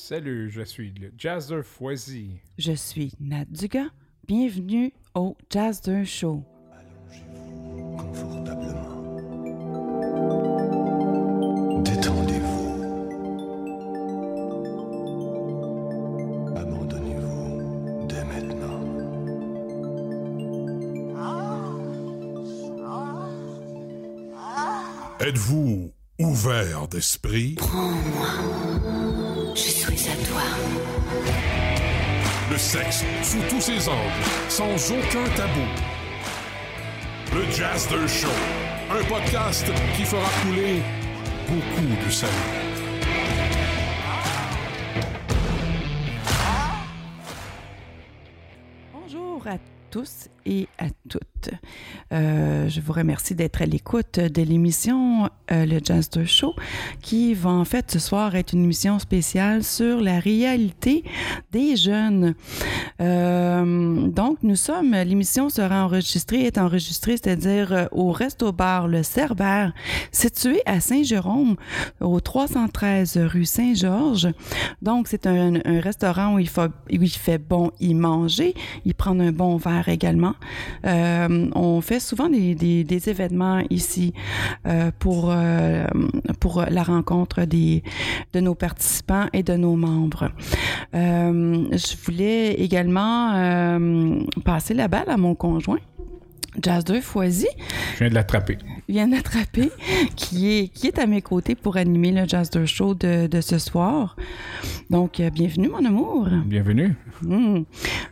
Salut, 0.00 0.48
je 0.48 0.62
suis 0.62 0.92
le 0.92 1.10
Jazzer 1.18 1.64
Foisy. 1.64 2.38
Je 2.56 2.70
suis 2.70 3.12
Nat 3.18 3.46
Dugas. 3.46 3.88
Bienvenue 4.28 4.92
au 5.12 5.36
Jazzer 5.50 6.04
Show. 6.04 6.44
Sexe 32.68 33.02
sous 33.22 33.40
tous 33.48 33.62
ses 33.62 33.88
angles, 33.88 34.24
sans 34.50 34.92
aucun 34.92 35.24
tabou. 35.36 35.66
Le 37.34 37.50
Jazz 37.50 37.88
de 37.88 38.06
Show, 38.06 38.28
un 38.90 39.02
podcast 39.04 39.64
qui 39.96 40.02
fera 40.02 40.28
couler 40.42 40.82
beaucoup 41.48 42.04
de 42.04 42.10
salive. 42.10 42.34
Bonjour 48.92 49.46
à 49.46 49.56
tous 49.90 50.28
et 50.44 50.68
à 50.76 50.88
toutes. 51.08 51.50
Euh, 52.12 52.68
je 52.68 52.80
vous 52.82 52.92
remercie 52.92 53.34
d'être 53.34 53.62
à 53.62 53.66
l'écoute 53.66 54.18
de 54.18 54.42
l'émission 54.42 55.17
euh, 55.50 55.64
Le 55.64 55.80
Jazz 55.82 56.10
Show, 56.26 56.54
qui 57.00 57.32
va 57.32 57.50
en 57.50 57.64
fait 57.64 57.90
ce 57.90 57.98
soir 57.98 58.34
être 58.36 58.52
une 58.52 58.64
émission 58.64 58.98
spéciale 58.98 59.64
sur 59.64 60.00
la 60.00 60.20
réalité 60.20 61.04
des 61.52 61.74
jeunes. 61.76 62.34
Euh, 63.00 64.08
donc, 64.08 64.38
nous 64.42 64.56
sommes, 64.56 64.92
l'émission 64.92 65.48
sera 65.48 65.84
enregistrée, 65.84 66.42
est 66.42 66.58
enregistrée, 66.58 67.12
c'est-à-dire 67.12 67.72
euh, 67.72 67.86
au 67.92 68.12
Resto 68.12 68.52
Bar 68.52 68.88
Le 68.88 69.02
Cerbère, 69.02 69.72
situé 70.12 70.60
à 70.66 70.80
Saint-Jérôme, 70.80 71.56
au 72.00 72.20
313 72.20 73.18
rue 73.18 73.46
Saint-Georges. 73.46 74.28
Donc, 74.82 75.08
c'est 75.08 75.26
un, 75.26 75.54
restaurant 75.80 76.34
où 76.34 76.38
il, 76.38 76.48
faut, 76.48 76.62
où 76.62 76.70
il 76.88 77.08
fait 77.08 77.38
bon 77.38 77.70
y 77.80 77.94
manger, 77.94 78.54
y 78.84 78.92
prendre 78.92 79.22
un 79.22 79.32
bon 79.32 79.56
verre 79.56 79.88
également. 79.88 80.34
On 80.84 81.80
fait 81.80 82.00
souvent 82.00 82.28
des, 82.28 82.54
des, 82.54 83.08
événements 83.08 83.62
ici 83.70 84.12
pour, 84.98 85.07
euh, 85.30 85.86
pour 86.40 86.64
la 86.68 86.82
rencontre 86.82 87.44
des, 87.44 87.82
de 88.32 88.40
nos 88.40 88.54
participants 88.54 89.26
et 89.32 89.42
de 89.42 89.54
nos 89.54 89.76
membres. 89.76 90.30
Euh, 90.94 91.64
je 91.72 92.04
voulais 92.04 92.54
également 92.54 93.34
euh, 93.34 94.20
passer 94.44 94.74
la 94.74 94.88
balle 94.88 95.08
à 95.08 95.16
mon 95.16 95.34
conjoint. 95.34 95.80
Jazz 96.62 96.84
2 96.84 97.00
Foisy 97.00 97.46
Je 97.94 97.98
viens 97.98 98.08
de 98.08 98.14
l'attraper. 98.14 98.58
Vient 98.88 99.08
d'attraper, 99.08 99.70
qui 100.16 100.50
est, 100.50 100.68
qui 100.68 100.86
est 100.86 100.98
à 100.98 101.06
mes 101.06 101.20
côtés 101.20 101.54
pour 101.54 101.76
animer 101.76 102.10
le 102.10 102.26
Jazz 102.26 102.50
2 102.50 102.64
Show 102.64 102.94
de, 102.94 103.26
de 103.26 103.40
ce 103.40 103.58
soir. 103.58 104.16
Donc, 104.88 105.20
euh, 105.20 105.28
bienvenue, 105.30 105.68
mon 105.68 105.84
amour. 105.84 106.28
Bienvenue. 106.46 106.96
Mm. 107.22 107.62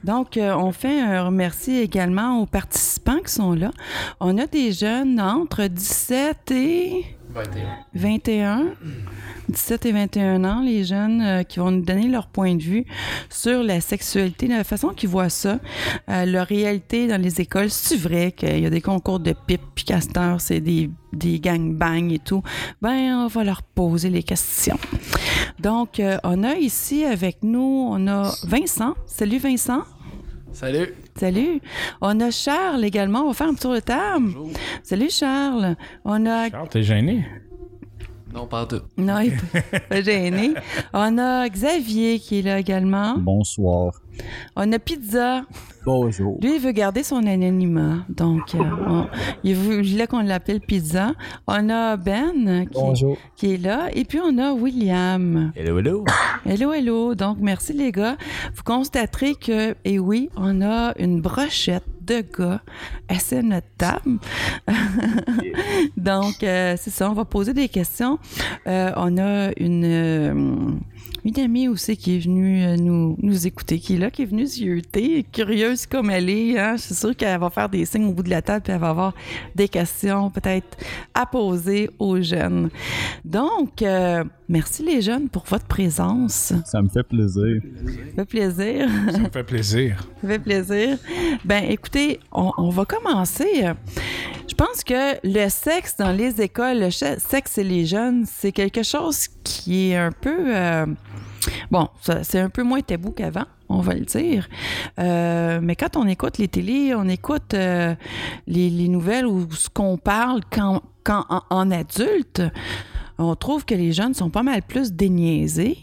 Donc, 0.04 0.36
euh, 0.36 0.54
on 0.54 0.72
fait 0.72 1.00
un 1.00 1.24
remercie 1.24 1.78
également 1.78 2.40
aux 2.40 2.46
participants 2.46 3.20
qui 3.24 3.32
sont 3.32 3.54
là. 3.54 3.70
On 4.20 4.36
a 4.36 4.46
des 4.46 4.72
jeunes 4.72 5.20
entre 5.20 5.66
17 5.66 6.50
et 6.50 7.15
21. 7.94 8.74
17 9.48 9.86
et 9.86 9.92
21 9.92 10.44
ans, 10.44 10.60
les 10.60 10.84
jeunes 10.84 11.20
euh, 11.20 11.42
qui 11.42 11.58
vont 11.58 11.70
nous 11.70 11.84
donner 11.84 12.08
leur 12.08 12.26
point 12.28 12.54
de 12.54 12.62
vue 12.62 12.84
sur 13.30 13.62
la 13.62 13.80
sexualité, 13.80 14.48
la 14.48 14.64
façon 14.64 14.88
qu'ils 14.88 15.08
voient 15.08 15.28
ça, 15.28 15.60
euh, 16.08 16.24
leur 16.24 16.46
réalité 16.46 17.06
dans 17.06 17.20
les 17.20 17.40
écoles. 17.40 17.70
C'est 17.70 17.96
vrai 17.96 18.32
qu'il 18.32 18.58
y 18.58 18.66
a 18.66 18.70
des 18.70 18.80
concours 18.80 19.20
de 19.20 19.34
pipe, 19.46 19.60
puis 19.74 19.84
castor, 19.84 20.40
c'est 20.40 20.60
des, 20.60 20.90
des 21.12 21.38
gangbangs 21.38 22.10
et 22.10 22.18
tout? 22.18 22.42
Ben, 22.82 23.14
on 23.14 23.26
va 23.28 23.44
leur 23.44 23.62
poser 23.62 24.10
les 24.10 24.22
questions. 24.22 24.78
Donc, 25.60 26.00
euh, 26.00 26.18
on 26.24 26.42
a 26.42 26.54
ici 26.54 27.04
avec 27.04 27.42
nous, 27.42 27.88
on 27.90 28.06
a 28.08 28.32
Vincent. 28.44 28.94
Salut 29.06 29.38
Vincent. 29.38 29.82
Salut. 30.52 30.94
Salut. 31.18 31.60
On 32.00 32.18
a 32.20 32.30
Charles 32.30 32.84
également. 32.84 33.20
On 33.22 33.28
va 33.28 33.34
faire 33.34 33.48
un 33.48 33.54
tour 33.54 33.74
de 33.74 33.80
table. 33.80 34.32
Salut 34.82 35.10
Charles. 35.10 35.76
On 36.04 36.24
a. 36.26 36.48
Charles, 36.50 36.68
t'es 36.68 36.82
gêné? 36.82 37.26
Non, 38.32 38.46
pas 38.46 38.66
tout. 38.66 38.80
Non, 38.96 39.20
il 39.20 39.32
est 39.32 39.88
pas 39.88 40.00
gêné. 40.02 40.54
On 40.92 41.16
a 41.18 41.48
Xavier 41.48 42.18
qui 42.18 42.38
est 42.38 42.42
là 42.42 42.58
également. 42.58 43.16
Bonsoir. 43.18 43.92
On 44.56 44.70
a 44.72 44.78
Pizza. 44.78 45.44
Bonjour. 45.84 46.38
Lui, 46.42 46.56
il 46.56 46.60
veut 46.60 46.72
garder 46.72 47.02
son 47.04 47.24
anonymat. 47.26 47.98
Donc, 48.08 48.54
euh, 48.54 48.58
on- 48.88 49.06
il 49.44 49.54
voulait 49.54 50.06
qu'on 50.08 50.20
l'appelle 50.22 50.60
Pizza. 50.60 51.12
On 51.46 51.68
a 51.70 51.96
Ben 51.96 52.66
qui, 52.66 52.74
Bonjour. 52.80 53.16
qui 53.36 53.54
est 53.54 53.56
là. 53.62 53.88
Et 53.94 54.04
puis, 54.04 54.18
on 54.24 54.36
a 54.38 54.52
William. 54.52 55.52
Hello, 55.54 55.78
hello. 55.78 56.04
Hello, 56.44 56.72
hello. 56.72 57.14
Donc, 57.14 57.38
merci 57.40 57.72
les 57.72 57.90
gars. 57.92 58.16
Vous 58.54 58.62
constaterez 58.64 59.34
que, 59.34 59.74
et 59.84 59.98
oui, 59.98 60.30
on 60.36 60.62
a 60.62 60.92
une 60.98 61.20
brochette 61.20 61.84
de 62.02 62.24
gars 62.36 62.60
assis 63.08 63.34
à 63.36 63.42
notre 63.42 63.66
table. 63.76 64.18
Donc, 65.96 66.42
euh, 66.42 66.74
c'est 66.78 66.90
ça, 66.90 67.10
on 67.10 67.14
va 67.14 67.24
poser 67.24 67.52
des 67.52 67.68
questions. 67.68 68.18
Euh, 68.66 68.92
on 68.96 69.18
a 69.18 69.50
une, 69.58 69.84
euh, 69.84 70.70
une 71.24 71.38
amie 71.40 71.68
aussi 71.68 71.96
qui 71.96 72.16
est 72.16 72.20
venue 72.20 72.64
euh, 72.64 72.76
nous, 72.76 73.16
nous 73.20 73.46
écouter, 73.46 73.78
qui 73.78 73.94
est 73.94 73.98
là, 73.98 74.10
qui 74.10 74.22
est 74.22 74.26
venue 74.26 74.46
zioter, 74.46 75.24
curieuse 75.24 75.86
comme 75.86 76.10
elle 76.10 76.30
est. 76.30 76.58
Hein? 76.58 76.76
Je 76.76 76.82
suis 76.82 76.94
sûre 76.94 77.16
qu'elle 77.16 77.40
va 77.40 77.50
faire 77.50 77.68
des 77.68 77.84
signes 77.84 78.06
au 78.06 78.12
bout 78.12 78.22
de 78.22 78.30
la 78.30 78.42
table, 78.42 78.62
puis 78.62 78.72
elle 78.72 78.80
va 78.80 78.90
avoir 78.90 79.14
des 79.54 79.68
questions 79.68 80.30
peut-être 80.30 80.76
à 81.14 81.26
poser 81.26 81.90
aux 81.98 82.20
jeunes. 82.20 82.70
Donc, 83.24 83.82
euh, 83.82 84.24
merci 84.48 84.82
les 84.84 85.00
jeunes 85.00 85.28
pour 85.28 85.44
votre 85.44 85.66
présence. 85.66 86.52
Ça 86.64 86.82
me 86.82 86.88
fait 86.88 87.02
plaisir. 87.02 87.60
Ça 87.84 88.12
fait 88.16 88.24
plaisir. 88.24 88.88
Ça 89.10 89.18
me 89.18 89.28
fait 89.30 89.44
plaisir. 89.44 90.06
Ça 90.22 90.28
fait 90.28 90.38
plaisir. 90.38 90.98
Ben, 91.44 91.64
écoutez, 91.64 92.20
on, 92.32 92.52
on 92.56 92.70
va 92.70 92.84
commencer. 92.84 93.64
Je 94.48 94.54
pense 94.54 94.84
que 94.84 95.16
le 95.24 95.48
sexe 95.48 95.96
dans 95.96 96.12
les 96.12 96.40
écoles, 96.40 96.78
le 96.80 96.90
sexe 96.90 97.58
et 97.58 97.64
les 97.64 97.84
jeunes, 97.84 98.24
c'est 98.26 98.52
quelque 98.52 98.82
chose 98.82 99.28
qui 99.44 99.90
est 99.90 99.96
un 99.96 100.12
peu... 100.12 100.54
euh, 100.56 100.86
bon, 101.70 101.88
c'est 102.22 102.40
un 102.40 102.48
peu 102.48 102.62
moins 102.62 102.80
tabou 102.80 103.10
qu'avant, 103.10 103.44
on 103.68 103.80
va 103.80 103.94
le 103.94 104.04
dire. 104.04 104.48
Euh, 104.98 105.58
mais 105.62 105.76
quand 105.76 105.96
on 105.96 106.06
écoute 106.06 106.38
les 106.38 106.48
télés, 106.48 106.94
on 106.94 107.08
écoute 107.08 107.52
euh, 107.54 107.94
les, 108.46 108.70
les 108.70 108.88
nouvelles 108.88 109.26
ou 109.26 109.50
ce 109.52 109.68
qu'on 109.68 109.98
parle 109.98 110.40
quand, 110.50 110.82
quand 111.04 111.26
en, 111.28 111.42
en 111.50 111.70
adulte, 111.70 112.42
on 113.18 113.34
trouve 113.34 113.64
que 113.64 113.74
les 113.74 113.92
jeunes 113.92 114.14
sont 114.14 114.30
pas 114.30 114.42
mal 114.42 114.62
plus 114.62 114.92
déniaisés 114.92 115.78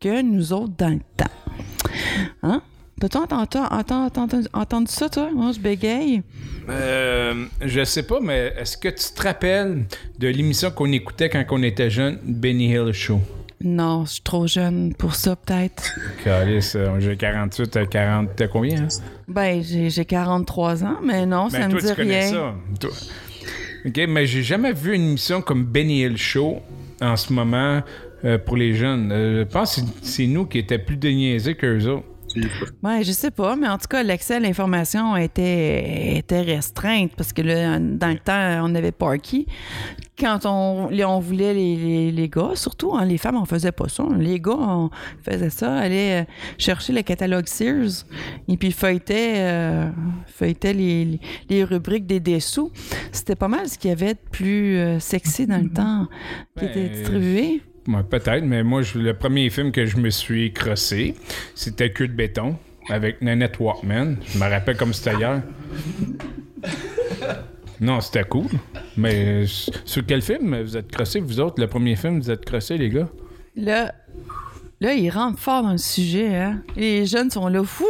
que 0.00 0.22
nous 0.22 0.52
autres 0.52 0.74
dans 0.78 0.90
le 0.94 1.00
temps. 1.16 1.24
Hein? 2.42 2.62
T'as-tu 3.00 3.16
entendu, 3.16 3.58
entendu, 3.70 4.10
entendu- 4.18 4.48
entendu 4.52 4.92
ça, 4.92 5.08
toi? 5.08 5.30
Moi, 5.32 5.52
je 5.52 5.60
bégaye. 5.60 6.22
Euh, 6.68 7.44
je 7.64 7.84
sais 7.84 8.02
pas, 8.02 8.18
mais 8.20 8.52
est-ce 8.58 8.76
que 8.76 8.88
tu 8.88 9.12
te 9.14 9.22
rappelles 9.22 9.84
de 10.18 10.28
l'émission 10.28 10.70
qu'on 10.70 10.90
écoutait 10.92 11.28
quand 11.28 11.44
on 11.50 11.62
était 11.62 11.90
jeune, 11.90 12.18
Benny 12.24 12.72
Hill 12.72 12.92
Show? 12.92 13.20
Non, 13.60 14.04
je 14.04 14.12
suis 14.14 14.22
trop 14.22 14.46
jeune 14.46 14.94
pour 14.94 15.14
ça, 15.16 15.34
peut-être. 15.36 15.92
Calice, 16.24 16.74
euh, 16.76 16.98
j'ai 17.00 17.16
48, 17.16 17.70
t'as 17.70 17.86
40, 17.86 18.28
t'as 18.36 18.46
combien? 18.48 18.82
Hein? 18.84 18.88
Ben, 19.26 19.62
j'ai 19.62 19.90
j'ai 19.90 20.04
43 20.04 20.84
ans, 20.84 20.96
mais 21.02 21.26
non, 21.26 21.48
ça 21.50 21.58
Ben, 21.60 21.66
me 21.66 21.72
toi, 21.72 21.80
dit 21.80 21.88
tu 21.88 21.94
connais 21.94 22.20
rien. 22.20 22.30
ça. 22.30 22.54
Toi. 22.80 22.90
OK, 23.86 24.00
mais 24.08 24.26
j'ai 24.26 24.42
jamais 24.42 24.72
vu 24.72 24.94
une 24.94 25.08
émission 25.10 25.40
comme 25.40 25.64
Benny 25.64 26.02
Hill 26.02 26.16
Show 26.16 26.60
en 27.00 27.16
ce 27.16 27.32
moment 27.32 27.82
euh, 28.24 28.38
pour 28.38 28.56
les 28.56 28.74
jeunes. 28.74 29.10
Euh, 29.12 29.40
je 29.40 29.44
pense 29.52 29.76
que 29.76 29.80
c'est- 30.02 30.26
nous 30.26 30.46
qui 30.46 30.58
étaient 30.58 30.78
plus 30.78 30.96
déniaisés 30.96 31.54
qu'eux 31.54 31.86
autres. 31.86 32.04
Ouais, 32.82 33.02
je 33.02 33.12
sais 33.12 33.30
pas, 33.30 33.56
mais 33.56 33.68
en 33.68 33.78
tout 33.78 33.88
cas, 33.88 34.02
l'accès 34.02 34.36
à 34.36 34.40
l'information 34.40 35.16
était, 35.16 36.16
était 36.16 36.42
restreinte 36.42 37.12
parce 37.16 37.32
que 37.32 37.42
là, 37.42 37.78
dans 37.78 38.08
le 38.08 38.18
temps, 38.18 38.64
on 38.64 38.74
avait 38.74 38.92
Parky. 38.92 39.46
Quand 40.18 40.46
on, 40.46 40.88
on 40.92 41.18
voulait 41.20 41.54
les, 41.54 41.76
les, 41.76 42.12
les 42.12 42.28
gars, 42.28 42.50
surtout, 42.54 42.94
hein, 42.94 43.04
les 43.04 43.18
femmes, 43.18 43.36
on 43.36 43.44
faisait 43.44 43.72
pas 43.72 43.88
ça. 43.88 44.04
Les 44.18 44.40
gars, 44.40 44.56
on 44.58 44.90
faisait 45.22 45.50
ça, 45.50 45.76
allaient 45.76 46.22
euh, 46.22 46.24
chercher 46.58 46.92
le 46.92 47.02
catalogue 47.02 47.46
Sears 47.46 48.04
et 48.48 48.56
puis 48.56 48.72
feuilletaient, 48.72 49.34
euh, 49.36 49.90
feuilletaient 50.26 50.72
les, 50.72 51.64
rubriques 51.64 52.06
des 52.06 52.20
dessous. 52.20 52.72
C'était 53.12 53.36
pas 53.36 53.48
mal 53.48 53.68
ce 53.68 53.78
qu'il 53.78 53.90
y 53.90 53.92
avait 53.92 54.14
de 54.14 54.20
plus 54.30 54.78
euh, 54.78 54.98
sexy 54.98 55.46
dans 55.46 55.62
le 55.62 55.70
temps 55.70 56.06
qui 56.56 56.64
Ben, 56.64 56.70
était 56.70 56.88
distribué. 56.88 57.62
Ouais, 57.88 58.02
Peut-être, 58.08 58.44
mais 58.44 58.62
moi, 58.62 58.82
je- 58.82 58.98
le 58.98 59.14
premier 59.14 59.48
film 59.50 59.72
que 59.72 59.86
je 59.86 59.96
me 59.96 60.10
suis 60.10 60.52
crossé, 60.52 61.14
c'était 61.54 61.90
Cul 61.90 62.08
de 62.08 62.12
béton 62.12 62.56
avec 62.90 63.20
Nanette 63.22 63.58
Walkman. 63.58 64.16
Je 64.26 64.38
me 64.38 64.44
rappelle 64.48 64.76
comme 64.76 64.92
c'était 64.92 65.16
hier. 65.16 65.42
Non, 67.80 68.00
c'était 68.00 68.24
cool. 68.24 68.46
Mais 68.96 69.44
euh, 69.44 69.46
sur 69.84 70.04
quel 70.04 70.20
film 70.22 70.60
vous 70.62 70.76
êtes 70.76 70.90
crossé, 70.90 71.20
vous 71.20 71.38
autres? 71.40 71.60
Le 71.60 71.66
premier 71.68 71.96
film, 71.96 72.20
vous 72.20 72.30
êtes 72.30 72.44
crossé, 72.44 72.76
les 72.76 72.90
gars? 72.90 73.08
Là, 73.56 73.92
Là, 74.80 74.94
il 74.94 75.10
rentre 75.10 75.38
fort 75.40 75.62
dans 75.64 75.72
le 75.72 75.78
sujet. 75.78 76.36
Hein? 76.36 76.62
Les 76.76 77.04
jeunes 77.06 77.30
sont 77.30 77.48
là. 77.48 77.64
Fou! 77.64 77.84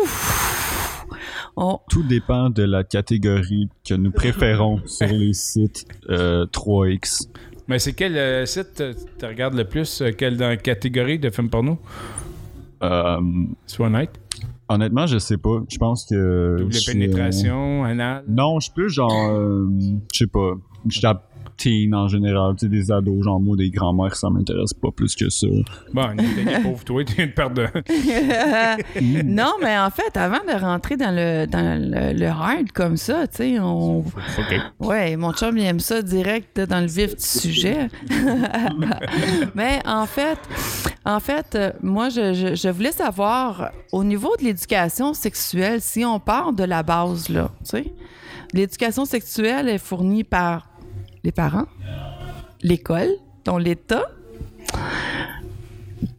On- 1.57 1.79
Tout 1.91 2.03
dépend 2.03 2.49
de 2.51 2.63
la 2.63 2.83
catégorie 2.85 3.69
que 3.87 3.93
nous 3.95 4.11
préférons 4.11 4.81
sur 4.87 5.09
les 5.09 5.35
sites 5.35 5.85
euh, 6.09 6.47
3X. 6.47 7.29
Mais 7.69 7.79
c'est 7.79 7.93
quel 7.93 8.17
euh, 8.17 8.47
site 8.47 8.81
euh, 8.81 8.95
tu 9.19 9.27
regardes 9.27 9.55
le 9.55 9.65
plus? 9.65 10.01
euh, 10.01 10.11
quelle 10.13 10.37
dans 10.37 10.49
la 10.49 10.57
catégorie 10.57 11.19
de 11.19 11.29
films 11.31 11.51
porno? 11.51 11.79
Euh, 12.83 13.19
Sois 13.67 13.87
honnête. 13.89 14.19
honnêtement, 14.69 15.07
je 15.07 15.19
sais 15.19 15.37
pas. 15.37 15.61
Je 15.69 15.77
pense 15.79 16.07
que. 16.07 16.57
Double 16.59 16.73
je- 16.73 16.87
pénétration, 16.91 17.85
anal? 17.85 18.25
Non, 18.29 18.59
je 18.61 18.71
plus 18.73 18.89
genre. 18.91 19.31
euh, 19.31 19.67
je 20.13 20.19
sais 20.19 20.27
pas. 20.27 20.53
Je 20.89 21.01
tape 21.01 21.28
teen 21.59 21.95
en 21.95 22.09
général. 22.09 22.55
Tu 22.57 22.67
sais, 22.67 22.69
des 22.71 22.91
ados, 22.91 23.23
genre 23.25 23.41
moi, 23.41 23.57
des 23.57 23.69
grands-mères, 23.71 24.17
ça 24.17 24.31
m'intéresse 24.31 24.73
pas 24.73 24.91
plus 24.91 25.15
que 25.15 25.29
ça. 25.29 25.47
Bon, 25.93 26.09
pauvre 26.63 26.85
toi, 26.85 27.05
tu 27.05 27.15
viens 27.15 27.27
de 27.27 27.33
perdre. 27.33 27.65
non, 29.25 29.53
mais 29.63 29.77
en 29.79 29.91
fait, 29.91 30.17
avant 30.17 30.39
de 30.47 30.59
rentrer 30.61 30.97
dans 30.97 31.11
le, 31.15 31.47
dans 31.47 31.79
le, 31.81 32.19
le 32.19 32.27
hard 32.27 32.73
comme 32.73 32.97
ça, 32.97 33.27
tu 33.27 33.37
sais, 33.37 33.59
on. 33.61 33.99
OK. 33.99 34.61
Ouais, 34.81 35.17
mon 35.17 35.33
chum, 35.33 35.59
il 35.59 35.65
aime 35.65 35.81
ça 35.81 36.01
direct 36.03 36.61
dans 36.61 36.81
le 36.81 36.87
vif 36.87 37.17
du 37.17 37.23
sujet. 37.25 37.89
Mais 39.55 39.81
en 39.87 40.07
fait, 40.07 40.39
en 41.05 41.21
fait, 41.21 41.55
euh, 41.55 41.73
moi, 41.83 42.09
je, 42.09 42.33
je- 42.35 42.55
je 42.55 42.69
voulais 42.69 42.93
savoir, 42.93 43.71
au 43.93 44.05
niveau 44.05 44.31
de 44.39 44.45
l'éducation 44.45 45.15
sexuelle, 45.15 45.81
si 45.81 46.05
on 46.05 46.21
part 46.21 46.53
de 46.53 46.65
la 46.65 46.83
base, 46.83 47.29
là, 47.29 47.51
tu 47.65 47.71
sais, 47.71 47.93
l'éducation 48.53 49.05
sexuelle 49.05 49.69
est 49.69 49.79
fournie 49.79 50.25
par 50.25 50.68
les 51.29 51.33
parents, 51.33 51.67
l'école, 52.63 53.11
dont 53.45 53.59
l'État. 53.59 54.07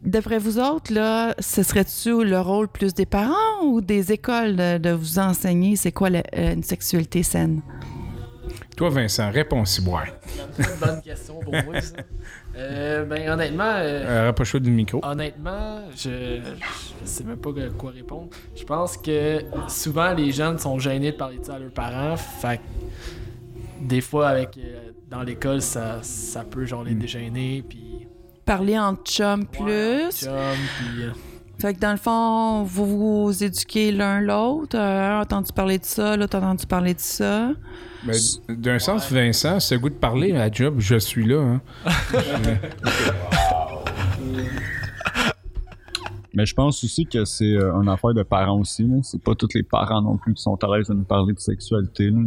D'après 0.02 0.38
vous 0.38 0.58
autres, 0.60 0.92
là, 0.92 1.34
ce 1.40 1.64
serait-tu 1.64 2.24
le 2.24 2.40
rôle 2.40 2.68
plus 2.68 2.94
des 2.94 3.06
parents 3.06 3.64
ou 3.64 3.80
des 3.80 4.12
écoles 4.12 4.54
de, 4.54 4.78
de 4.78 4.90
vous 4.90 5.18
enseigner 5.18 5.74
c'est 5.74 5.90
quoi 5.90 6.10
la- 6.10 6.22
euh, 6.36 6.54
une 6.54 6.62
sexualité 6.62 7.24
saine? 7.24 7.60
Toi, 8.76 8.88
Vincent, 8.90 9.30
réponds 9.32 9.64
si. 9.64 9.82
C'est 10.56 10.62
une 10.62 10.78
bonne 10.80 11.02
question 11.02 11.40
pour 11.40 11.52
moi, 11.52 11.80
ça. 11.80 11.96
Euh, 12.56 13.04
ben, 13.04 13.30
honnêtement, 13.30 13.64
euh, 13.64 14.04
Euh, 14.06 14.26
rapproche-toi 14.26 14.60
du 14.60 14.70
micro. 14.70 15.00
honnêtement, 15.04 15.80
je, 15.96 16.40
je 16.40 17.06
sais 17.06 17.24
même 17.24 17.36
pas 17.36 17.50
quoi 17.76 17.90
répondre. 17.90 18.28
Je 18.56 18.64
pense 18.64 18.96
que 18.96 19.40
souvent, 19.68 20.12
les 20.14 20.30
jeunes 20.32 20.58
sont 20.58 20.78
gênés 20.78 21.12
de 21.12 21.16
parler 21.16 21.38
de 21.38 21.44
ça 21.44 21.54
à 21.54 21.58
leurs 21.58 21.72
parents. 21.72 22.16
Fait 22.16 22.60
des 23.80 24.00
fois, 24.00 24.28
avec, 24.28 24.56
euh, 24.58 24.90
dans 25.10 25.22
l'école, 25.22 25.60
ça, 25.60 25.98
ça 26.02 26.44
peut 26.44 26.64
genre 26.64 26.84
les 26.84 26.94
dégêner. 26.94 27.64
Puis, 27.68 28.06
Parler 28.46 28.78
en 28.78 28.94
chum 28.96 29.46
plus. 29.46 29.66
Ouais, 29.66 30.10
chum, 30.10 30.32
puis, 30.78 31.02
euh, 31.02 31.10
Fait 31.60 31.74
que 31.74 31.80
dans 31.80 31.90
le 31.92 31.96
fond, 31.98 32.62
vous 32.62 33.24
vous 33.26 33.44
éduquez 33.44 33.92
l'un 33.92 34.20
l'autre. 34.20 34.76
Euh, 34.78 35.10
un 35.10 35.18
a 35.18 35.22
entendu 35.22 35.52
parler 35.52 35.78
de 35.78 35.84
ça, 35.84 36.16
l'autre 36.16 36.36
a 36.36 36.38
entendu 36.38 36.66
parler 36.66 36.94
de 36.94 37.00
ça? 37.00 37.50
Mais 38.04 38.14
d'un 38.48 38.78
sens, 38.78 39.10
Vincent, 39.12 39.60
ce 39.60 39.74
goût 39.74 39.90
de 39.90 39.94
parler 39.94 40.34
à 40.34 40.50
job, 40.50 40.76
je 40.78 40.96
suis 40.96 41.26
là. 41.26 41.40
Hein. 41.42 41.60
Mais 46.32 46.46
je 46.46 46.54
pense 46.54 46.82
aussi 46.84 47.06
que 47.06 47.24
c'est 47.24 47.56
euh, 47.56 47.74
une 47.82 47.88
affaire 47.88 48.14
de 48.14 48.22
parents 48.22 48.60
aussi. 48.60 48.84
là. 48.84 48.98
C'est 49.02 49.20
pas 49.20 49.34
tous 49.34 49.48
les 49.54 49.64
parents 49.64 50.00
non 50.00 50.16
plus 50.16 50.32
qui 50.32 50.42
sont 50.42 50.56
à 50.62 50.76
l'aise 50.76 50.86
de 50.86 50.94
nous 50.94 51.02
parler 51.02 51.34
de 51.34 51.40
sexualité. 51.40 52.08
là. 52.08 52.20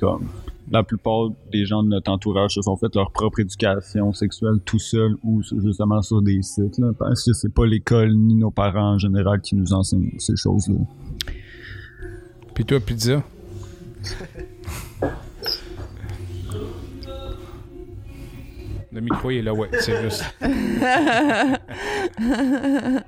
Comme 0.00 0.26
la 0.72 0.82
plupart 0.82 1.28
des 1.52 1.66
gens 1.66 1.82
de 1.82 1.88
notre 1.90 2.10
entourage 2.10 2.54
se 2.54 2.62
sont 2.62 2.76
fait 2.76 2.92
leur 2.94 3.10
propre 3.12 3.40
éducation 3.40 4.14
sexuelle 4.14 4.58
tout 4.64 4.78
seuls 4.78 5.16
ou 5.22 5.42
justement 5.42 6.00
sur 6.00 6.22
des 6.22 6.40
sites. 6.40 6.78
Là, 6.78 6.92
parce 6.98 7.26
que 7.26 7.34
c'est 7.34 7.52
pas 7.52 7.66
l'école 7.66 8.14
ni 8.14 8.34
nos 8.34 8.50
parents 8.50 8.94
en 8.94 8.98
général 8.98 9.42
qui 9.42 9.54
nous 9.54 9.74
enseignent 9.74 10.14
ces 10.18 10.34
choses-là. 10.34 10.76
Puis 12.54 12.64
toi, 12.64 12.80
pizza? 12.80 13.22
Le 18.92 19.00
micro 19.00 19.30
il 19.30 19.38
est 19.38 19.42
là, 19.42 19.54
ouais, 19.54 19.68
c'est 19.78 20.02
juste. 20.02 20.24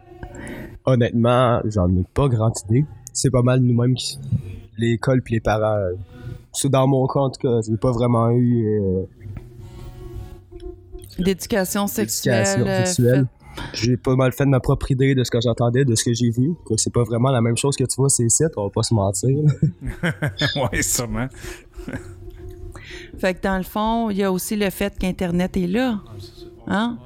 Honnêtement, 0.84 1.60
j'en 1.64 1.88
ai 1.96 2.04
pas 2.12 2.28
grande 2.28 2.52
idée. 2.68 2.84
C'est 3.12 3.30
pas 3.30 3.42
mal 3.42 3.60
nous-mêmes 3.60 3.94
qui. 3.94 4.18
L'école 4.76 5.22
puis 5.22 5.34
les 5.34 5.40
parents. 5.40 5.76
euh, 5.76 5.92
C'est 6.54 6.68
dans 6.70 6.86
mon 6.86 7.06
cas, 7.06 7.20
en 7.20 7.30
tout 7.30 7.40
cas, 7.40 7.60
j'ai 7.68 7.76
pas 7.76 7.90
vraiment 7.92 8.30
eu 8.30 8.64
euh, 8.80 9.02
D'éducation 11.18 11.86
sexuelle. 11.86 12.44
d'éducation 12.44 12.66
euh, 12.66 12.84
sexuelle. 12.86 13.26
J'ai 13.72 13.96
pas 13.96 14.16
mal 14.16 14.32
fait 14.32 14.44
de 14.44 14.50
ma 14.50 14.58
propre 14.58 14.90
idée 14.90 15.14
de 15.14 15.22
ce 15.22 15.30
que 15.30 15.40
j'entendais, 15.40 15.84
de 15.84 15.94
ce 15.94 16.02
que 16.04 16.12
j'ai 16.12 16.30
vu. 16.30 16.54
Que 16.66 16.76
c'est 16.76 16.92
pas 16.92 17.04
vraiment 17.04 17.30
la 17.30 17.40
même 17.40 17.56
chose 17.56 17.76
que 17.76 17.84
tu 17.84 17.94
vois 17.96 18.08
ces 18.08 18.28
sites, 18.28 18.50
on 18.56 18.64
va 18.64 18.70
pas 18.70 18.82
se 18.82 18.92
mentir. 18.94 19.30
ouais, 20.72 20.82
sûrement. 20.82 21.28
fait- 21.86 21.92
Fait 23.18 23.34
que 23.34 23.42
dans 23.42 23.56
le 23.56 23.62
fond, 23.62 24.10
il 24.10 24.16
y 24.16 24.24
a 24.24 24.32
aussi 24.32 24.56
le 24.56 24.70
fait 24.70 24.98
qu'Internet 24.98 25.56
est 25.56 25.68
là. 25.68 26.00
Hein? 26.66 26.98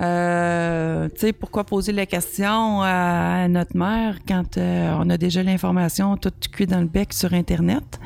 Euh, 0.00 1.08
pourquoi 1.38 1.64
poser 1.64 1.92
la 1.92 2.06
question 2.06 2.82
à 2.82 3.46
notre 3.48 3.76
mère 3.76 4.18
quand 4.26 4.56
euh, 4.56 4.94
on 4.98 5.08
a 5.10 5.16
déjà 5.16 5.42
l'information 5.42 6.16
toute 6.16 6.48
cuite 6.48 6.70
dans 6.70 6.80
le 6.80 6.86
bec 6.86 7.12
sur 7.12 7.32
Internet? 7.34 8.00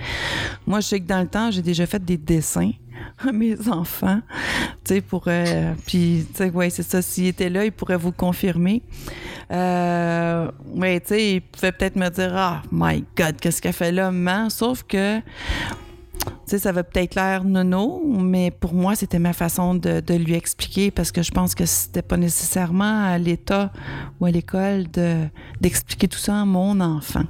Moi, 0.67 0.81
je 0.81 0.89
sais 0.89 1.01
que 1.01 1.07
dans 1.07 1.21
le 1.21 1.29
temps, 1.29 1.51
j'ai 1.51 1.63
déjà 1.63 1.87
fait 1.87 2.05
des 2.05 2.17
dessins 2.17 2.73
à 3.27 3.33
mes 3.33 3.69
enfants, 3.69 4.21
tu 4.85 5.03
pour... 5.03 5.25
euh, 5.27 5.73
Puis, 5.87 6.27
tu 6.35 6.45
ouais, 6.45 6.71
c'est 6.71 6.83
ça, 6.83 7.03
s'il 7.03 7.27
était 7.27 7.51
là, 7.51 7.65
il 7.65 7.73
pourrait 7.73 7.97
vous 7.97 8.13
confirmer. 8.13 8.83
Euh, 9.51 10.51
ouais, 10.75 11.01
tu 11.01 11.09
sais, 11.09 11.33
il 11.35 11.41
pouvait 11.43 11.73
peut-être 11.73 11.97
me 11.97 12.09
dire 12.09 12.33
«Ah, 12.37 12.63
my 12.73 13.05
God, 13.17 13.37
qu'est-ce 13.41 13.61
qu'elle 13.61 13.73
fait 13.73 13.93
là, 13.93 14.11
maman?» 14.11 14.49
Sauf 14.51 14.85
que 14.85 15.21
sais, 16.51 16.59
ça 16.59 16.73
va 16.73 16.85
peut-être 16.85 17.15
l'air 17.15 17.45
nono, 17.45 18.03
mais 18.07 18.51
pour 18.51 18.75
moi, 18.75 18.95
c'était 18.95 19.19
ma 19.19 19.33
façon 19.33 19.75
de, 19.75 20.01
de 20.01 20.15
lui 20.15 20.35
expliquer 20.35 20.91
parce 20.91 21.13
que 21.13 21.23
je 21.23 21.31
pense 21.31 21.55
que 21.55 21.67
c'était 21.67 22.03
pas 22.03 22.17
nécessairement 22.17 23.05
à 23.05 23.19
l'État 23.19 23.73
ou 24.21 24.27
à 24.27 24.31
l'école 24.31 24.91
de, 24.91 25.27
d'expliquer 25.61 26.09
tout 26.09 26.19
ça 26.19 26.41
à 26.41 26.45
mon 26.45 26.81
enfant. 26.81 27.25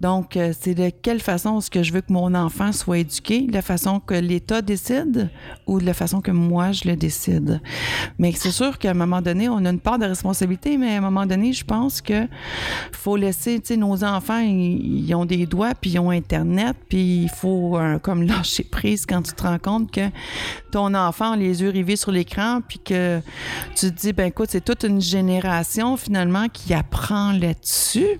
Donc, 0.00 0.36
euh, 0.36 0.52
c'est 0.58 0.74
de 0.74 0.90
quelle 0.90 1.20
façon 1.20 1.58
est-ce 1.58 1.70
que 1.70 1.82
je 1.82 1.92
veux 1.92 2.00
que 2.00 2.12
mon 2.12 2.34
enfant 2.34 2.72
soit 2.72 2.98
éduqué? 2.98 3.42
De 3.42 3.52
la 3.52 3.62
façon 3.62 4.00
que 4.00 4.14
l'État 4.14 4.62
décide 4.62 5.30
ou 5.66 5.78
de 5.78 5.84
la 5.84 5.94
façon 5.94 6.20
que 6.20 6.30
moi, 6.30 6.72
je 6.72 6.88
le 6.88 6.96
décide? 6.96 7.60
Mais 8.18 8.32
c'est 8.32 8.50
sûr 8.50 8.78
qu'à 8.78 8.92
un 8.92 8.94
moment 8.94 9.20
donné, 9.20 9.48
on 9.48 9.64
a 9.64 9.70
une 9.70 9.80
part 9.80 9.98
de 9.98 10.06
responsabilité, 10.06 10.78
mais 10.78 10.94
à 10.94 10.98
un 10.98 11.00
moment 11.02 11.26
donné, 11.26 11.52
je 11.52 11.64
pense 11.64 12.00
que 12.00 12.26
faut 12.92 13.16
laisser, 13.16 13.60
tu 13.60 13.68
sais, 13.68 13.76
nos 13.76 14.02
enfants, 14.04 14.40
ils, 14.40 15.14
ont 15.14 15.26
des 15.26 15.46
doigts, 15.46 15.74
puis 15.78 15.90
ils 15.90 15.98
ont 15.98 16.10
Internet, 16.10 16.76
puis 16.88 17.24
il 17.24 17.28
faut 17.28 17.76
euh, 17.76 17.98
comme 17.98 18.19
lâcher 18.24 18.64
prise 18.64 19.06
quand 19.06 19.22
tu 19.22 19.32
te 19.32 19.42
rends 19.42 19.58
compte 19.58 19.90
que 19.90 20.08
ton 20.72 20.94
enfant 20.94 21.32
a 21.32 21.36
les 21.36 21.62
yeux 21.62 21.70
rivés 21.70 21.96
sur 21.96 22.10
l'écran, 22.10 22.60
puis 22.66 22.78
que 22.78 23.20
tu 23.74 23.90
te 23.90 24.00
dis, 24.00 24.12
ben 24.12 24.26
écoute, 24.26 24.48
c'est 24.50 24.64
toute 24.64 24.84
une 24.84 25.00
génération 25.00 25.96
finalement 25.96 26.48
qui 26.48 26.74
apprend 26.74 27.32
là-dessus. 27.32 28.18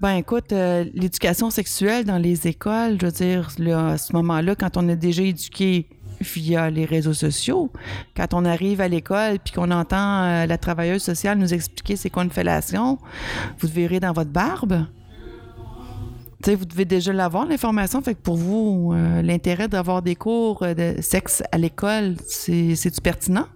Ben 0.00 0.14
écoute, 0.14 0.52
euh, 0.52 0.84
l'éducation 0.94 1.50
sexuelle 1.50 2.04
dans 2.04 2.18
les 2.18 2.46
écoles, 2.46 2.98
je 3.00 3.06
veux 3.06 3.12
dire, 3.12 3.48
là, 3.58 3.88
à 3.92 3.98
ce 3.98 4.12
moment-là, 4.14 4.54
quand 4.54 4.76
on 4.76 4.88
est 4.88 4.96
déjà 4.96 5.22
éduqué 5.22 5.88
via 6.20 6.70
les 6.70 6.84
réseaux 6.84 7.14
sociaux, 7.14 7.70
quand 8.16 8.34
on 8.34 8.44
arrive 8.44 8.80
à 8.80 8.88
l'école 8.88 9.38
puis 9.38 9.52
qu'on 9.52 9.70
entend 9.70 10.24
euh, 10.24 10.46
la 10.46 10.58
travailleuse 10.58 11.02
sociale 11.02 11.38
nous 11.38 11.52
expliquer 11.52 11.96
c'est 11.96 12.10
quoi 12.10 12.24
une 12.24 12.30
fellation, 12.30 12.98
vous 13.58 13.68
verrez 13.68 14.00
dans 14.00 14.12
votre 14.12 14.30
barbe. 14.30 14.86
Tu 16.46 16.52
sais, 16.52 16.56
vous 16.56 16.64
devez 16.64 16.84
déjà 16.84 17.12
l'avoir, 17.12 17.44
l'information. 17.44 18.00
Fait 18.02 18.14
que 18.14 18.20
pour 18.20 18.36
vous, 18.36 18.92
euh, 18.94 19.20
l'intérêt 19.20 19.66
d'avoir 19.66 20.00
des 20.00 20.14
cours 20.14 20.62
euh, 20.62 20.74
de 20.74 21.02
sexe 21.02 21.42
à 21.50 21.58
l'école, 21.58 22.14
c'est- 22.24 22.76
c'est-tu 22.76 23.00
pertinent? 23.00 23.46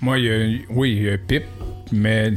Moi, 0.00 0.18
il 0.18 0.24
y 0.24 0.30
a, 0.30 0.58
oui, 0.70 0.92
il 0.96 1.02
y 1.02 1.10
a 1.10 1.18
Pip, 1.18 1.42
mais 1.92 2.32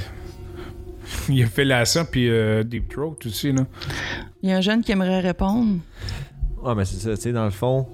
il 1.30 1.42
a 1.42 1.46
fait 1.48 1.64
la 1.64 1.86
sang 1.86 2.04
puis 2.04 2.30
euh, 2.30 2.62
Deep 2.64 2.90
Throat 2.90 3.16
aussi, 3.26 3.54
là. 3.54 3.62
Il 4.44 4.50
y 4.50 4.52
a 4.52 4.58
un 4.58 4.62
jeune 4.62 4.82
qui 4.84 4.92
aimerait 4.92 5.22
répondre. 5.22 5.80
Ouais, 6.62 6.76
mais 6.76 6.84
c'est 6.84 6.98
ça, 7.00 7.16
tu 7.16 7.22
sais, 7.22 7.32
dans 7.32 7.46
le 7.46 7.52
fond, 7.52 7.88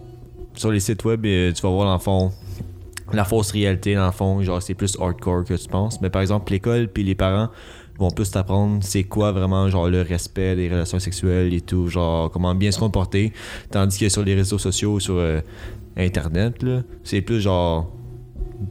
sur 0.56 0.72
les 0.72 0.80
sites 0.80 1.06
web, 1.06 1.24
euh, 1.24 1.52
tu 1.54 1.62
vas 1.62 1.70
voir, 1.70 1.86
dans 1.86 1.94
le 1.94 2.00
fond, 2.00 2.32
la 3.14 3.26
fausse 3.26 3.52
réalité, 3.52 3.94
dans 3.94 4.08
le 4.08 4.12
fond, 4.12 4.42
genre, 4.42 4.60
c'est 4.60 4.74
plus 4.74 4.98
hardcore 5.00 5.44
que 5.46 5.54
tu 5.54 5.68
penses. 5.70 6.02
Mais 6.02 6.10
par 6.10 6.24
exemple, 6.24 6.52
l'école 6.52 6.88
puis 6.88 7.04
les 7.04 7.14
parents 7.14 7.50
vont 8.00 8.12
plus 8.12 8.30
t'apprendre 8.32 8.84
c'est 8.84 9.04
quoi 9.04 9.32
vraiment, 9.32 9.70
genre, 9.70 9.90
le 9.90 10.02
respect 10.02 10.56
des 10.56 10.70
relations 10.70 11.00
sexuelles 11.00 11.54
et 11.54 11.62
tout, 11.62 11.88
genre, 11.88 12.30
comment 12.32 12.54
bien 12.56 12.72
se 12.72 12.80
comporter. 12.80 13.34
Tandis 13.72 13.98
que 14.00 14.10
sur 14.10 14.24
les 14.24 14.36
réseaux 14.36 14.58
sociaux, 14.60 15.00
sur 15.00 15.16
euh, 15.16 15.42
Internet, 15.96 16.62
là, 16.64 16.84
c'est 17.04 17.22
plus, 17.22 17.42
genre, 17.42 17.92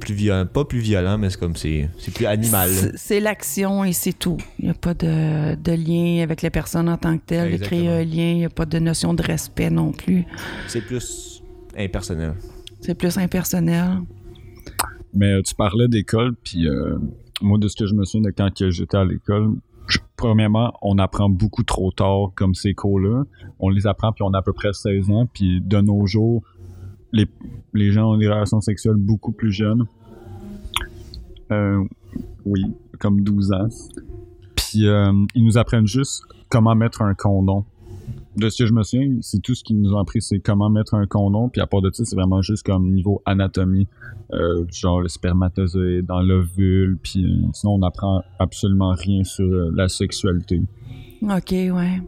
plus 0.01 0.15
violent, 0.15 0.47
pas 0.47 0.65
plus 0.65 0.79
violent, 0.81 1.17
mais 1.19 1.31
c'est 1.31 1.39
comme, 1.39 1.55
c'est 1.57 1.89
c'est 1.99 2.13
plus 2.13 2.27
animal. 2.27 2.71
C'est- 2.71 2.93
C'est 2.97 3.21
l'action 3.21 3.85
et 3.85 3.93
c'est 3.93 4.13
tout. 4.19 4.37
Il 4.59 4.65
n'y 4.67 4.71
a 4.71 4.75
pas 4.75 4.95
de, 4.95 5.55
de 5.55 5.73
lien 5.73 6.23
avec 6.23 6.43
la 6.43 6.51
personne 6.51 6.89
en 6.89 6.97
tant 6.97 7.17
que 7.19 7.23
telle, 7.27 7.53
de 7.53 7.65
créer 7.65 7.89
un 7.89 8.05
lien. 8.05 8.31
Il 8.33 8.37
n'y 8.39 8.45
a 8.45 8.49
pas 8.51 8.67
de 8.67 8.79
notion 8.81 9.15
de 9.15 9.23
respect 9.23 9.71
non 9.71 9.93
plus. 9.93 10.25
C'est 10.67 10.81
plus 10.81 11.43
impersonnel. 11.79 12.35
C'est 12.81 12.95
plus 12.97 13.17
impersonnel. 13.19 13.99
Mais 15.15 15.33
euh, 15.33 15.43
tu 15.43 15.55
parlais 15.55 15.89
d'école, 15.89 16.35
puis 16.45 16.69
euh, 16.69 16.99
moi, 17.43 17.59
de 17.59 17.69
ce 17.69 17.77
que 17.77 17.87
je 17.87 17.95
me 17.95 18.05
souviens 18.05 18.31
de 18.31 18.35
quand 18.35 18.51
j'étais 18.71 18.97
à 18.97 19.05
l'école, 19.05 19.53
premièrement, 20.17 20.73
on 20.83 20.99
apprend 20.99 21.29
beaucoup 21.29 21.63
trop 21.63 21.91
tard 21.93 22.33
comme 22.35 22.55
ces 22.55 22.75
cours-là. 22.75 23.25
On 23.59 23.69
les 23.69 23.87
apprend 23.87 24.13
puis 24.13 24.23
on 24.23 24.33
a 24.33 24.39
à 24.39 24.43
peu 24.43 24.53
près 24.53 24.73
16 24.73 25.11
ans. 25.11 25.27
Puis 25.33 25.61
de 25.61 25.81
nos 25.81 26.07
jours, 26.07 26.43
les, 27.13 27.27
les 27.75 27.93
gens 27.93 28.13
ont 28.13 28.19
des 28.19 28.29
relations 28.29 28.61
sexuelles 28.61 28.97
beaucoup 28.97 29.33
plus 29.33 29.53
jeunes. 29.53 29.87
Euh, 31.53 31.83
oui, 32.45 32.65
comme 32.99 33.21
12 33.21 33.53
ans. 33.53 33.69
Puis 34.57 34.89
euh, 34.89 35.13
ils 35.35 35.45
nous 35.45 35.59
apprennent 35.59 35.87
juste 35.87 36.25
comment 36.49 36.75
mettre 36.75 37.03
un 37.03 37.15
condom. 37.15 37.65
De 38.37 38.51
ce 38.51 38.63
que 38.63 38.67
je 38.69 38.73
me 38.73 38.83
souviens, 38.83 39.17
c'est 39.23 39.41
tout 39.41 39.55
ce 39.55 39.65
qu'ils 39.65 39.81
nous 39.81 39.95
ont 39.95 39.99
appris, 39.99 40.21
c'est 40.21 40.41
comment 40.41 40.69
mettre 40.69 40.95
un 40.95 41.07
condom. 41.07 41.49
Puis 41.49 41.61
à 41.61 41.67
part 41.67 41.81
de 41.81 41.91
ça, 41.93 42.05
c'est 42.05 42.17
vraiment 42.17 42.43
juste 42.43 42.65
comme 42.65 42.93
niveau 42.93 43.23
anatomie, 43.25 43.89
euh, 44.33 44.67
genre 44.71 45.01
le 45.01 45.09
spermatozoïde 45.09 46.05
dans 46.05 46.21
l'ovule. 46.21 46.99
Puis 47.03 47.25
euh, 47.25 47.49
sinon, 47.55 47.75
on 47.75 47.83
apprend 47.83 48.23
absolument 48.39 48.93
rien 48.93 49.25
sur 49.25 49.47
euh, 49.47 49.71
la 49.75 49.89
sexualité. 49.89 50.61
OK, 51.23 51.51
ouais. 51.51 52.01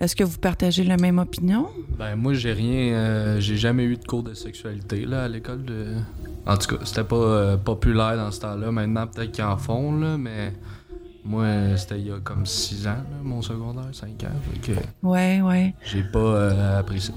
Est-ce 0.00 0.16
que 0.16 0.24
vous 0.24 0.38
partagez 0.38 0.82
la 0.82 0.96
même 0.96 1.18
opinion? 1.18 1.66
Ben 1.98 2.16
moi 2.16 2.32
j'ai 2.32 2.54
rien, 2.54 2.94
euh, 2.94 3.38
j'ai 3.38 3.58
jamais 3.58 3.84
eu 3.84 3.98
de 3.98 4.04
cours 4.04 4.22
de 4.22 4.32
sexualité 4.32 5.04
là 5.04 5.24
à 5.24 5.28
l'école 5.28 5.62
de. 5.62 5.88
En 6.46 6.56
tout 6.56 6.74
cas, 6.74 6.84
c'était 6.86 7.04
pas 7.04 7.16
euh, 7.16 7.56
populaire 7.58 8.16
dans 8.16 8.30
ce 8.30 8.40
temps-là. 8.40 8.72
Maintenant 8.72 9.06
peut-être 9.06 9.30
qu'ils 9.30 9.44
en 9.44 9.58
font 9.58 9.94
là, 10.00 10.16
mais 10.16 10.54
moi 11.24 11.44
euh, 11.44 11.76
c'était 11.76 11.98
il 11.98 12.06
y 12.06 12.10
a 12.10 12.18
comme 12.20 12.46
6 12.46 12.86
ans 12.86 12.90
là, 12.90 13.04
mon 13.22 13.42
secondaire, 13.42 13.88
5 13.92 14.08
ans. 14.24 14.26
Fait 14.64 14.72
que 14.72 14.78
Ouais, 15.02 15.40
ouais. 15.42 15.74
j'ai 15.84 16.02
pas 16.02 16.18
euh, 16.18 16.78
appris 16.80 17.00
ça. 17.00 17.12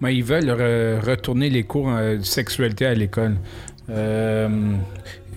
Mais 0.00 0.14
ils 0.16 0.24
veulent 0.24 0.48
re- 0.50 1.00
retourner 1.04 1.50
les 1.50 1.64
cours 1.64 1.88
euh, 1.90 2.16
de 2.18 2.22
sexualité 2.22 2.86
à 2.86 2.94
l'école. 2.94 3.36
Euh, 3.90 4.48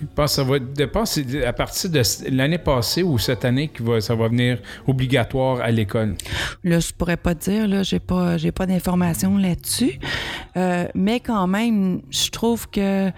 je 0.00 0.06
pense 0.14 0.36
que 0.36 0.42
ça 0.42 0.44
va, 0.44 1.04
c'est 1.06 1.44
à 1.44 1.52
partir 1.52 1.90
de 1.90 2.00
l'année 2.30 2.58
passée 2.58 3.02
ou 3.02 3.18
cette 3.18 3.44
année 3.44 3.68
que 3.68 3.82
va, 3.82 4.00
ça 4.00 4.14
va 4.14 4.28
venir 4.28 4.58
obligatoire 4.86 5.60
à 5.60 5.70
l'école. 5.70 6.14
Là, 6.64 6.78
je 6.78 6.92
pourrais 6.92 7.16
pas 7.16 7.34
te 7.34 7.50
dire, 7.50 7.66
là, 7.68 7.82
j'ai 7.82 7.98
pas, 7.98 8.38
j'ai 8.38 8.52
pas 8.52 8.64
d'informations 8.64 9.36
là-dessus. 9.36 9.98
Euh, 10.56 10.86
mais 10.94 11.20
quand 11.20 11.46
même, 11.48 12.00
je 12.10 12.30
trouve 12.30 12.70
que 12.70 13.10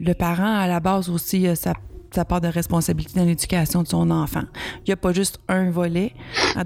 le 0.00 0.12
parent, 0.14 0.56
à 0.58 0.66
la 0.66 0.80
base 0.80 1.08
aussi, 1.08 1.46
a 1.46 1.54
sa, 1.54 1.72
sa 2.14 2.24
part 2.24 2.40
de 2.40 2.48
responsabilité 2.48 3.18
dans 3.18 3.26
l'éducation 3.26 3.82
de 3.82 3.88
son 3.88 4.10
enfant. 4.10 4.44
Il 4.78 4.88
n'y 4.88 4.92
a 4.92 4.96
pas 4.96 5.12
juste 5.12 5.38
un 5.48 5.70
volet 5.70 6.12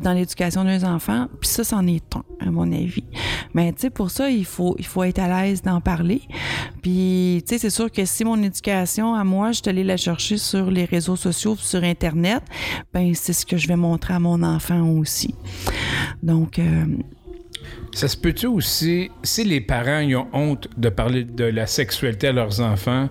dans 0.01 0.13
l'éducation 0.13 0.65
d'un 0.65 0.83
enfant, 0.85 1.29
puis 1.41 1.49
ça, 1.49 1.65
c'en 1.65 1.87
est 1.87 2.17
un, 2.17 2.25
à 2.47 2.51
mon 2.51 2.71
avis. 2.73 3.05
Mais 3.55 3.73
tu 3.73 3.83
sais, 3.83 3.91
pour 3.91 4.11
ça, 4.11 4.31
il 4.31 4.45
faut, 4.45 4.77
il 4.79 4.87
faut 4.87 5.03
être 5.03 5.19
à 5.19 5.43
l'aise 5.43 5.63
d'en 5.63 5.81
parler. 5.81 6.23
Puis, 6.83 7.43
tu 7.47 7.55
sais, 7.55 7.59
c'est 7.59 7.71
sûr 7.71 7.91
que 7.91 8.05
si 8.05 8.25
mon 8.25 8.43
éducation, 8.43 9.15
à 9.15 9.25
moi, 9.25 9.53
je 9.53 9.59
suis 9.59 9.69
allée 9.69 9.85
la 9.85 9.97
chercher 9.97 10.37
sur 10.39 10.71
les 10.71 10.85
réseaux 10.85 11.17
sociaux, 11.17 11.57
sur 11.57 11.83
Internet, 11.85 12.43
ben 12.93 13.15
c'est 13.15 13.33
ce 13.33 13.45
que 13.45 13.57
je 13.57 13.69
vais 13.69 13.77
montrer 13.77 14.15
à 14.15 14.21
mon 14.21 14.43
enfant 14.43 14.83
aussi. 14.91 15.35
Donc, 16.23 16.59
euh, 16.59 16.85
Ça 17.95 18.09
se 18.09 18.17
peut-tu 18.17 18.47
aussi, 18.47 19.11
si 19.23 19.45
les 19.45 19.61
parents 19.61 20.03
ont 20.03 20.27
honte 20.33 20.69
de 20.77 20.89
parler 20.89 21.25
de 21.25 21.45
la 21.45 21.67
sexualité 21.67 22.29
à 22.29 22.33
leurs 22.33 22.61
enfants, 22.61 23.09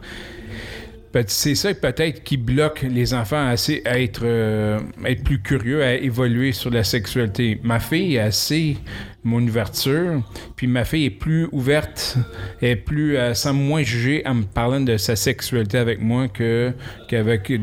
c'est 1.28 1.56
ça 1.56 1.74
peut-être 1.74 2.24
qui 2.24 2.38
bloque 2.38 2.84
les 2.84 3.14
enfants 3.14 3.48
assez 3.48 3.82
à 3.86 4.00
être, 4.00 4.22
euh, 4.24 4.80
être 5.06 5.24
plus 5.24 5.42
curieux, 5.42 5.84
à 5.84 5.96
évoluer 5.96 6.52
sur 6.52 6.70
la 6.70 6.84
sexualité. 6.84 7.60
Ma 7.64 7.80
fille 7.80 8.16
est 8.16 8.20
assez 8.20 8.78
mon 9.24 9.42
ouverture, 9.42 10.24
puis 10.56 10.68
ma 10.68 10.84
fille 10.84 11.06
est 11.06 11.10
plus 11.10 11.48
ouverte, 11.52 12.18
est 12.62 12.76
plus, 12.76 13.18
euh, 13.18 13.34
sans 13.34 13.54
moins 13.54 13.84
juger 13.84 14.24
en 14.26 14.36
me 14.36 14.44
parlant 14.44 14.82
de 14.82 14.98
sa 14.98 15.16
sexualité 15.16 15.78
avec 15.78 16.02
moi 16.02 16.28
que 16.28 16.72
qu'avec 17.08 17.52
euh, 17.52 17.60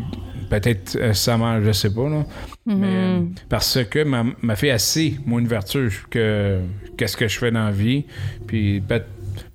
peut-être 0.51 0.97
euh, 1.01 1.13
sa 1.15 1.37
mère, 1.37 1.61
je 1.65 1.73
sais 1.73 1.93
pas 1.93 2.09
là. 2.09 2.25
Mais, 2.67 2.87
euh, 2.87 3.21
parce 3.49 3.79
que 3.91 4.05
ma, 4.05 4.25
ma 4.43 4.55
fille 4.57 4.71
a 4.71 4.75
assez 4.75 5.15
mon 5.27 5.43
ouverture 5.43 5.91
que 6.11 6.61
qu'est-ce 6.97 7.17
que 7.17 7.27
je 7.27 7.39
fais 7.39 7.51
dans 7.51 7.65
la 7.65 7.71
vie, 7.73 8.05
puis 8.47 8.81
peut- 8.87 9.03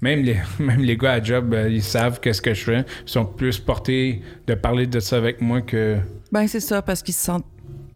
même 0.03 0.22
les, 0.22 0.38
même 0.60 0.81
les 0.81 0.98
gars 0.98 1.13
à 1.13 1.24
job, 1.24 1.53
euh, 1.53 1.69
ils 1.69 1.81
savent 1.81 2.19
qu'est-ce 2.19 2.41
que 2.41 2.53
je 2.53 2.63
fais. 2.63 2.86
Ils 3.07 3.10
sont 3.10 3.25
plus 3.25 3.57
portés 3.60 4.22
de 4.45 4.53
parler 4.53 4.86
de 4.86 5.00
ça 5.00 5.17
avec 5.17 5.41
moi 5.41 5.62
que. 5.62 5.98
Ben, 6.31 6.45
c'est 6.48 6.60
ça, 6.60 6.81
parce 6.81 7.01
qu'ils 7.01 7.13
se 7.13 7.24
sentent. 7.24 7.45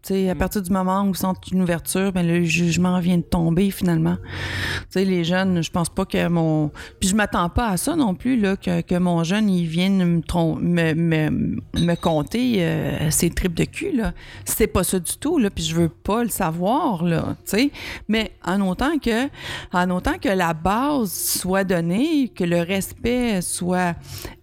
Tu 0.02 0.14
sais, 0.14 0.30
à 0.30 0.34
partir 0.34 0.62
du 0.62 0.70
moment 0.70 1.02
où 1.02 1.10
ils 1.10 1.16
sentent 1.16 1.48
une 1.52 1.62
ouverture, 1.62 2.12
ben, 2.12 2.26
le 2.26 2.44
jugement 2.44 3.00
vient 3.00 3.18
de 3.18 3.22
tomber 3.22 3.70
finalement. 3.70 4.16
Tu 4.16 4.86
sais, 4.90 5.04
les 5.04 5.24
jeunes, 5.24 5.62
je 5.62 5.70
pense 5.70 5.88
pas 5.88 6.04
que 6.04 6.28
mon. 6.28 6.70
Puis 7.00 7.08
je 7.08 7.16
m'attends 7.16 7.48
pas 7.48 7.68
à 7.68 7.76
ça 7.76 7.96
non 7.96 8.14
plus, 8.14 8.38
là, 8.38 8.56
que, 8.56 8.80
que 8.80 8.96
mon 8.96 9.24
jeune, 9.24 9.50
il 9.50 9.66
vienne 9.66 10.04
me, 10.04 10.20
trom- 10.20 10.60
me, 10.60 10.94
me, 10.94 11.60
me 11.74 11.94
compter 11.94 12.56
euh, 12.58 13.10
ses 13.10 13.30
tripes 13.30 13.54
de 13.54 13.64
cul. 13.64 13.96
Là. 13.96 14.12
C'est 14.44 14.66
pas 14.66 14.84
ça 14.84 14.98
du 14.98 15.16
tout, 15.18 15.38
là, 15.38 15.50
puis 15.50 15.64
je 15.64 15.74
veux 15.74 15.88
pas 15.88 16.22
le 16.22 16.30
savoir. 16.30 17.04
Là, 17.04 17.36
tu 17.44 17.56
sais. 17.56 17.70
Mais 18.08 18.32
en 18.44 18.60
autant, 18.60 18.98
que, 18.98 19.28
en 19.72 19.90
autant 19.90 20.18
que 20.18 20.28
la 20.28 20.54
base 20.54 21.12
soit 21.12 21.64
donnée, 21.64 22.28
que 22.28 22.44
le 22.44 22.60
respect 22.60 23.42
soit 23.42 23.94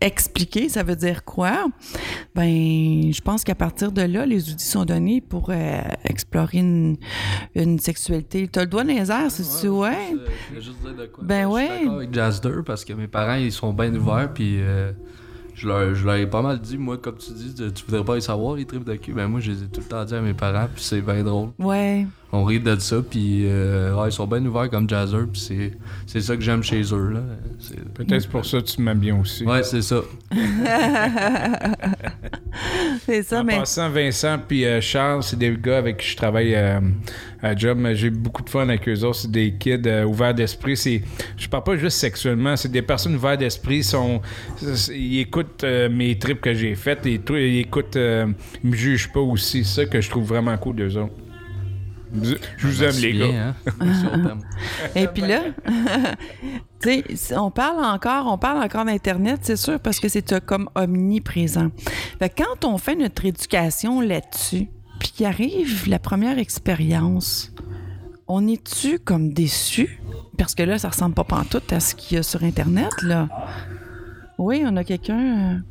expliqué, 0.01 0.69
ça 0.69 0.83
veut 0.83 0.95
dire 0.95 1.23
quoi? 1.23 1.65
Ben, 2.33 3.11
je 3.13 3.21
pense 3.21 3.43
qu'à 3.43 3.55
partir 3.55 3.91
de 3.91 4.01
là, 4.01 4.25
les 4.25 4.49
outils 4.49 4.67
sont 4.67 4.85
donnés 4.85 5.21
pour 5.21 5.44
euh, 5.49 5.81
explorer 6.03 6.59
une, 6.59 6.97
une 7.55 7.79
sexualité. 7.79 8.47
T'as 8.47 8.61
le 8.61 8.67
doigt 8.67 8.83
dans 8.83 8.93
les 8.93 9.11
airs, 9.11 9.29
c'est-tu, 9.31 9.67
ouais? 9.69 10.09
Je 10.11 10.49
voulais 10.49 10.61
juste 10.61 10.81
dire 10.81 10.95
de 10.95 11.05
quoi. 11.07 11.23
Ben 11.23 11.45
ouais. 11.47 11.67
suis 11.67 11.79
d'accord 11.79 11.95
avec 11.97 12.13
Jazz 12.13 12.41
2 12.41 12.63
parce 12.63 12.85
que 12.85 12.93
mes 12.93 13.07
parents, 13.07 13.35
ils 13.35 13.51
sont 13.51 13.73
bien 13.73 13.93
ouverts, 13.95 14.31
puis 14.33 14.57
euh, 14.59 14.91
je, 15.53 15.67
leur, 15.67 15.95
je 15.95 16.05
leur 16.05 16.15
ai 16.15 16.27
pas 16.27 16.41
mal 16.41 16.59
dit, 16.59 16.77
moi, 16.77 16.97
comme 16.97 17.17
tu 17.17 17.31
dis, 17.33 17.53
tu 17.53 17.71
tu 17.71 17.85
voudrais 17.85 18.03
pas 18.03 18.15
les 18.15 18.21
savoir, 18.21 18.55
les 18.55 18.65
tripes 18.65 18.83
de 18.83 18.95
cul. 18.95 19.13
Ben 19.13 19.27
moi, 19.27 19.39
je 19.39 19.51
les 19.51 19.63
ai 19.63 19.67
tout 19.67 19.81
le 19.81 19.87
temps 19.87 20.03
dit 20.03 20.15
à 20.15 20.21
mes 20.21 20.33
parents, 20.33 20.67
puis 20.73 20.83
c'est 20.83 21.01
bien 21.01 21.23
drôle. 21.23 21.49
Ouais. 21.59 22.05
On 22.37 22.43
rit 22.43 22.59
de 22.59 22.75
ça, 22.79 22.97
puis 23.07 23.43
euh, 23.45 23.95
ouais, 23.95 24.09
ils 24.09 24.11
sont 24.11 24.27
bien 24.27 24.43
ouverts 24.45 24.69
comme 24.69 24.89
Jazzer, 24.89 25.25
puis 25.31 25.39
c'est, 25.41 25.71
c'est 26.05 26.21
ça 26.21 26.35
que 26.35 26.41
j'aime 26.41 26.63
chez 26.63 26.81
eux, 26.93 27.09
là. 27.13 27.21
C'est- 27.59 27.83
Peut-être 27.93 28.27
pour 28.29 28.45
ça 28.45 28.59
que 28.59 28.65
tu 28.65 28.81
m'aimes 28.81 28.99
bien 28.99 29.17
aussi. 29.19 29.45
Ouais, 29.45 29.63
c'est 29.63 29.81
ça. 29.81 30.01
c'est 33.05 33.23
ça, 33.23 33.41
En 33.41 33.43
mais. 33.43 33.57
passant, 33.57 33.89
Vincent 33.89 34.37
puis 34.47 34.65
euh, 34.65 34.81
Charles, 34.81 35.23
c'est 35.23 35.37
des 35.37 35.55
gars 35.61 35.77
avec 35.77 35.97
qui 35.97 36.07
je 36.09 36.17
travaille 36.17 36.55
euh, 36.55 36.79
à 37.41 37.55
job. 37.55 37.79
J'ai 37.93 38.09
beaucoup 38.09 38.41
de 38.43 38.49
fun 38.49 38.61
avec 38.67 38.87
eux 38.87 39.03
autres. 39.03 39.19
C'est 39.19 39.31
des 39.31 39.53
kids 39.53 39.81
euh, 39.85 40.03
ouverts 40.05 40.33
d'esprit. 40.33 40.75
C'est, 40.77 41.01
je 41.37 41.47
parle 41.47 41.63
pas 41.63 41.77
juste 41.77 41.97
sexuellement. 41.97 42.55
C'est 42.55 42.71
des 42.71 42.81
personnes 42.81 43.15
ouvertes 43.15 43.39
d'esprit. 43.39 43.83
Sont, 43.83 44.21
ils 44.93 45.19
écoutent 45.19 45.63
euh, 45.63 45.89
mes 45.89 46.17
trips 46.17 46.41
que 46.41 46.53
j'ai 46.53 46.75
faites. 46.75 47.05
Et 47.05 47.19
tout, 47.19 47.35
ils 47.35 47.59
écoutent. 47.59 47.95
euh, 47.95 48.27
ils 48.63 48.69
me 48.71 48.75
jugent 48.75 49.11
pas 49.11 49.19
aussi. 49.21 49.63
C'est 49.63 49.81
ça 49.83 49.85
que 49.85 50.01
je 50.01 50.09
trouve 50.09 50.25
vraiment 50.25 50.57
cool 50.57 50.75
d'eux 50.77 50.97
autres. 50.97 51.13
Je 52.13 52.67
vous 52.67 52.83
aime, 52.83 52.95
les 53.01 53.13
gars. 53.17 53.53
hein. 53.81 54.37
Et 54.95 55.07
puis 55.07 55.23
là, 55.23 55.41
tu 56.81 57.03
sais, 57.15 57.35
on 57.37 57.51
parle 57.51 57.83
encore, 57.83 58.27
on 58.27 58.37
parle 58.37 58.63
encore 58.63 58.85
d'Internet, 58.85 59.39
c'est 59.43 59.55
sûr, 59.55 59.79
parce 59.79 59.99
que 59.99 60.07
c'est 60.07 60.31
euh, 60.33 60.39
comme 60.39 60.69
omniprésent. 60.75 61.69
Fait 62.19 62.29
que 62.29 62.43
quand 62.43 62.65
on 62.65 62.77
fait 62.77 62.95
notre 62.95 63.25
éducation 63.25 64.01
là-dessus, 64.01 64.67
puis 64.99 65.09
qu'il 65.09 65.25
arrive 65.25 65.89
la 65.89 65.99
première 65.99 66.37
expérience, 66.39 67.51
on 68.27 68.47
est-tu 68.47 68.99
comme 68.99 69.33
déçu? 69.33 69.99
Parce 70.37 70.55
que 70.55 70.63
là, 70.63 70.77
ça 70.77 70.89
ressemble 70.89 71.15
pas 71.15 71.23
pantoute 71.23 71.71
à 71.73 71.79
ce 71.79 71.95
qu'il 71.95 72.17
y 72.17 72.19
a 72.19 72.23
sur 72.23 72.43
Internet, 72.43 73.01
là. 73.03 73.27
Oui, 74.37 74.63
on 74.65 74.75
a 74.77 74.83
quelqu'un... 74.83 75.61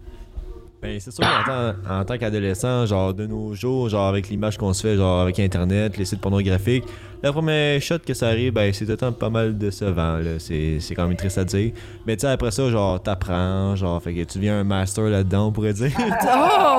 Ben, 0.85 1.01
c'est 1.01 1.13
sûr 1.13 1.25
qu'en 1.25 1.51
tant, 1.51 1.75
en 1.89 2.05
tant 2.05 2.19
qu'adolescent, 2.19 2.85
genre 2.85 3.15
de 3.15 3.27
nos 3.27 3.55
jours, 3.55 3.89
genre 3.89 4.07
avec 4.07 4.29
l'image 4.29 4.59
qu'on 4.59 4.75
se 4.75 4.83
fait, 4.83 4.97
genre 4.97 5.23
avec 5.23 5.41
Internet, 5.41 5.97
les 5.97 6.05
sites 6.05 6.21
pornographiques, 6.21 6.85
la 7.23 7.33
première 7.33 7.81
shot 7.81 8.01
que 8.01 8.13
ça 8.13 8.29
arrive, 8.29 8.53
ben 8.53 8.71
c'est 8.71 8.95
temps 8.99 9.11
pas 9.11 9.31
mal 9.31 9.57
décevant, 9.57 10.19
là. 10.19 10.39
C'est, 10.39 10.81
c'est 10.81 10.95
quand 10.95 11.09
même 11.09 11.17
triste 11.17 11.39
à 11.39 11.45
dire. 11.45 11.73
Mais 12.07 12.17
tu 12.17 12.21
sais, 12.21 12.27
après 12.27 12.51
ça, 12.51 12.69
genre, 12.69 13.03
t'apprends, 13.03 13.75
genre, 13.77 14.03
fait 14.03 14.13
que 14.13 14.25
tu 14.25 14.37
deviens 14.37 14.61
un 14.61 14.65
master 14.65 15.05
là-dedans, 15.05 15.47
on 15.47 15.53
pourrait 15.53 15.73
dire. 15.73 15.91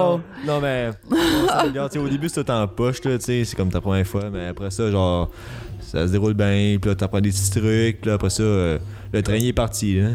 Oh! 0.00 0.20
non, 0.46 0.60
mais, 0.60 0.90
bon, 1.10 2.04
au 2.04 2.08
début, 2.08 2.28
c'est 2.28 2.44
tout 2.44 2.50
en 2.52 2.68
poche, 2.68 3.02
là, 3.02 3.18
tu 3.18 3.24
sais, 3.24 3.44
c'est 3.44 3.56
comme 3.56 3.70
ta 3.70 3.80
première 3.80 4.06
fois, 4.06 4.30
mais 4.30 4.46
après 4.46 4.70
ça, 4.70 4.88
genre, 4.88 5.30
ça 5.80 6.06
se 6.06 6.12
déroule 6.12 6.34
bien, 6.34 6.76
puis 6.80 6.90
là, 6.90 6.94
t'apprends 6.94 7.20
des 7.20 7.30
petits 7.30 7.50
trucs, 7.50 8.00
puis 8.00 8.08
là, 8.08 8.14
après 8.14 8.30
ça, 8.30 8.44
euh, 8.44 8.78
le 9.12 9.20
train 9.20 9.34
est 9.34 9.52
parti, 9.52 10.00
là. 10.00 10.10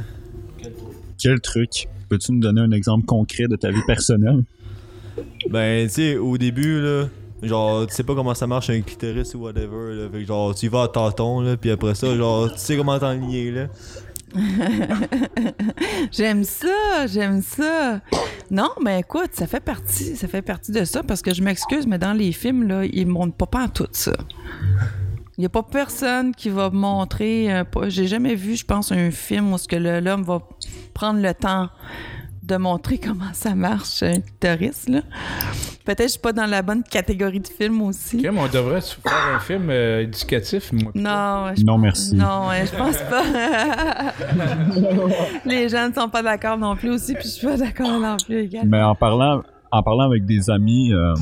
Quel 1.22 1.42
truc? 1.42 1.90
Peux-tu 2.14 2.32
nous 2.32 2.42
donner 2.42 2.62
un 2.62 2.70
exemple 2.70 3.08
concret 3.08 3.48
de 3.48 3.56
ta 3.56 3.72
vie 3.72 3.82
personnelle? 3.88 4.44
Ben, 5.50 5.88
tu 5.88 5.94
sais, 5.96 6.16
au 6.16 6.38
début, 6.38 6.80
là, 6.80 7.06
genre, 7.42 7.88
tu 7.88 7.96
sais 7.96 8.04
pas 8.04 8.14
comment 8.14 8.36
ça 8.36 8.46
marche 8.46 8.70
un 8.70 8.82
clitoris 8.82 9.34
ou 9.34 9.40
whatever, 9.40 9.96
là. 9.96 10.10
Fait 10.12 10.20
que, 10.20 10.26
genre, 10.26 10.54
tu 10.54 10.68
y 10.68 10.70
vas 10.70 10.84
à 10.84 10.88
tâton, 10.90 11.42
là, 11.42 11.58
puis 11.58 11.72
après 11.72 11.96
ça, 11.96 12.16
genre, 12.16 12.54
tu 12.54 12.60
sais 12.60 12.78
comment 12.78 13.00
t'enligner, 13.00 13.50
là. 13.50 13.68
J'aime 16.12 16.44
ça, 16.44 17.08
j'aime 17.08 17.42
ça. 17.42 18.02
Non, 18.52 18.70
mais 18.80 19.00
écoute, 19.00 19.32
ça 19.34 19.48
fait 19.48 19.60
partie, 19.60 20.16
ça 20.16 20.28
fait 20.28 20.44
partie 20.44 20.72
de 20.72 20.86
ça 20.86 21.02
parce 21.02 21.24
que 21.24 21.34
je 21.34 21.42
m'excuse, 21.42 21.88
mais 21.88 21.98
dans 21.98 22.14
les 22.14 22.32
films 22.32 22.68
là, 22.68 22.86
ils 22.86 23.08
montrent 23.08 23.36
pas 23.36 23.48
pas 23.48 23.64
en 23.64 23.70
tout 23.70 23.88
ça. 23.92 24.14
Il 25.38 25.42
n'y 25.42 25.46
a 25.48 25.50
pas 25.50 25.64
personne 25.64 26.34
qui 26.36 26.50
va 26.50 26.70
montrer. 26.70 27.52
euh, 27.52 27.64
J'ai 27.88 28.06
jamais 28.08 28.36
vu, 28.36 28.56
je 28.56 28.66
pense, 28.66 28.92
un 28.92 29.10
film 29.12 29.52
où 29.54 29.58
ce 29.58 29.68
que 29.68 29.76
l'homme 29.76 30.24
va 30.24 30.40
prendre 30.94 31.20
le 31.22 31.34
temps 31.34 31.70
de 32.44 32.58
montrer 32.58 32.98
comment 33.00 33.34
ça 33.34 33.56
marche, 33.56 34.04
un 34.04 34.20
clitoris, 34.20 34.88
là. 34.90 35.02
Peut-être 35.86 35.98
que 35.98 36.04
je 36.06 36.10
suis 36.12 36.20
pas 36.22 36.32
dans 36.34 36.46
la 36.46 36.62
bonne 36.62 36.82
catégorie 36.84 37.42
de 37.42 37.48
film 37.48 37.82
aussi. 37.82 38.26
On 38.38 38.48
devrait 38.48 38.80
se 38.80 38.96
faire 38.96 39.36
un 39.36 39.40
film 39.40 39.70
euh, 39.70 40.04
éducatif, 40.04 40.72
moi. 40.72 40.92
Non, 40.96 41.54
je 41.58 41.64
Non, 41.66 41.78
merci. 41.78 42.16
Non, 42.16 42.48
ouais, 42.48 42.66
je 42.66 42.78
pense 42.78 42.98
pas. 43.00 43.24
Les 45.46 45.68
gens 45.68 45.90
ne 45.90 45.94
sont 45.94 46.08
pas 46.10 46.22
d'accord 46.24 46.58
non 46.58 46.76
plus 46.78 46.90
aussi, 46.90 47.14
puis 47.16 47.24
je 47.24 47.28
suis 47.30 47.48
pas 47.48 47.58
d'accord 47.58 48.00
non 48.00 48.16
plus 48.24 48.44
également. 48.44 48.70
Mais 48.78 48.82
en 48.84 48.96
parlant, 48.96 49.42
en 49.72 49.84
parlant 49.84 50.04
avec 50.06 50.26
des 50.26 50.50
amis, 50.50 50.94
euh, 50.94 51.14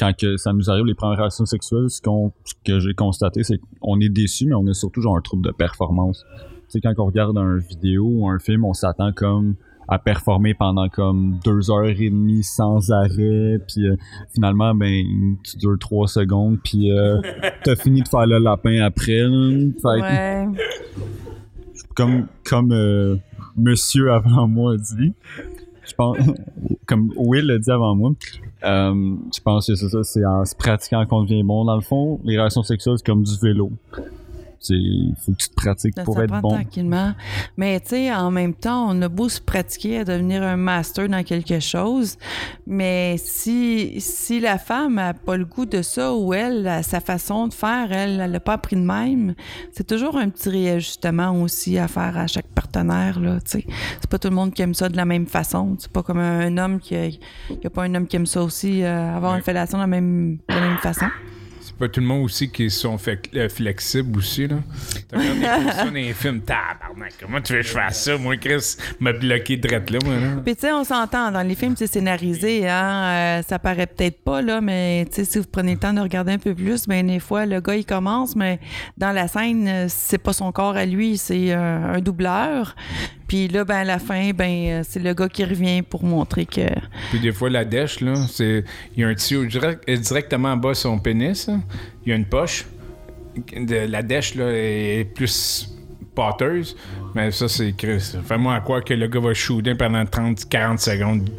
quand 0.00 0.16
que 0.16 0.36
ça 0.38 0.52
nous 0.54 0.70
arrive 0.70 0.86
les 0.86 0.94
premières 0.94 1.18
relations 1.18 1.44
sexuelles, 1.46 1.90
ce, 1.90 2.00
qu'on, 2.00 2.32
ce 2.44 2.54
que 2.64 2.80
j'ai 2.80 2.94
constaté, 2.94 3.44
c'est 3.44 3.60
qu'on 3.80 4.00
est 4.00 4.08
déçu, 4.08 4.46
mais 4.46 4.54
on 4.54 4.66
a 4.66 4.72
surtout 4.74 5.02
genre 5.02 5.16
un 5.16 5.20
trouble 5.20 5.44
de 5.44 5.52
performance. 5.52 6.24
Tu 6.38 6.40
sais, 6.70 6.80
quand 6.80 6.94
on 6.98 7.04
regarde 7.06 7.36
un 7.36 7.58
vidéo 7.58 8.06
ou 8.06 8.28
un 8.28 8.38
film, 8.38 8.64
on 8.64 8.72
s'attend 8.72 9.12
comme 9.12 9.56
à 9.88 9.98
performer 9.98 10.54
pendant 10.54 10.88
comme 10.88 11.38
deux 11.44 11.70
heures 11.70 11.84
et 11.88 12.10
demie 12.10 12.44
sans 12.44 12.90
arrêt, 12.92 13.58
puis 13.68 13.88
euh, 13.88 13.96
finalement, 14.32 14.72
ben, 14.74 15.36
tu 15.44 15.56
dures 15.58 15.76
trois 15.80 16.06
secondes, 16.06 16.58
puis 16.64 16.92
euh, 16.92 17.20
t'as 17.64 17.76
fini 17.76 18.00
de 18.02 18.08
faire 18.08 18.24
le 18.26 18.38
lapin 18.38 18.80
après. 18.82 19.18
là. 19.24 19.58
Fait 19.82 20.00
que- 20.00 20.00
Ouais. 20.00 20.46
comme 21.96 22.26
comme 22.48 22.72
euh, 22.72 23.16
monsieur 23.56 24.12
avant 24.12 24.46
moi 24.46 24.74
a 24.74 24.76
dit 24.76 25.12
je 25.90 25.94
pense 25.94 26.16
comme 26.86 27.12
Will 27.16 27.46
l'a 27.46 27.58
dit 27.58 27.70
avant 27.70 27.94
moi 27.94 28.12
euh, 28.64 29.16
je 29.34 29.40
pense 29.40 29.66
que 29.66 29.74
c'est 29.74 29.88
ça 29.88 30.02
c'est 30.02 30.24
en 30.24 30.44
se 30.44 30.54
pratiquant 30.54 31.04
qu'on 31.06 31.22
devient 31.22 31.42
bon 31.42 31.64
dans 31.64 31.76
le 31.76 31.82
fond 31.82 32.20
les 32.24 32.38
relations 32.38 32.62
sexuelles 32.62 32.94
c'est 32.98 33.06
comme 33.06 33.22
du 33.22 33.36
vélo 33.40 33.70
c'est 34.60 34.74
faut 35.24 35.32
que 35.32 35.38
tu 35.38 35.48
te 35.48 35.54
pratiques 35.54 35.94
Ça 35.96 36.04
pour 36.04 36.20
être 36.22 36.40
bon 36.40 36.50
tranquillement. 36.50 37.14
Mais 37.56 37.80
tu 37.80 37.88
sais, 37.88 38.14
en 38.14 38.30
même 38.30 38.52
temps, 38.52 38.90
on 38.90 39.00
a 39.00 39.08
beau 39.08 39.30
se 39.30 39.40
pratiquer 39.40 40.00
à 40.00 40.04
devenir 40.04 40.42
un 40.42 40.56
master 40.56 41.08
dans 41.08 41.24
quelque 41.24 41.60
chose, 41.60 42.18
mais 42.66 43.16
si, 43.18 44.00
si 44.00 44.38
la 44.38 44.58
femme 44.58 44.96
n'a 44.96 45.14
pas 45.14 45.38
le 45.38 45.46
goût 45.46 45.64
de 45.64 45.80
ça 45.80 46.14
ou 46.14 46.34
elle, 46.34 46.80
sa 46.84 47.00
façon 47.00 47.48
de 47.48 47.54
faire, 47.54 47.90
elle, 47.90 48.20
elle 48.20 48.32
l'a 48.32 48.40
pas 48.40 48.52
appris 48.54 48.76
de 48.76 48.82
même, 48.82 49.34
c'est 49.72 49.86
toujours 49.86 50.18
un 50.18 50.28
petit 50.28 50.50
réajustement 50.50 51.40
aussi 51.40 51.78
à 51.78 51.88
faire 51.88 52.18
à 52.18 52.26
chaque 52.26 52.48
partenaire. 52.48 53.18
C'est 53.46 53.64
pas 54.10 54.18
tout 54.18 54.28
le 54.28 54.34
monde 54.34 54.52
qui 54.52 54.60
aime 54.60 54.74
ça 54.74 54.90
de 54.90 54.96
la 54.96 55.06
même 55.06 55.26
façon. 55.26 55.76
C'est 55.78 55.90
pas 55.90 56.02
comme 56.02 56.18
un, 56.18 56.58
homme 56.58 56.80
qui... 56.80 56.94
Il 56.94 57.66
a 57.66 57.70
pas 57.70 57.84
un 57.84 57.94
homme 57.94 58.06
qui 58.06 58.16
aime 58.16 58.26
ça 58.26 58.42
aussi, 58.42 58.82
euh, 58.82 59.16
avoir 59.16 59.34
une 59.36 59.42
fellation 59.42 59.78
de 59.78 59.82
la 59.82 59.86
même, 59.86 60.36
de 60.36 60.54
la 60.54 60.60
même 60.60 60.78
façon. 60.78 61.06
C'est 61.70 61.78
pas 61.78 61.88
tout 61.88 62.00
le 62.00 62.06
monde 62.06 62.24
aussi 62.24 62.50
qui 62.50 62.68
sont 62.68 62.98
euh, 63.36 63.48
flexibles 63.48 64.18
aussi, 64.18 64.48
là. 64.48 64.56
T'as 65.08 65.18
regardé 65.18 66.02
des 66.02 66.12
films, 66.12 66.40
tabarnak, 66.40 67.14
comment 67.20 67.40
tu 67.40 67.52
veux 67.52 67.60
que 67.60 67.66
je 67.66 67.72
fasse 67.72 68.02
ça? 68.02 68.18
Moi, 68.18 68.36
Chris, 68.38 68.76
m'a 68.98 69.12
bloqué 69.12 69.56
drette 69.56 69.88
là, 69.88 69.98
là. 70.02 70.42
Puis 70.44 70.56
tu 70.56 70.62
sais, 70.62 70.72
on 70.72 70.82
s'entend, 70.82 71.30
dans 71.30 71.46
les 71.46 71.54
films, 71.54 71.74
c'est 71.76 71.86
scénarisé, 71.86 72.68
hein, 72.68 73.38
euh, 73.38 73.42
ça 73.42 73.60
paraît 73.60 73.86
peut-être 73.86 74.20
pas, 74.24 74.42
là, 74.42 74.60
mais 74.60 75.06
tu 75.06 75.16
sais, 75.16 75.24
si 75.24 75.38
vous 75.38 75.44
prenez 75.50 75.74
le 75.74 75.78
temps 75.78 75.92
de 75.92 76.00
regarder 76.00 76.32
un 76.32 76.38
peu 76.38 76.56
plus, 76.56 76.88
ben 76.88 77.06
des 77.06 77.20
fois, 77.20 77.46
le 77.46 77.60
gars, 77.60 77.76
il 77.76 77.86
commence, 77.86 78.34
mais 78.34 78.58
dans 78.98 79.12
la 79.12 79.28
scène, 79.28 79.68
euh, 79.68 79.86
c'est 79.88 80.18
pas 80.18 80.32
son 80.32 80.50
corps 80.50 80.76
à 80.76 80.84
lui, 80.84 81.18
c'est 81.18 81.52
un 81.52 82.00
doubleur. 82.00 82.74
Puis 83.30 83.46
là, 83.46 83.64
ben 83.64 83.76
à 83.76 83.84
la 83.84 84.00
fin, 84.00 84.32
ben 84.32 84.50
euh, 84.50 84.82
c'est 84.84 84.98
le 84.98 85.14
gars 85.14 85.28
qui 85.28 85.44
revient 85.44 85.82
pour 85.82 86.02
montrer 86.02 86.46
que... 86.46 86.66
Puis 87.10 87.20
des 87.20 87.30
fois, 87.30 87.48
la 87.48 87.64
dèche, 87.64 88.00
là, 88.00 88.14
c'est. 88.28 88.64
Il 88.96 89.02
y 89.02 89.04
a 89.04 89.08
un 89.08 89.14
tuyau 89.14 89.44
direct- 89.44 89.88
euh, 89.88 89.96
directement 89.96 90.48
en 90.48 90.56
bas 90.56 90.70
de 90.70 90.74
son 90.74 90.98
pénis. 90.98 91.46
là. 91.46 91.58
Il 92.04 92.10
y 92.10 92.12
a 92.12 92.16
une 92.16 92.24
poche. 92.24 92.66
De, 93.56 93.86
la 93.88 94.02
dèche, 94.02 94.34
là, 94.34 94.46
est 94.50 95.04
plus 95.14 95.72
pâteuse. 96.12 96.76
Mais 97.14 97.30
ça, 97.30 97.46
c'est 97.46 97.72
Chris. 97.76 98.16
Fais-moi 98.24 98.52
à 98.52 98.60
croire 98.62 98.82
que 98.82 98.94
le 98.94 99.06
gars 99.06 99.20
va 99.20 99.32
shooter 99.32 99.76
pendant 99.76 100.02
30-40 100.02 100.78
secondes. 100.78 101.30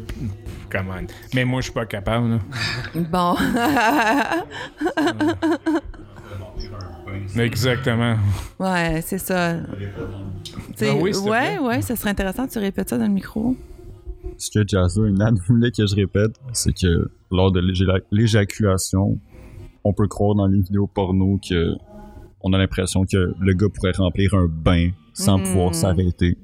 Come 0.70 0.86
on. 0.98 1.06
Mais 1.34 1.44
moi, 1.44 1.60
je 1.60 1.64
suis 1.64 1.74
pas 1.74 1.84
capable, 1.84 2.30
là. 2.30 2.38
Bon. 2.94 3.36
Exactement. 7.38 8.16
ouais, 8.58 9.00
c'est 9.02 9.18
ça. 9.18 9.50
Ah 9.56 10.94
oui, 11.00 11.12
ouais, 11.14 11.22
plaît. 11.22 11.58
ouais, 11.58 11.82
ça 11.82 11.96
serait 11.96 12.10
intéressant 12.10 12.46
que 12.46 12.52
tu 12.52 12.58
répètes 12.58 12.88
ça 12.90 12.98
dans 12.98 13.06
le 13.06 13.10
micro. 13.12 13.56
ce 14.38 14.50
que 14.50 14.66
Jazzer 14.66 15.06
et 15.08 15.12
Nan 15.12 15.36
voulaient 15.48 15.70
que 15.70 15.86
je 15.86 15.94
répète 15.94 16.32
c'est 16.52 16.72
que 16.72 17.10
lors 17.30 17.52
de 17.52 17.60
l'éja- 17.60 18.00
l'éjaculation 18.10 19.18
on 19.84 19.92
peut 19.92 20.08
croire 20.08 20.34
dans 20.34 20.46
les 20.46 20.60
vidéos 20.60 20.86
porno 20.86 21.38
que 21.48 21.72
on 22.40 22.52
a 22.52 22.58
l'impression 22.58 23.04
que 23.04 23.34
le 23.40 23.52
gars 23.52 23.68
pourrait 23.72 23.92
remplir 23.96 24.34
un 24.34 24.46
bain 24.48 24.90
sans 25.14 25.38
Mm. 25.38 25.42
pouvoir 25.44 25.74
s'arrêter 25.74 26.38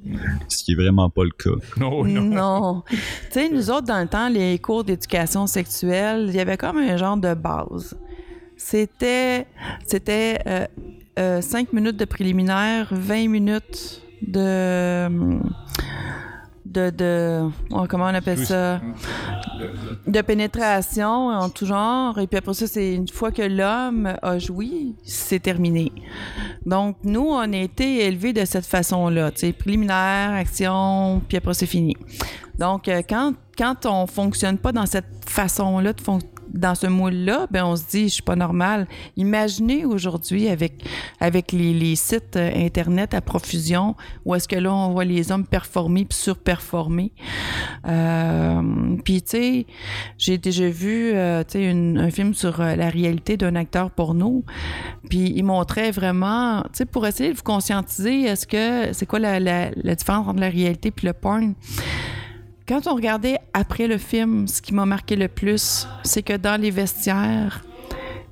ce 0.48 0.62
qui 0.62 0.72
est 0.72 0.74
vraiment 0.74 1.08
pas 1.10 1.24
le 1.24 1.30
cas 1.30 1.58
Non, 1.80 2.04
non. 2.04 2.22
Non. 2.22 2.82
tu 2.88 2.96
sais, 3.30 3.48
nous 3.50 3.70
autres, 3.70 3.86
dans 3.86 4.00
le 4.00 4.06
temps, 4.08 4.28
les 4.28 4.58
cours 4.58 4.84
d'éducation 4.84 5.46
sexuelle, 5.46 6.26
il 6.28 6.34
y 6.36 6.40
avait 6.40 6.58
comme 6.58 6.76
un 6.76 6.96
genre 6.98 7.16
de 7.16 7.32
base. 7.34 7.96
C'était, 8.58 9.46
c'était 9.86 10.38
euh, 10.46 10.66
euh, 11.18 11.40
5 11.40 11.72
minutes 11.72 11.96
de 11.96 12.04
préliminaire, 12.04 12.88
20 12.90 13.28
minutes 13.28 14.02
de. 14.20 15.08
De, 16.66 16.90
de 16.90 17.48
oh, 17.70 17.86
comment 17.88 18.04
on 18.04 18.14
appelle 18.14 18.44
ça? 18.44 18.78
De 20.06 20.20
pénétration 20.20 21.28
en 21.28 21.48
tout 21.48 21.64
genre. 21.64 22.18
Et 22.18 22.26
puis 22.26 22.36
après 22.36 22.52
ça 22.52 22.66
c'est 22.66 22.92
une 22.94 23.08
fois 23.08 23.32
que 23.32 23.40
l'homme 23.40 24.12
a 24.20 24.38
joui 24.38 24.94
c'est 25.02 25.38
terminé. 25.40 25.90
Donc 26.66 26.96
nous 27.04 27.26
on 27.26 27.38
a 27.52 27.56
été 27.56 28.04
élevés 28.04 28.34
de 28.34 28.44
cette 28.44 28.66
façon 28.66 29.08
là 29.08 29.30
tu 29.30 29.38
sais. 29.46 29.52
Préliminaire 29.54 30.32
action 30.34 31.22
puis 31.26 31.38
après 31.38 31.54
c'est 31.54 31.64
fini. 31.64 31.96
Donc 32.58 32.86
euh, 32.86 33.00
quand 33.08 33.32
quand 33.56 33.86
on 33.86 34.06
fonctionne 34.06 34.58
pas 34.58 34.72
dans 34.72 34.84
cette 34.86 35.24
façon 35.26 35.78
là 35.78 35.94
de 35.94 36.00
fon- 36.02 36.18
dans 36.52 36.74
ce 36.74 36.86
moule-là, 36.86 37.46
ben 37.50 37.64
on 37.64 37.76
se 37.76 37.84
dit, 37.90 38.08
je 38.08 38.14
suis 38.14 38.22
pas 38.22 38.36
normal. 38.36 38.86
Imaginez 39.16 39.84
aujourd'hui 39.84 40.48
avec, 40.48 40.84
avec 41.20 41.52
les, 41.52 41.72
les 41.74 41.96
sites 41.96 42.36
euh, 42.36 42.50
Internet 42.54 43.14
à 43.14 43.20
profusion, 43.20 43.94
où 44.24 44.34
est-ce 44.34 44.48
que 44.48 44.56
là, 44.56 44.72
on 44.72 44.90
voit 44.92 45.04
les 45.04 45.30
hommes 45.32 45.46
performer 45.46 46.04
puis 46.04 46.18
surperformer. 46.18 47.12
Euh, 47.86 48.62
puis, 49.04 49.22
tu 49.22 49.30
sais, 49.30 49.66
j'ai 50.18 50.38
déjà 50.38 50.68
vu, 50.68 51.12
euh, 51.14 51.42
une- 51.54 51.98
un 51.98 52.10
film 52.10 52.34
sur 52.34 52.60
euh, 52.60 52.76
la 52.76 52.88
réalité 52.90 53.36
d'un 53.36 53.54
acteur 53.54 53.90
porno, 53.90 54.44
puis 55.08 55.32
il 55.34 55.42
montrait 55.44 55.90
vraiment, 55.90 56.62
tu 56.64 56.68
sais, 56.74 56.84
pour 56.86 57.06
essayer 57.06 57.30
de 57.30 57.36
vous 57.36 57.42
conscientiser, 57.42 58.22
est-ce 58.22 58.46
que, 58.46 58.92
c'est 58.92 59.06
quoi 59.06 59.18
la, 59.18 59.40
la, 59.40 59.70
la 59.74 59.94
différence 59.94 60.28
entre 60.28 60.40
la 60.40 60.48
réalité 60.50 60.90
puis 60.90 61.06
le 61.06 61.12
porn? 61.12 61.54
Quand 62.68 62.86
on 62.86 62.94
regardait 62.94 63.38
après 63.54 63.86
le 63.86 63.96
film, 63.96 64.46
ce 64.46 64.60
qui 64.60 64.74
m'a 64.74 64.84
marqué 64.84 65.16
le 65.16 65.28
plus, 65.28 65.88
c'est 66.04 66.22
que 66.22 66.36
dans 66.36 66.60
les 66.60 66.70
vestiaires, 66.70 67.64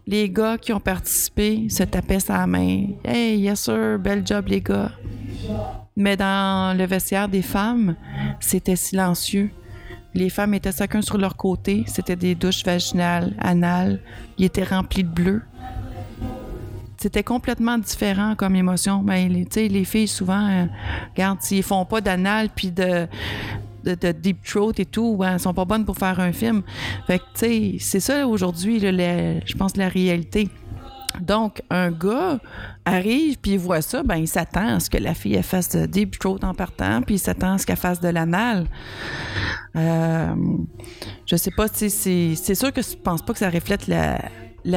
les 0.07 0.29
gars 0.29 0.59
qui 0.59 0.75
ont 0.75 0.81
participé 0.81 1.71
se 1.71 1.85
tapaient 1.85 2.21
sa 2.21 2.47
main. 2.47 2.89
Hey, 3.03 3.39
yes 3.39 3.61
sir, 3.61 3.99
bel 3.99 4.27
job 4.27 4.49
les 4.49 4.61
gars. 4.61 4.93
Mais 5.97 6.19
dans 6.19 6.77
le 6.77 6.85
vestiaire 6.85 7.31
des 7.31 7.41
femmes, 7.41 7.97
c'était 8.39 8.77
silencieux. 8.77 9.51
Les 10.13 10.29
femmes 10.29 10.53
étaient 10.53 10.71
chacun 10.71 11.01
sur 11.01 11.17
leur 11.17 11.37
côté. 11.37 11.85
C'était 11.87 12.17
des 12.17 12.35
douches 12.35 12.63
vaginales, 12.63 13.35
anales. 13.39 14.01
Ils 14.37 14.45
étaient 14.45 14.65
remplis 14.65 15.05
de 15.05 15.09
bleu. 15.09 15.43
C'était 16.99 17.23
complètement 17.23 17.79
différent 17.79 18.35
comme 18.37 18.55
émotion. 18.55 18.99
Ben, 19.03 19.33
les, 19.33 19.85
filles, 19.85 20.09
souvent, 20.09 20.47
euh, 20.47 20.67
regarde, 21.15 21.41
s'ils 21.41 21.63
font 21.63 21.87
pas 21.87 22.03
d'anal 22.03 22.49
puis 22.55 22.71
de, 22.71 23.07
de, 23.87 23.95
de 23.95 24.13
deep 24.13 24.43
throat 24.43 24.73
et 24.79 24.85
tout, 24.85 25.19
elles 25.25 25.41
sont 25.41 25.55
pas 25.55 25.65
bonnes 25.65 25.85
pour 25.85 25.97
faire 25.97 26.19
un 26.21 26.33
film. 26.33 26.63
Fait 27.07 27.21
c'est 27.35 28.01
ça 28.01 28.27
aujourd'hui, 28.27 28.81
je 28.81 29.57
pense, 29.57 29.77
la 29.77 29.89
réalité. 29.89 30.49
Donc, 31.21 31.63
un 31.71 31.91
gars 31.91 32.39
arrive 32.85 33.39
puis 33.39 33.53
il 33.53 33.59
voit 33.59 33.81
ça, 33.81 34.03
ben 34.03 34.17
il 34.17 34.29
s'attend 34.29 34.77
à 34.77 34.81
ce 34.81 34.91
que 34.91 34.99
la 34.99 35.15
fille 35.15 35.43
fasse 35.43 35.71
de 35.71 35.87
deep 35.87 36.19
throat 36.19 36.41
en 36.43 36.53
partant, 36.53 37.01
puis 37.03 37.15
il 37.15 37.19
s'attend 37.19 37.55
à 37.55 37.59
ce 37.59 37.67
qu'elle 37.67 37.77
fasse 37.77 38.01
de 38.01 38.09
l'anal. 38.09 38.67
Euh, 39.77 40.35
je 41.25 41.37
sais 41.37 41.51
pas 41.51 41.69
si 41.69 41.91
c'est. 41.91 42.55
Sûr 42.55 42.73
que 42.73 42.83
je 42.83 42.97
pense 42.97 43.23
pas 43.23 43.33
que 43.33 43.39
ça 43.39 43.51
reflète 43.51 43.87
la, 43.87 44.19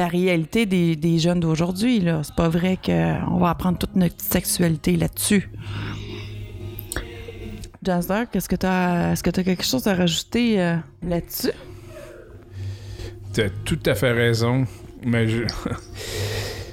réalité 0.08 0.66
des, 0.66 0.96
des 0.96 1.18
jeunes 1.18 1.40
d'aujourd'hui. 1.40 2.04
C'est 2.22 2.34
pas 2.34 2.48
vrai 2.48 2.78
qu'on 2.82 3.38
va 3.38 3.50
apprendre 3.50 3.78
toute 3.78 3.96
notre 3.96 4.22
sexualité 4.22 4.96
là-dessus. 4.96 5.50
Jazzer, 7.82 8.26
qu'est-ce 8.30 8.48
que 8.48 8.56
tu 8.56 8.66
as. 8.66 9.12
Est-ce 9.12 9.22
que 9.22 9.30
tu 9.30 9.40
as 9.40 9.44
quelque 9.44 9.64
chose 9.64 9.86
à 9.86 9.94
rajouter 9.94 10.60
euh, 10.60 10.76
là-dessus? 11.02 11.52
T'as 13.32 13.48
tout 13.64 13.80
à 13.86 13.94
fait 13.94 14.12
raison. 14.12 14.66
Mais. 15.04 15.26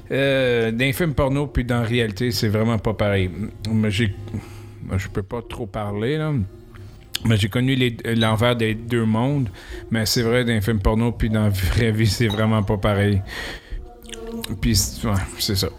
Euh, 0.10 0.72
dans 0.72 0.86
les 0.86 0.94
films 0.94 1.14
porno 1.14 1.48
puis 1.48 1.66
dans 1.66 1.82
la 1.82 1.86
réalité, 1.86 2.32
c'est 2.32 2.48
vraiment 2.48 2.78
pas 2.80 2.94
pareil. 2.94 3.30
Mais 3.70 3.92
j'ai. 3.92 4.16
Je 4.96 5.10
peux 5.10 5.22
pas 5.22 5.42
trop 5.42 5.66
parler, 5.66 6.18
là. 6.18 6.32
Mais 7.26 7.36
j'ai 7.36 7.50
connu 7.50 7.76
l'envers 8.16 8.56
des 8.56 8.74
deux 8.74 9.04
mondes. 9.04 9.50
Mais 9.92 10.06
c'est 10.06 10.22
vrai, 10.22 10.46
dans 10.46 10.54
les 10.54 10.62
films 10.62 10.80
porno 10.80 11.12
puis 11.12 11.30
dans 11.30 11.44
la 11.44 11.50
vraie 11.50 11.92
vie, 11.92 12.08
c'est 12.08 12.30
vraiment 12.30 12.64
pas 12.64 12.78
pareil. 12.78 13.22
Puis, 14.62 14.78
c'est 14.78 15.56
ça. 15.56 15.70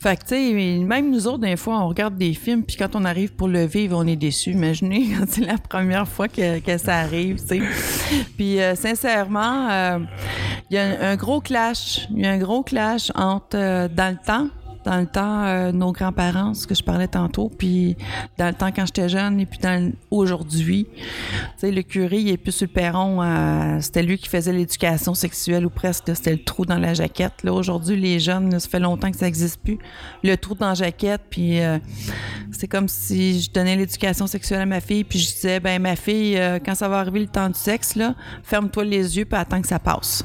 Fait 0.00 0.16
que, 0.16 0.22
tu 0.22 0.28
sais, 0.28 0.78
même 0.82 1.10
nous 1.10 1.26
autres, 1.26 1.40
des 1.40 1.58
fois, 1.58 1.78
on 1.78 1.88
regarde 1.88 2.16
des 2.16 2.32
films, 2.32 2.62
puis 2.62 2.76
quand 2.76 2.96
on 2.96 3.04
arrive 3.04 3.34
pour 3.34 3.48
le 3.48 3.66
vivre, 3.66 3.98
on 3.98 4.06
est 4.06 4.16
déçus. 4.16 4.52
Imaginez 4.52 5.08
quand 5.18 5.26
c'est 5.28 5.44
la 5.44 5.58
première 5.58 6.08
fois 6.08 6.26
que, 6.26 6.78
ça 6.78 7.00
arrive, 7.00 7.38
tu 7.42 7.60
sais. 7.60 7.60
Puis, 8.38 8.62
euh, 8.62 8.74
sincèrement, 8.74 9.68
euh, 9.70 9.98
il 10.70 10.76
y 10.76 10.78
a 10.78 10.84
un, 10.84 11.12
un 11.12 11.16
gros 11.16 11.42
clash. 11.42 12.08
Il 12.12 12.22
y 12.22 12.26
a 12.26 12.30
un 12.30 12.38
gros 12.38 12.62
clash 12.62 13.12
entre, 13.14 13.58
euh, 13.58 13.88
dans 13.88 14.10
le 14.10 14.26
temps, 14.26 14.48
dans 14.84 14.98
le 14.98 15.06
temps, 15.06 15.44
euh, 15.44 15.72
nos 15.72 15.92
grands-parents, 15.92 16.54
ce 16.54 16.66
que 16.66 16.74
je 16.74 16.82
parlais 16.82 17.08
tantôt, 17.08 17.50
puis 17.50 17.96
dans 18.38 18.48
le 18.48 18.54
temps 18.54 18.70
quand 18.74 18.86
j'étais 18.86 19.08
jeune, 19.08 19.40
et 19.40 19.46
puis 19.46 19.58
dans 19.58 19.92
aujourd'hui. 20.10 20.86
Tu 20.94 21.02
sais, 21.58 21.70
le 21.70 21.82
curé, 21.82 22.18
il 22.20 22.28
est 22.28 22.36
plus 22.36 22.52
sur 22.52 22.66
le 22.66 22.72
perron. 22.72 23.22
euh, 23.22 23.80
c'était 23.80 24.02
lui 24.02 24.18
qui 24.18 24.28
faisait 24.28 24.52
l'éducation 24.52 25.14
sexuelle 25.14 25.66
ou 25.66 25.70
presque. 25.70 26.04
C'était 26.14 26.32
le 26.32 26.42
trou 26.42 26.64
dans 26.64 26.78
la 26.78 26.94
jaquette. 26.94 27.42
Là, 27.42 27.52
aujourd'hui, 27.52 27.96
les 27.96 28.18
jeunes, 28.20 28.58
ça 28.58 28.68
fait 28.68 28.80
longtemps 28.80 29.10
que 29.10 29.16
ça 29.16 29.26
n'existe 29.26 29.60
plus. 29.60 29.78
Le 30.22 30.36
trou 30.36 30.54
dans 30.54 30.68
la 30.68 30.74
jaquette, 30.74 31.22
puis 31.28 31.60
euh, 31.60 31.78
c'est 32.52 32.68
comme 32.68 32.88
si 32.88 33.40
je 33.40 33.50
donnais 33.50 33.76
l'éducation 33.76 34.26
sexuelle 34.26 34.60
à 34.60 34.66
ma 34.66 34.80
fille, 34.80 35.04
puis 35.04 35.18
je 35.18 35.32
disais, 35.32 35.60
ben 35.60 35.80
ma 35.80 35.96
fille, 35.96 36.40
quand 36.64 36.74
ça 36.74 36.88
va 36.88 37.00
arriver 37.00 37.20
le 37.20 37.26
temps 37.26 37.48
du 37.48 37.58
sexe, 37.58 37.96
là, 37.96 38.14
ferme-toi 38.42 38.84
les 38.84 39.18
yeux, 39.18 39.24
puis 39.24 39.38
attends 39.38 39.60
que 39.60 39.68
ça 39.68 39.78
passe. 39.78 40.24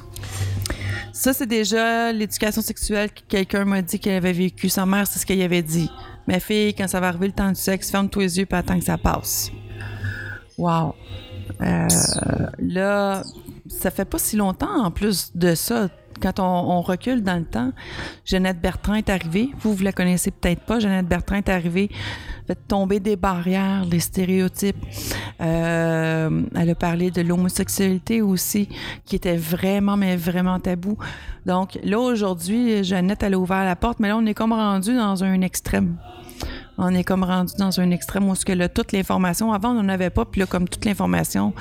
Ça, 1.13 1.33
c'est 1.33 1.45
déjà 1.45 2.11
l'éducation 2.11 2.61
sexuelle 2.61 3.09
que 3.11 3.21
quelqu'un 3.27 3.65
m'a 3.65 3.81
dit 3.81 3.99
qu'elle 3.99 4.17
avait 4.17 4.33
vécu. 4.33 4.69
Sa 4.69 4.85
mère, 4.85 5.07
c'est 5.07 5.19
ce 5.19 5.25
qu'elle 5.25 5.41
avait 5.41 5.61
dit. 5.61 5.89
Ma 6.27 6.39
fille, 6.39 6.73
quand 6.73 6.87
ça 6.87 6.99
va 6.99 7.07
arriver 7.09 7.27
le 7.27 7.33
temps 7.33 7.49
du 7.49 7.55
sexe, 7.59 7.91
ferme-toi 7.91 8.23
les 8.23 8.39
yeux, 8.39 8.45
puis 8.45 8.57
attends 8.57 8.79
que 8.79 8.85
ça 8.85 8.97
passe. 8.97 9.51
Wow. 10.57 10.95
Euh, 11.61 11.87
là, 12.59 13.23
ça 13.67 13.91
fait 13.91 14.05
pas 14.05 14.17
si 14.17 14.35
longtemps 14.35 14.83
en 14.83 14.91
plus 14.91 15.31
de 15.35 15.55
ça. 15.55 15.89
Quand 16.21 16.39
on, 16.39 16.81
recule 16.81 17.23
dans 17.23 17.37
le 17.37 17.45
temps, 17.45 17.71
Jeannette 18.25 18.61
Bertrand 18.61 18.95
est 18.95 19.09
arrivée. 19.09 19.49
Vous, 19.59 19.73
vous 19.73 19.83
la 19.83 19.91
connaissez 19.91 20.31
peut-être 20.31 20.61
pas. 20.61 20.79
Jeannette 20.79 21.07
Bertrand 21.07 21.35
est 21.35 21.49
arrivée, 21.49 21.89
fait 22.47 22.57
tomber 22.67 22.99
des 22.99 23.15
barrières, 23.15 23.85
des 23.85 23.99
stéréotypes. 23.99 24.77
Euh, 25.41 26.41
elle 26.55 26.69
a 26.69 26.75
parlé 26.75 27.11
de 27.11 27.21
l'homosexualité 27.21 28.21
aussi, 28.21 28.69
qui 29.05 29.15
était 29.17 29.35
vraiment, 29.35 29.97
mais 29.97 30.15
vraiment 30.15 30.59
tabou. 30.59 30.97
Donc 31.45 31.77
là, 31.83 31.99
aujourd'hui, 31.99 32.83
Jeannette, 32.83 33.23
elle 33.23 33.33
a 33.33 33.39
ouvert 33.39 33.65
la 33.65 33.75
porte, 33.75 33.99
mais 33.99 34.07
là, 34.07 34.17
on 34.17 34.25
est 34.25 34.33
comme 34.33 34.53
rendu 34.53 34.95
dans 34.95 35.23
un 35.23 35.41
extrême. 35.41 35.97
On 36.77 36.93
est 36.93 37.03
comme 37.03 37.23
rendu 37.23 37.53
dans 37.57 37.79
un 37.79 37.91
extrême 37.91 38.27
où 38.27 38.35
ce 38.35 38.45
que 38.45 38.51
là, 38.51 38.67
toute 38.67 38.91
l'information, 38.91 39.53
avant 39.53 39.69
on 39.69 39.83
n'en 39.83 39.89
avait 39.89 40.09
pas, 40.09 40.25
puis 40.25 40.41
là 40.41 40.47
comme 40.47 40.67
toute 40.67 40.83
l'information 40.85 41.53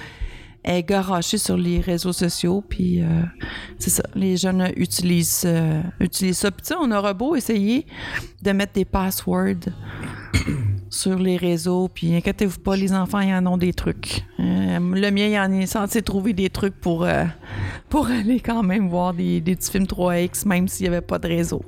est 0.64 1.37
sur 1.37 1.57
les 1.57 1.81
réseaux 1.81 2.12
sociaux, 2.12 2.64
puis 2.66 3.03
euh, 3.03 3.22
c'est 3.79 3.90
ça, 3.90 4.03
les 4.14 4.37
jeunes 4.37 4.72
utilisent, 4.77 5.44
euh, 5.44 5.83
utilisent 6.00 6.38
ça. 6.38 6.50
Puis 6.50 6.66
on 6.81 6.90
aura 6.90 7.12
beau 7.12 7.37
essayer 7.37 7.87
de 8.42 8.53
mettre 8.53 8.72
des 8.72 8.85
passwords 8.85 9.70
sur 10.90 11.18
les 11.18 11.37
réseaux, 11.37 11.88
puis 11.88 12.14
inquiétez-vous 12.14 12.61
pas, 12.61 12.77
les 12.77 12.92
enfants, 12.92 13.20
ils 13.20 13.35
en 13.35 13.46
ont 13.46 13.59
des 13.59 13.72
trucs. 13.72 14.24
Euh, 14.40 14.79
le 14.79 15.11
mien, 15.11 15.27
il 15.27 15.38
en 15.38 15.53
est 15.53 15.66
censé 15.66 16.03
trouver 16.03 16.33
des 16.33 16.50
trucs 16.50 16.74
pour, 16.81 17.05
euh, 17.05 17.24
pour 17.88 18.07
aller 18.09 18.40
quand 18.40 18.62
même 18.62 18.88
voir 18.88 19.12
des, 19.14 19.40
des 19.40 19.57
petits 19.57 19.70
films 19.70 19.85
3X, 19.85 20.46
même 20.48 20.68
s'il 20.68 20.85
n'y 20.85 20.94
avait 20.94 21.07
pas 21.07 21.18
de 21.18 21.29
réseau. 21.29 21.62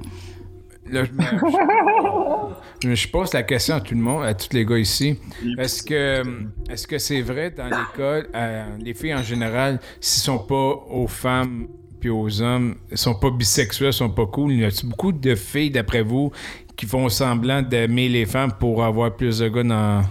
Là, 0.90 1.04
je, 1.04 1.12
me- 1.12 1.22
je- 2.82 2.94
je 2.94 3.08
pose 3.08 3.32
la 3.32 3.42
question 3.42 3.74
à 3.76 3.80
tout 3.80 3.94
le 3.94 4.00
monde, 4.00 4.24
à 4.24 4.34
tous 4.34 4.52
les 4.52 4.64
gars 4.64 4.78
ici. 4.78 5.18
Est-ce 5.58 5.82
que 5.82 6.22
est-ce 6.70 6.86
que 6.86 6.98
c'est 6.98 7.22
vrai 7.22 7.50
dans 7.50 7.66
l'école, 7.66 8.28
euh, 8.34 8.76
les 8.78 8.94
filles 8.94 9.14
en 9.14 9.22
général, 9.22 9.80
s'ils 10.00 10.22
sont 10.22 10.38
pas 10.38 10.54
aux 10.90 11.06
femmes 11.08 11.68
puis 12.00 12.10
aux 12.10 12.40
hommes, 12.42 12.76
sont 12.94 13.14
pas 13.14 13.30
bisexuels, 13.30 13.92
sont 13.92 14.10
pas 14.10 14.26
cool, 14.26 14.52
y 14.52 14.64
a-t-il 14.64 14.88
beaucoup 14.90 15.12
de 15.12 15.34
filles 15.34 15.70
d'après 15.70 16.02
vous 16.02 16.30
qui 16.76 16.84
font 16.86 17.08
semblant 17.08 17.62
d'aimer 17.62 18.08
les 18.08 18.26
femmes 18.26 18.52
pour 18.60 18.84
avoir 18.84 19.16
plus 19.16 19.38
de 19.38 19.48
gars 19.48 19.62
dans 19.64 20.02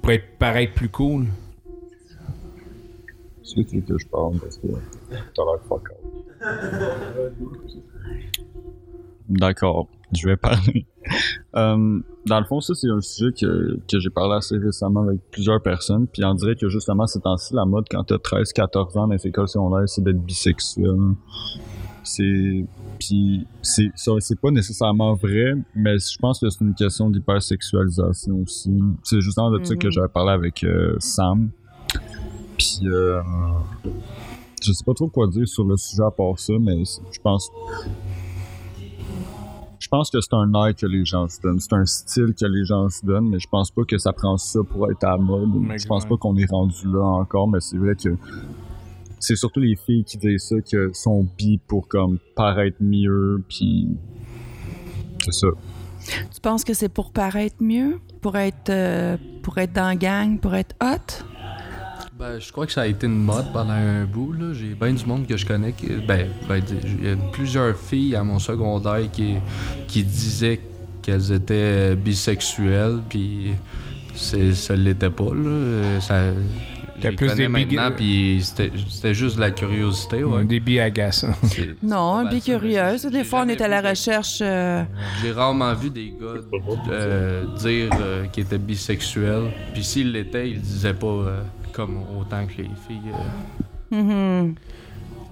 pour 0.00 0.12
être 0.12 0.38
paraître 0.38 0.72
plus 0.74 0.88
cool? 0.88 1.26
C'est 3.42 3.62
que 3.64 3.68
tu 3.70 3.76
veux 3.76 3.82
que 3.82 3.98
je 3.98 4.06
parle 4.06 4.38
parce 4.40 4.56
que 4.56 4.68
t'as 5.10 5.42
l'air 5.44 5.60
fuck. 5.68 5.88
D'accord, 9.28 9.88
je 10.12 10.26
vais 10.28 10.36
parler. 10.36 10.86
Euh, 11.56 11.98
dans 12.26 12.38
le 12.38 12.46
fond, 12.46 12.60
ça, 12.60 12.74
c'est 12.74 12.88
un 12.88 13.00
sujet 13.00 13.32
que, 13.32 13.76
que 13.90 13.98
j'ai 13.98 14.08
parlé 14.08 14.36
assez 14.36 14.56
récemment 14.56 15.00
avec 15.02 15.20
plusieurs 15.32 15.60
personnes. 15.60 16.06
Puis 16.06 16.24
on 16.24 16.32
dirait 16.34 16.54
que 16.54 16.68
justement, 16.68 17.06
ces 17.08 17.20
temps-ci, 17.20 17.52
la 17.54 17.64
mode, 17.64 17.86
quand 17.90 18.04
t'as 18.04 18.14
13-14 18.18 18.96
ans 18.98 19.06
dans 19.08 19.12
les 19.12 19.26
écoles 19.26 19.48
secondaires, 19.48 19.88
c'est 19.88 20.02
d'être 20.02 20.22
bisexuel. 20.22 20.96
C'est. 22.04 22.64
Puis 23.00 23.46
c'est 23.62 23.90
c'est 23.96 24.40
pas 24.40 24.50
nécessairement 24.52 25.14
vrai, 25.14 25.54
mais 25.74 25.98
je 25.98 26.16
pense 26.20 26.38
que 26.38 26.48
c'est 26.50 26.60
une 26.64 26.74
question 26.74 27.10
d'hypersexualisation 27.10 28.36
aussi. 28.42 28.70
C'est 29.02 29.20
justement 29.20 29.50
de 29.50 29.62
ça 29.64 29.74
que 29.74 29.88
Mhm. 29.88 29.92
j'avais 29.92 30.08
parlé 30.08 30.30
avec 30.30 30.62
euh, 30.62 30.94
Sam. 31.00 31.50
Puis 32.56 32.78
euh, 32.84 33.20
je 34.62 34.72
sais 34.72 34.84
pas 34.84 34.94
trop 34.94 35.08
quoi 35.08 35.26
dire 35.26 35.48
sur 35.48 35.64
le 35.64 35.76
sujet 35.76 36.04
à 36.04 36.12
part 36.12 36.38
ça, 36.38 36.52
mais 36.60 36.84
c'est- 36.84 37.02
je 37.10 37.20
pense 37.20 37.50
je 39.82 39.88
pense 39.88 40.10
que 40.10 40.20
c'est 40.20 40.34
un 40.34 40.52
air 40.54 40.76
que 40.76 40.86
les 40.86 41.04
gens 41.04 41.28
se 41.28 41.40
donnent. 41.40 41.58
C'est 41.58 41.72
un 41.72 41.84
style 41.84 42.34
que 42.40 42.46
les 42.46 42.64
gens 42.64 42.88
se 42.88 43.04
donnent, 43.04 43.28
mais 43.28 43.40
je 43.40 43.48
pense 43.48 43.72
pas 43.72 43.82
que 43.82 43.98
ça 43.98 44.12
prend 44.12 44.36
ça 44.36 44.60
pour 44.62 44.88
être 44.88 45.02
à 45.02 45.10
la 45.10 45.16
mode. 45.16 45.50
Je 45.76 45.86
pense 45.88 46.06
pas 46.06 46.16
qu'on 46.16 46.36
est 46.36 46.48
rendu 46.48 46.86
là 46.86 47.04
encore, 47.04 47.48
mais 47.48 47.58
c'est 47.58 47.78
vrai 47.78 47.96
que 47.96 48.10
c'est 49.18 49.34
surtout 49.34 49.58
les 49.58 49.74
filles 49.74 50.04
qui 50.04 50.18
disent 50.18 50.44
ça, 50.44 50.60
que 50.60 50.92
sont 50.92 51.26
bi 51.36 51.58
pour 51.66 51.88
comme 51.88 52.20
paraître 52.36 52.76
mieux, 52.80 53.42
puis 53.48 53.88
c'est 55.24 55.32
ça. 55.32 55.48
Tu 56.32 56.40
penses 56.40 56.62
que 56.62 56.74
c'est 56.74 56.88
pour 56.88 57.10
paraître 57.10 57.56
mieux? 57.58 57.98
Pour 58.20 58.36
être, 58.36 58.70
euh, 58.70 59.16
pour 59.42 59.58
être 59.58 59.72
dans 59.72 59.88
la 59.88 59.96
gang? 59.96 60.38
Pour 60.38 60.54
être 60.54 60.76
hot? 60.80 61.24
Ben, 62.22 62.38
je 62.38 62.52
crois 62.52 62.66
que 62.66 62.72
ça 62.72 62.82
a 62.82 62.86
été 62.86 63.08
une 63.08 63.18
mode 63.20 63.46
pendant 63.52 63.72
un 63.72 64.04
bout. 64.04 64.32
là. 64.32 64.52
J'ai 64.52 64.74
bien 64.80 64.92
du 64.92 65.04
monde 65.06 65.26
que 65.26 65.36
je 65.36 65.44
connais. 65.44 65.72
Qui, 65.72 65.88
ben, 66.06 66.28
ben, 66.48 66.62
il 67.00 67.08
y 67.08 67.10
a 67.10 67.16
plusieurs 67.32 67.76
filles 67.76 68.14
à 68.14 68.22
mon 68.22 68.38
secondaire 68.38 69.10
qui, 69.12 69.34
qui 69.88 70.04
disaient 70.04 70.60
qu'elles 71.02 71.32
étaient 71.32 71.96
bisexuelles, 71.96 73.00
puis 73.08 73.54
c'est- 74.14 74.54
ça 74.54 74.76
l'était 74.76 75.10
pas. 75.10 75.34
Là. 75.34 76.00
Ça, 76.00 76.22
T'as 77.00 77.10
plus 77.10 77.34
des 77.34 77.48
maintenant, 77.48 77.90
puis 77.90 78.38
c'était 78.44 78.70
c'était 78.88 79.14
juste 79.14 79.34
de 79.34 79.40
la 79.40 79.50
curiosité. 79.50 80.22
Ouais. 80.22 80.44
Des 80.44 80.60
billes 80.60 80.78
agaçants. 80.78 81.34
Non, 81.82 82.22
ça, 82.22 82.30
mais 82.32 82.40
curieuse. 82.40 83.02
Des 83.06 83.10
j'ai 83.18 83.24
fois, 83.24 83.42
on 83.44 83.48
est 83.48 83.60
à 83.60 83.66
la 83.66 83.80
recherche. 83.80 84.38
euh, 84.40 84.84
J'ai 85.20 85.32
rarement 85.32 85.74
vu 85.74 85.90
des 85.90 86.10
gars 86.20 86.40
euh, 86.88 87.44
dire 87.58 87.90
euh, 88.00 88.26
qu'ils 88.26 88.44
étaient 88.44 88.58
bisexuels. 88.58 89.50
Puis 89.74 89.82
s'ils 89.82 90.12
l'étaient, 90.12 90.50
ils 90.50 90.60
disaient 90.60 90.94
pas 90.94 91.06
euh, 91.08 91.42
comme 91.72 92.02
autant 92.18 92.46
que 92.46 92.58
les 92.62 92.70
filles. 92.86 93.10
euh. 93.92 93.96
mhm. 94.02 94.54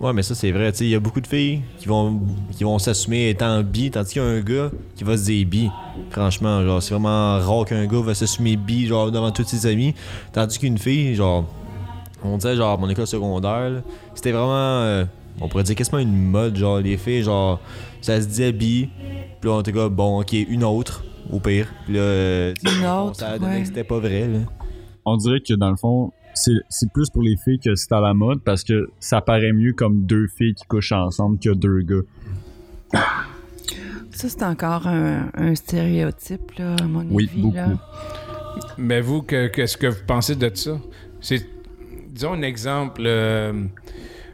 Ouais, 0.00 0.14
mais 0.14 0.22
ça, 0.22 0.34
c'est 0.34 0.50
vrai. 0.50 0.72
Tu 0.72 0.78
sais, 0.78 0.84
il 0.86 0.90
y 0.90 0.94
a 0.94 1.00
beaucoup 1.00 1.20
de 1.20 1.26
filles 1.26 1.60
qui 1.78 1.86
vont, 1.86 2.20
qui 2.52 2.64
vont 2.64 2.78
s'assumer 2.78 3.28
étant 3.28 3.62
bi, 3.62 3.90
tandis 3.90 4.14
qu'il 4.14 4.22
y 4.22 4.24
a 4.24 4.28
un 4.28 4.40
gars 4.40 4.70
qui 4.96 5.04
va 5.04 5.14
se 5.18 5.24
dire 5.24 5.46
bi. 5.46 5.68
Franchement, 6.10 6.64
genre, 6.64 6.82
c'est 6.82 6.94
vraiment 6.94 7.38
rare 7.38 7.66
qu'un 7.66 7.84
gars 7.86 8.00
va 8.00 8.14
s'assumer 8.14 8.56
bi, 8.56 8.86
genre, 8.86 9.10
devant 9.12 9.30
tous 9.30 9.44
ses 9.44 9.66
amis. 9.66 9.94
Tandis 10.32 10.58
qu'une 10.58 10.78
fille, 10.78 11.14
genre, 11.14 11.44
on 12.24 12.36
disait, 12.38 12.56
genre, 12.56 12.78
mon 12.78 12.88
école 12.88 13.06
secondaire, 13.06 13.82
c'était 14.14 14.32
vraiment, 14.32 14.54
euh, 14.54 15.04
on 15.38 15.48
pourrait 15.48 15.64
dire 15.64 15.76
quasiment 15.76 15.98
une 15.98 16.16
mode, 16.30 16.56
genre, 16.56 16.78
les 16.78 16.96
filles, 16.96 17.22
genre, 17.22 17.60
ça 18.00 18.22
se 18.22 18.26
disait 18.26 18.52
bi, 18.52 18.88
puis 19.42 19.50
là, 19.50 19.56
on 19.56 19.60
était 19.60 19.72
comme, 19.72 19.94
bon, 19.94 20.22
ok, 20.22 20.32
une 20.32 20.64
autre, 20.64 21.04
au 21.30 21.40
pire. 21.40 21.66
Puis 21.84 21.94
là, 21.94 22.00
euh, 22.00 22.54
Une 22.64 22.86
autre, 22.86 23.16
ça 23.16 23.28
a 23.32 23.38
donné 23.38 23.56
ouais. 23.56 23.60
que 23.60 23.66
c'était 23.66 23.84
pas 23.84 23.98
vrai, 23.98 24.26
là. 24.28 24.38
On 25.04 25.18
dirait 25.18 25.40
que 25.40 25.52
dans 25.54 25.70
le 25.70 25.76
fond, 25.76 26.10
c'est 26.34 26.52
c'est 26.68 26.90
plus 26.92 27.10
pour 27.10 27.22
les 27.22 27.36
filles 27.36 27.58
que 27.58 27.74
c'est 27.74 27.92
à 27.92 28.00
la 28.00 28.14
mode 28.14 28.40
parce 28.42 28.64
que 28.64 28.88
ça 29.00 29.20
paraît 29.20 29.52
mieux 29.52 29.72
comme 29.72 30.02
deux 30.02 30.26
filles 30.28 30.54
qui 30.54 30.64
couchent 30.66 30.92
ensemble 30.92 31.38
que 31.38 31.50
deux 31.50 31.80
gars. 31.82 32.02
Ça, 34.12 34.28
c'est 34.28 34.42
encore 34.42 34.86
un, 34.86 35.30
un 35.34 35.54
stéréotype, 35.54 36.52
là, 36.58 36.76
à 36.80 36.84
mon 36.84 37.06
Oui, 37.10 37.28
avis. 37.30 37.42
beaucoup. 37.42 37.54
Là. 37.56 37.68
Mais 38.76 39.00
vous, 39.00 39.22
que- 39.22 39.46
qu'est-ce 39.46 39.76
que 39.76 39.86
vous 39.86 40.04
pensez 40.06 40.34
de 40.34 40.50
ça? 40.54 40.78
C'est, 41.20 41.46
disons 42.08 42.32
un 42.34 42.42
exemple, 42.42 43.02
euh, 43.06 43.52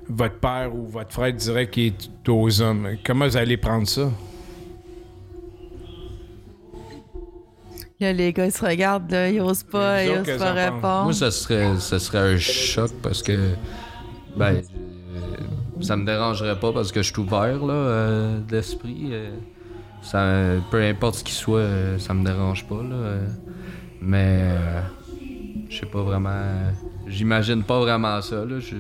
votre 0.09 0.39
père 0.41 0.75
ou 0.75 0.87
votre 0.87 1.13
frère 1.13 1.33
dirait 1.35 1.69
qu'il 1.69 1.87
est 1.93 2.29
aux 2.29 2.61
hommes. 2.63 2.89
Comment 3.05 3.27
vous 3.27 3.37
allez 3.37 3.57
prendre 3.59 3.87
ça? 3.87 4.11
Là, 8.01 8.13
les 8.13 8.33
gars, 8.33 8.47
ils 8.47 8.53
se 8.53 8.65
regardent, 8.65 9.11
là, 9.11 9.31
ils 9.31 9.41
osent 9.41 9.63
pas, 9.63 10.03
ils 10.05 10.11
osent 10.11 10.27
pas 10.39 10.53
répondre. 10.65 11.03
Moi, 11.05 11.13
ça 11.15 11.31
serait, 11.31 11.79
ça 11.81 11.99
serait 11.99 12.35
un 12.35 12.37
choc 12.39 12.91
parce 13.03 13.23
que. 13.23 13.37
Ben, 14.37 14.61
je- 15.81 15.87
ça 15.87 15.97
me 15.97 16.05
dérangerait 16.05 16.59
pas 16.59 16.73
parce 16.73 16.93
que 16.93 17.03
je 17.03 17.13
suis 17.13 17.21
ouvert 17.23 17.65
là, 17.65 17.73
euh, 17.75 18.41
d'esprit. 18.41 19.09
euh, 19.13 19.31
ça, 20.03 20.61
peu 20.71 20.83
importe 20.83 21.17
ce 21.17 21.25
qu'il 21.25 21.35
soit, 21.35 21.59
euh, 21.61 21.99
ça 21.99 22.13
me 22.15 22.25
dérange 22.25 22.67
pas. 22.67 22.77
Là, 22.83 22.95
euh, 22.95 23.27
mais. 24.03 24.41
euh, 24.43 24.81
je 25.69 25.79
sais 25.81 25.87
pas 25.87 26.03
vraiment. 26.03 26.43
J'imagine 27.07 27.62
pas 27.62 27.79
vraiment 27.81 28.21
ça. 28.21 28.45
Là. 28.45 28.59
Je... 28.61 28.75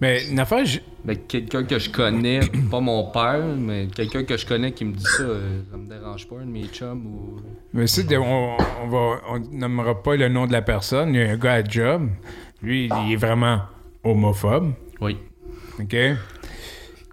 Mais 0.00 0.26
une 0.30 0.38
affaire, 0.38 0.64
je- 0.64 0.78
Mais 1.04 1.16
quelqu'un 1.16 1.64
que 1.64 1.78
je 1.78 1.90
connais, 1.90 2.40
pas 2.70 2.80
mon 2.80 3.10
père, 3.10 3.42
mais 3.58 3.88
quelqu'un 3.94 4.24
que 4.24 4.36
je 4.36 4.46
connais 4.46 4.72
qui 4.72 4.84
me 4.84 4.92
dit 4.92 5.04
ça, 5.04 5.22
euh, 5.22 5.60
ça 5.70 5.76
me 5.76 5.86
dérange 5.86 6.26
pas, 6.28 6.36
un 6.36 6.46
de 6.46 6.50
mes 6.50 6.64
chums 6.66 7.04
ou. 7.06 7.36
mais 7.72 7.84
de- 7.84 8.16
on, 8.16 8.56
on 8.82 8.88
va, 8.88 9.20
on 9.28 9.38
nommera 9.52 10.02
pas 10.02 10.16
le 10.16 10.28
nom 10.28 10.46
de 10.46 10.52
la 10.52 10.62
personne. 10.62 11.14
Il 11.14 11.20
y 11.20 11.24
a 11.24 11.30
un 11.30 11.36
gars 11.36 11.54
à 11.54 11.64
job. 11.64 12.08
Lui, 12.62 12.86
il 13.06 13.12
est 13.12 13.16
vraiment 13.16 13.60
homophobe. 14.04 14.72
Oui. 15.00 15.16
OK? 15.80 15.96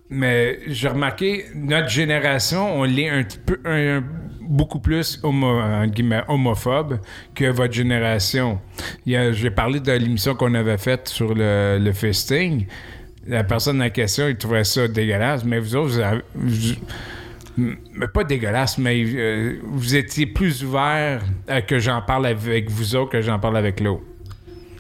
Mais 0.10 0.60
j'ai 0.68 0.88
remarqué, 0.88 1.46
notre 1.54 1.90
génération, 1.90 2.80
on 2.80 2.84
l'est 2.86 3.10
un 3.10 3.24
petit 3.24 3.40
peu, 3.40 3.60
un- 3.66 3.98
un- 3.98 4.04
beaucoup 4.48 4.80
plus 4.80 5.20
homo- 5.24 5.62
homophobe 6.28 7.00
que 7.36 7.50
votre 7.52 7.74
génération. 7.74 8.60
J'ai 9.06 9.52
parlé 9.52 9.80
de 9.80 9.92
l'émission 9.92 10.36
qu'on 10.36 10.54
avait 10.54 10.78
faite 10.78 11.08
sur 11.10 11.34
le, 11.34 11.78
le 11.82 11.92
fisting. 11.94 12.66
La 13.28 13.44
personne 13.44 13.82
en 13.82 13.90
question, 13.90 14.28
il 14.28 14.38
trouvait 14.38 14.64
ça 14.64 14.88
dégueulasse, 14.88 15.44
mais 15.44 15.60
vous 15.60 15.76
autres, 15.76 15.90
vous 15.90 16.00
avez- 16.00 16.22
vous- 16.36 16.76
mais 17.94 18.08
pas 18.08 18.24
dégueulasse, 18.24 18.78
mais 18.78 19.04
euh, 19.06 19.58
vous 19.64 19.96
étiez 19.96 20.28
plus 20.28 20.64
ouvert 20.64 21.22
à 21.48 21.62
que 21.62 21.80
j'en 21.80 22.02
parle 22.02 22.28
avec 22.28 22.70
vous 22.70 22.96
autres 22.96 23.12
que 23.12 23.22
j'en 23.22 23.40
parle 23.40 23.58
avec 23.58 23.80
l'autre. 23.80 24.04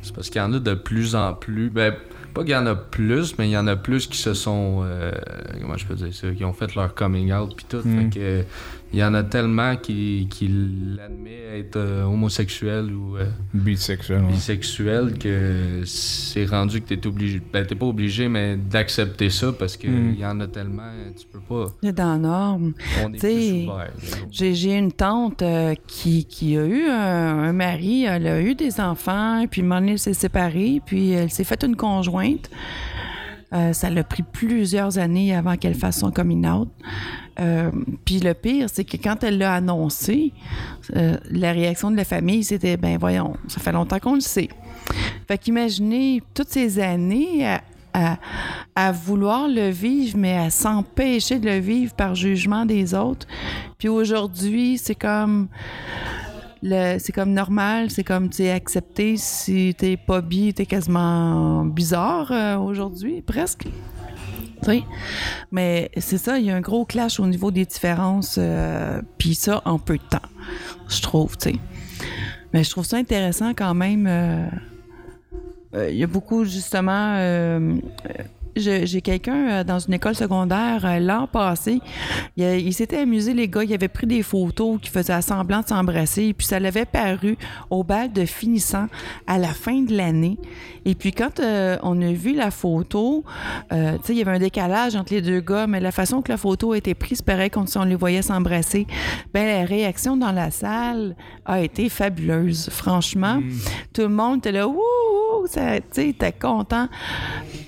C'est 0.04 0.14
parce 0.14 0.30
qu'il 0.30 0.40
y 0.40 0.44
en 0.46 0.54
a 0.54 0.60
de 0.60 0.74
plus 0.76 1.16
en 1.16 1.34
plus. 1.34 1.70
Ben, 1.70 1.94
pas 2.34 2.44
qu'il 2.44 2.52
y 2.52 2.56
en 2.56 2.68
a 2.68 2.76
plus, 2.76 3.36
mais 3.40 3.48
il 3.50 3.52
y 3.52 3.58
en 3.58 3.66
a 3.68 3.76
plus 3.76 4.06
qui 4.08 4.18
se 4.18 4.34
sont. 4.36 4.82
euh, 4.84 5.12
comment 5.60 5.76
je 5.76 5.86
peux 5.88 5.96
dire 5.96 6.14
ça 6.14 6.28
Qui 6.30 6.46
ont 6.46 6.54
fait 6.54 6.74
leur 6.76 6.94
coming 6.94 7.34
out 7.34 7.54
puis 7.58 7.66
tout. 7.68 7.82
Mm. 7.84 8.12
Fait 8.12 8.20
que. 8.20 8.44
Il 8.94 9.00
y 9.00 9.04
en 9.04 9.14
a 9.14 9.24
tellement 9.24 9.76
qui, 9.76 10.28
qui 10.30 10.48
l'admettent 10.48 11.34
être 11.56 11.76
euh, 11.76 12.04
homosexuel 12.04 12.92
ou 12.94 13.18
euh, 13.18 13.26
Bisexuel, 13.54 14.22
ouais. 14.24 14.32
bisexuel 14.32 15.18
que 15.18 15.82
c'est 15.86 16.46
rendu 16.46 16.82
que 16.82 16.94
t'es 16.94 17.06
obligé. 17.08 17.42
Ben, 17.52 17.66
t'es 17.66 17.76
pas 17.76 17.86
obligé, 17.86 18.30
mais 18.30 18.56
d'accepter 18.56 19.30
ça 19.30 19.52
parce 19.52 19.76
qu'il 19.76 19.92
Mm. 19.92 20.16
y 20.20 20.26
en 20.26 20.40
a 20.40 20.48
tellement. 20.48 20.90
Tu 21.20 21.26
peux 21.28 21.40
pas. 21.40 21.66
C'est 21.84 21.94
dans 21.94 22.12
la 22.14 22.18
norme. 22.18 22.74
On 23.04 23.14
est 23.14 23.18
T'sais, 23.18 23.36
plus 23.36 23.64
ouvert. 23.70 23.92
J'ai 24.32 24.54
j'ai 24.56 24.76
une 24.78 24.92
tante 24.92 25.42
euh, 25.42 25.74
qui, 25.88 26.26
qui 26.26 26.58
a 26.58 26.66
eu 26.66 26.88
un, 26.88 27.40
un 27.40 27.54
mari, 27.54 28.04
elle 28.06 28.28
a 28.28 28.42
eu 28.42 28.56
des 28.56 28.80
enfants, 28.80 29.46
puis 29.50 29.62
un 29.62 29.66
moment 29.66 29.80
donné, 29.82 29.94
elle 29.94 30.00
s'est 30.00 30.14
séparée, 30.14 30.82
puis 30.86 31.12
elle 31.12 31.30
s'est 31.32 31.44
faite 31.44 31.64
une 31.64 31.76
conjointe. 31.76 32.50
Euh, 33.54 33.72
ça 33.72 33.90
l'a 33.90 34.04
pris 34.04 34.24
plusieurs 34.24 34.98
années 34.98 35.34
avant 35.34 35.56
qu'elle 35.56 35.76
fasse 35.76 36.00
son 36.00 36.12
coming 36.12 36.46
out. 36.48 36.70
Euh, 37.40 37.72
puis 38.04 38.20
le 38.20 38.34
pire, 38.34 38.68
c'est 38.72 38.84
que 38.84 38.98
quand 38.98 39.24
elle 39.24 39.38
l'a 39.38 39.54
annoncé, 39.54 40.34
euh, 40.96 41.16
la 41.32 41.54
réaction 41.54 41.90
de 41.90 41.96
la 41.96 42.04
famille, 42.04 42.44
c'était 42.44 42.76
ben 42.76 42.98
voyons, 42.98 43.36
ça 43.48 43.62
fait 43.62 43.72
longtemps 43.72 44.00
qu'on 44.00 44.16
le 44.16 44.20
sait. 44.22 44.50
Fait 45.28 45.38
qu'imaginez 45.38 46.22
toutes 46.34 46.50
ces 46.50 46.80
années 46.80 47.48
à, 47.94 48.18
à- 48.76 48.92
vouloir 48.92 49.48
le 49.48 49.70
vivre, 49.70 50.18
mais 50.18 50.38
à 50.38 50.50
s'empêcher 50.50 51.40
de 51.40 51.46
le 51.50 51.60
vivre 51.60 51.94
par 51.94 52.16
jugement 52.16 52.66
des 52.66 52.94
autres. 52.94 53.28
Puis 53.78 53.88
aujourd'hui, 53.88 54.78
c'est 54.78 54.96
comme 54.96 55.48
c'est 56.64 57.12
comme 57.14 57.34
normal, 57.34 57.92
c'est 57.92 58.04
comme 58.04 58.30
tu 58.30 58.44
es 58.44 58.52
accepté. 58.52 59.18
Si 59.18 59.76
t'es 59.78 59.98
pas 59.98 60.22
bi, 60.22 60.54
t'es 60.54 60.66
quasiment 60.66 61.66
bizarre 61.66 62.32
euh, 62.32 62.58
aujourd'hui, 62.58 63.22
presque. 63.22 63.68
Sais? 64.64 64.84
Mais 65.52 65.92
c'est 65.98 66.18
ça, 66.18 66.40
il 66.40 66.46
y 66.46 66.52
a 66.52 66.56
un 66.56 66.62
gros 66.62 66.86
clash 66.86 67.20
au 67.20 67.28
niveau 67.28 67.52
des 67.52 67.66
différences, 67.66 68.38
euh, 68.40 69.02
puis 69.18 69.36
ça 69.36 69.62
en 69.66 69.78
peu 69.78 69.98
de 69.98 70.04
temps, 70.04 70.28
je 70.90 71.02
trouve, 71.02 71.38
tu. 71.38 71.56
Mais 72.54 72.64
je 72.64 72.72
trouve 72.72 72.86
ça 72.86 72.98
intéressant 72.98 73.54
quand 73.54 73.76
même. 73.76 74.08
euh, 74.08 74.48
Il 75.90 75.98
y 75.98 76.04
a 76.04 76.08
beaucoup, 76.08 76.44
justement. 76.44 77.16
J'ai 78.58 79.02
quelqu'un 79.02 79.50
euh, 79.50 79.64
dans 79.64 79.80
une 79.80 79.94
école 79.94 80.16
secondaire 80.16 80.86
euh, 80.86 81.00
l'an 81.00 81.28
passé. 81.28 81.80
Il 82.38 82.74
s'était 82.74 83.00
amusé, 83.00 83.34
les 83.34 83.48
gars. 83.48 83.64
Il 83.64 83.74
avait 83.74 83.88
pris 83.88 84.08
des 84.08 84.24
photos 84.24 84.80
qui 84.82 84.90
faisaient 84.90 85.22
semblant 85.22 85.62
de 85.62 85.68
s'embrasser. 85.68 86.34
Puis 86.34 86.48
ça 86.48 86.60
l'avait 86.60 86.86
paru 86.86 87.38
au 87.70 87.84
bal 87.84 88.12
de 88.12 88.26
finissant 88.26 88.88
à 89.26 89.38
la 89.38 89.50
fin 89.50 89.82
de 89.82 89.96
l'année. 89.96 90.38
Et 90.88 90.96
puis 90.96 91.12
quand 91.12 91.42
euh, 91.42 91.78
on 91.84 92.02
a 92.02 92.14
vu 92.14 92.34
la 92.34 92.50
photo, 92.50 93.26
euh, 93.74 93.98
tu 93.98 94.06
sais, 94.06 94.14
il 94.14 94.20
y 94.20 94.22
avait 94.22 94.32
un 94.32 94.40
décalage 94.40 94.96
entre 94.96 95.14
les 95.14 95.22
deux 95.22 95.42
gars, 95.42 95.68
mais 95.68 95.82
la 95.82 95.92
façon 95.92 96.22
que 96.22 96.32
la 96.32 96.38
photo 96.38 96.72
a 96.72 96.78
été 96.78 96.96
prise, 96.96 97.22
pareil 97.22 97.50
comme 97.50 97.68
si 97.68 97.78
on 97.78 97.84
les 97.84 97.96
voyait 97.96 98.22
s'embrasser. 98.22 98.88
Ben 99.34 99.46
la 99.46 99.66
réaction 99.66 100.16
dans 100.16 100.32
la 100.32 100.50
salle 100.50 101.18
a 101.46 101.60
été 101.60 101.90
fabuleuse. 101.90 102.70
Franchement, 102.72 103.42
tout 103.92 104.04
le 104.04 104.08
monde 104.08 104.38
était 104.38 104.54
là, 104.54 104.66
ouh, 104.66 104.78
tu 105.46 105.60
sais, 105.60 106.08
était 106.08 106.32
content. 106.32 106.88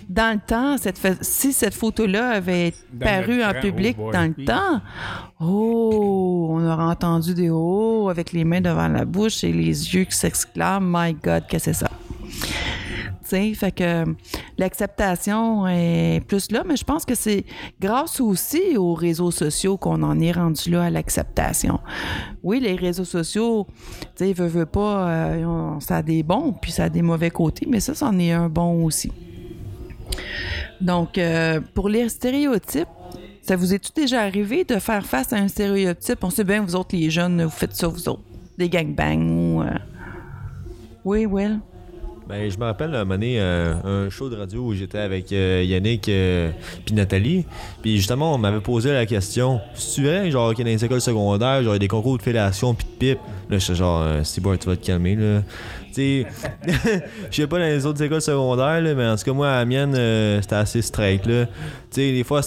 Dans 0.08 0.34
le 0.34 0.40
temps, 0.40 0.78
cette 0.78 0.98
si 1.22 1.52
cette 1.52 1.74
photo-là 1.74 2.30
avait 2.30 2.74
Dans 2.94 3.06
paru 3.06 3.44
en 3.44 3.54
public 3.54 3.98
oh 4.00 4.12
dans 4.14 4.34
le 4.34 4.46
temps, 4.46 4.82
oh, 5.42 6.48
on 6.52 6.66
aurait 6.66 6.84
entendu 6.84 7.34
des 7.34 7.50
oh 7.52 8.08
avec 8.10 8.32
les 8.32 8.46
mains 8.46 8.62
devant 8.62 8.88
la 8.88 9.04
bouche 9.04 9.44
et 9.44 9.52
les 9.52 9.94
yeux 9.94 10.06
qui 10.06 10.16
s'exclament, 10.16 10.90
My 10.90 11.14
God, 11.14 11.44
qu'est-ce 11.50 11.66
que 11.66 11.74
c'est 11.74 11.86
ça? 11.86 11.92
Fait 13.30 13.72
que 13.72 13.84
euh, 13.84 14.06
l'acceptation 14.58 15.68
est 15.68 16.22
plus 16.28 16.52
là, 16.52 16.64
mais 16.66 16.76
je 16.76 16.84
pense 16.84 17.06
que 17.06 17.16
c'est 17.16 17.46
grâce 17.80 18.20
aussi 18.20 18.78
aux 18.78 18.94
réseaux 18.94 19.32
sociaux 19.32 19.78
qu'on 19.78 20.02
en 20.04 20.20
est 20.20 20.32
rendu 20.32 20.72
là 20.72 20.84
à 20.84 20.90
l'acceptation. 20.90 21.80
Oui, 22.44 22.60
les 22.60 22.76
réseaux 22.76 23.06
sociaux, 23.06 23.68
tu 24.16 24.26
sais, 24.26 24.34
veut, 24.34 24.66
pas, 24.66 25.10
euh, 25.10 25.80
ça 25.80 25.98
a 25.98 26.02
des 26.02 26.24
bons, 26.24 26.54
puis 26.54 26.72
ça 26.72 26.86
a 26.86 26.90
des 26.90 27.02
mauvais 27.02 27.30
côtés, 27.30 27.68
mais 27.70 27.80
ça, 27.80 27.94
c'en 27.94 28.18
est 28.18 28.32
un 28.32 28.50
bon 28.50 28.84
aussi. 28.86 29.12
Donc, 30.82 31.18
euh, 31.18 31.60
pour 31.74 31.90
les 31.90 32.10
stéréotypes, 32.10 32.88
ça 33.42 33.56
vous 33.56 33.74
est-tu 33.74 33.92
déjà 33.96 34.22
arrivé 34.22 34.64
de 34.64 34.76
faire 34.80 35.06
face 35.06 35.34
à 35.34 35.38
un 35.38 35.48
stéréotype? 35.48 36.24
On 36.24 36.30
sait 36.30 36.44
bien, 36.44 36.62
vous 36.62 36.76
autres, 36.76 36.96
les 36.96 37.10
jeunes, 37.10 37.44
vous 37.44 37.50
faites 37.50 37.76
ça, 37.76 37.88
vous 37.88 38.10
autres. 38.10 38.24
Des 38.58 38.70
gangbangs 38.70 39.30
ou... 39.30 39.64
Oui, 41.06 41.26
Will? 41.26 41.60
Ben, 42.30 42.48
je 42.48 42.60
me 42.60 42.66
rappelle 42.66 42.94
un 42.94 43.06
moment 43.06 43.20
euh, 43.24 44.06
un 44.06 44.10
show 44.12 44.30
de 44.30 44.36
radio 44.36 44.62
où 44.62 44.76
j'étais 44.76 45.00
avec 45.00 45.32
euh, 45.32 45.64
Yannick 45.66 46.08
euh, 46.10 46.52
puis 46.86 46.94
Nathalie. 46.94 47.44
Puis 47.82 47.98
justement, 47.98 48.36
on 48.36 48.38
m'avait 48.38 48.60
posé 48.60 48.94
la 48.94 49.08
question 49.08 49.60
C'est 49.74 50.04
vrai, 50.04 50.30
genre, 50.30 50.54
qu'il 50.54 50.60
y 50.60 50.70
a 50.70 50.72
dans 50.72 50.78
les 50.78 50.86
écoles 50.86 51.02
secondaires, 51.02 51.64
genre, 51.64 51.74
il 51.74 51.78
y 51.78 51.78
a 51.78 51.80
des 51.80 51.88
concours 51.88 52.20
de 52.20 52.22
fellation 52.22 52.76
puis 52.76 52.86
de 52.86 52.92
pipe. 53.00 53.20
Là, 53.50 53.58
je 53.58 53.64
suis 53.64 53.74
genre, 53.74 54.04
euh, 54.04 54.22
c'est 54.24 54.42
bon, 54.42 54.56
tu 54.58 54.68
vas 54.68 54.76
te 54.76 54.86
calmer, 54.86 55.16
là. 55.16 55.42
Tu 55.92 56.24
je 57.32 57.36
sais 57.36 57.48
pas 57.48 57.58
dans 57.58 57.66
les 57.66 57.84
autres 57.88 58.04
écoles 58.04 58.22
secondaires, 58.22 58.80
là, 58.80 58.94
mais 58.94 59.08
en 59.08 59.16
tout 59.16 59.24
cas, 59.24 59.34
moi, 59.34 59.50
à 59.50 59.58
la 59.58 59.66
mienne, 59.66 59.96
c'était 60.40 60.54
assez 60.54 60.84
straight, 60.84 61.26
là. 61.26 61.48
Tu 61.90 62.12
des 62.12 62.24
fois, 62.24 62.44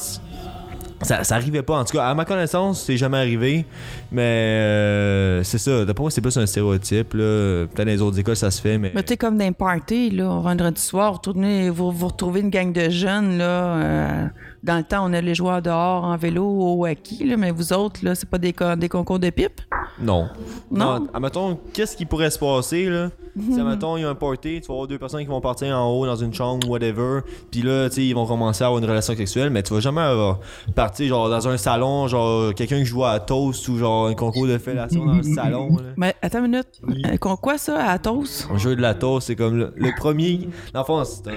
ça, 1.03 1.25
ça 1.25 1.35
arrivait 1.35 1.63
pas. 1.63 1.79
En 1.79 1.85
tout 1.85 1.97
cas, 1.97 2.09
à 2.09 2.15
ma 2.15 2.25
connaissance, 2.25 2.83
c'est 2.83 2.97
jamais 2.97 3.19
arrivé. 3.19 3.65
Mais 4.11 4.23
euh, 4.23 5.43
c'est 5.43 5.59
ça. 5.59 5.85
D'après 5.85 6.03
moi, 6.03 6.11
c'est 6.11 6.21
plus 6.21 6.37
un 6.37 6.47
stéréotype. 6.47 7.15
Là. 7.15 7.67
Peut-être 7.67 7.77
dans 7.77 7.85
les 7.85 8.03
autres 8.03 8.19
écoles, 8.19 8.37
ça 8.37 8.51
se 8.51 8.61
fait, 8.61 8.79
mais. 8.79 8.93
Mais 8.95 9.03
tu 9.03 9.17
comme 9.17 9.39
dans 9.39 9.45
un 9.45 9.53
party, 9.53 10.11
là, 10.11 10.41
vendredi 10.41 10.81
soir, 10.81 11.21
vous, 11.25 11.91
vous 11.93 12.07
retrouvez 12.07 12.41
une 12.41 12.51
gang 12.51 12.73
de 12.73 12.89
jeunes, 12.91 13.39
là. 13.39 13.45
euh, 13.45 14.27
dans 14.63 14.77
le 14.77 14.85
temps, 14.85 15.05
on 15.09 15.13
allait 15.13 15.35
jouer 15.35 15.61
dehors 15.61 16.05
en 16.05 16.17
vélo 16.17 16.45
au 16.45 16.87
hockey, 16.87 17.25
là, 17.25 17.37
mais 17.37 17.51
vous 17.51 17.73
autres, 17.73 18.01
là, 18.05 18.15
c'est 18.15 18.29
pas 18.29 18.39
des, 18.39 18.55
des 18.79 18.89
concours 18.89 19.19
de 19.19 19.31
pipe? 19.31 19.61
Non. 20.01 20.29
Non? 20.71 21.01
Non. 21.01 21.07
Admettons, 21.13 21.59
qu'est-ce 21.73 21.97
qui 21.97 22.07
pourrait 22.07 22.31
se 22.31 22.39
passer, 22.39 22.89
là? 22.89 23.11
Si, 23.35 23.59
admettons, 23.59 23.97
il 23.97 24.03
y 24.03 24.05
a 24.05 24.11
un 24.11 24.15
party, 24.15 24.61
tu 24.61 24.67
vas 24.69 24.75
avoir 24.75 24.87
deux 24.87 24.99
personnes 24.99 25.21
qui 25.23 25.27
vont 25.27 25.41
partir 25.41 25.75
en 25.75 25.89
haut 25.91 26.05
dans 26.05 26.17
une 26.17 26.35
chambre, 26.35 26.69
whatever. 26.69 27.21
Puis 27.51 27.63
là, 27.63 27.89
tu 27.89 27.95
sais, 27.95 28.05
ils 28.05 28.13
vont 28.15 28.27
commencer 28.27 28.63
à 28.63 28.67
avoir 28.67 28.83
une 28.83 28.87
relation 28.89 29.17
sexuelle, 29.17 29.49
mais 29.49 29.63
tu 29.63 29.73
vas 29.73 29.81
jamais 29.81 30.03
avoir 30.03 30.41
partir, 30.75 31.09
genre, 31.09 31.31
dans 31.31 31.49
un 31.49 31.57
salon, 31.57 32.09
genre, 32.09 32.53
quelqu'un 32.55 32.77
qui 32.81 32.85
joue 32.85 33.05
à 33.07 33.19
toast 33.21 33.67
ou, 33.69 33.79
genre, 33.79 34.09
un 34.09 34.15
concours 34.15 34.47
de 34.47 34.59
fellation 34.59 35.07
dans 35.07 35.15
le 35.15 35.23
salon, 35.35 35.71
là. 35.79 35.93
Mais 35.97 36.15
attends 36.21 36.45
une 36.45 36.51
minute. 36.51 36.69
Euh, 37.07 37.17
con- 37.17 37.37
quoi 37.37 37.57
ça, 37.57 37.83
à 37.83 37.93
Athos? 37.93 38.47
Un 38.53 38.59
jeu 38.59 38.77
de 38.77 38.83
la 38.83 38.93
toast, 38.95 39.29
c'est 39.29 39.37
comme 39.37 39.57
le, 39.57 39.73
le 39.77 39.91
premier. 39.97 40.49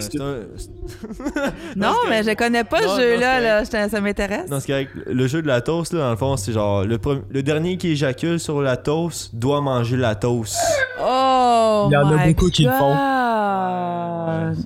C'est 0.01 0.19
un. 0.21 0.35
Non, 1.77 1.93
mais 2.09 2.23
je 2.23 2.33
connais 2.35 2.63
pas 2.65 2.81
ce 2.81 2.99
jeu-là, 3.01 3.14
non, 3.15 3.39
là. 3.41 3.65
Ça 3.89 4.01
m'intéresse. 4.01 4.49
Non, 4.49 4.59
c'est 4.59 4.67
correct. 4.71 4.91
Le 5.05 5.27
jeu 5.27 5.41
de 5.41 5.47
la 5.47 5.61
toast, 5.61 5.93
là, 5.93 5.99
dans 6.01 6.11
le 6.11 6.15
fond, 6.17 6.37
c'est 6.37 6.51
genre 6.53 6.83
le, 6.83 6.97
pre- 6.97 7.21
le 7.29 7.43
dernier 7.43 7.77
qui 7.77 7.89
éjacule 7.91 8.39
sur 8.39 8.61
la 8.61 8.77
toast 8.77 9.35
doit 9.35 9.61
manger 9.61 9.97
la 9.97 10.15
toast. 10.15 10.55
Oh! 11.01 11.87
Il 11.89 11.93
y 11.93 11.97
en 11.97 12.09
a 12.17 12.25
beaucoup 12.27 12.49
qui 12.49 12.63
le 12.63 12.71
font. 12.71 12.95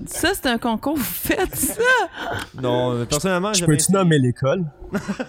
Ça, 0.05 0.29
c'est 0.33 0.47
un 0.47 0.57
concours, 0.57 0.95
vous 0.95 1.03
faites 1.03 1.55
ça? 1.55 1.81
Non, 2.61 3.05
personnellement, 3.05 3.53
Je 3.53 3.65
peux-tu 3.65 3.91
nommer 3.91 4.19
l'école? 4.19 4.63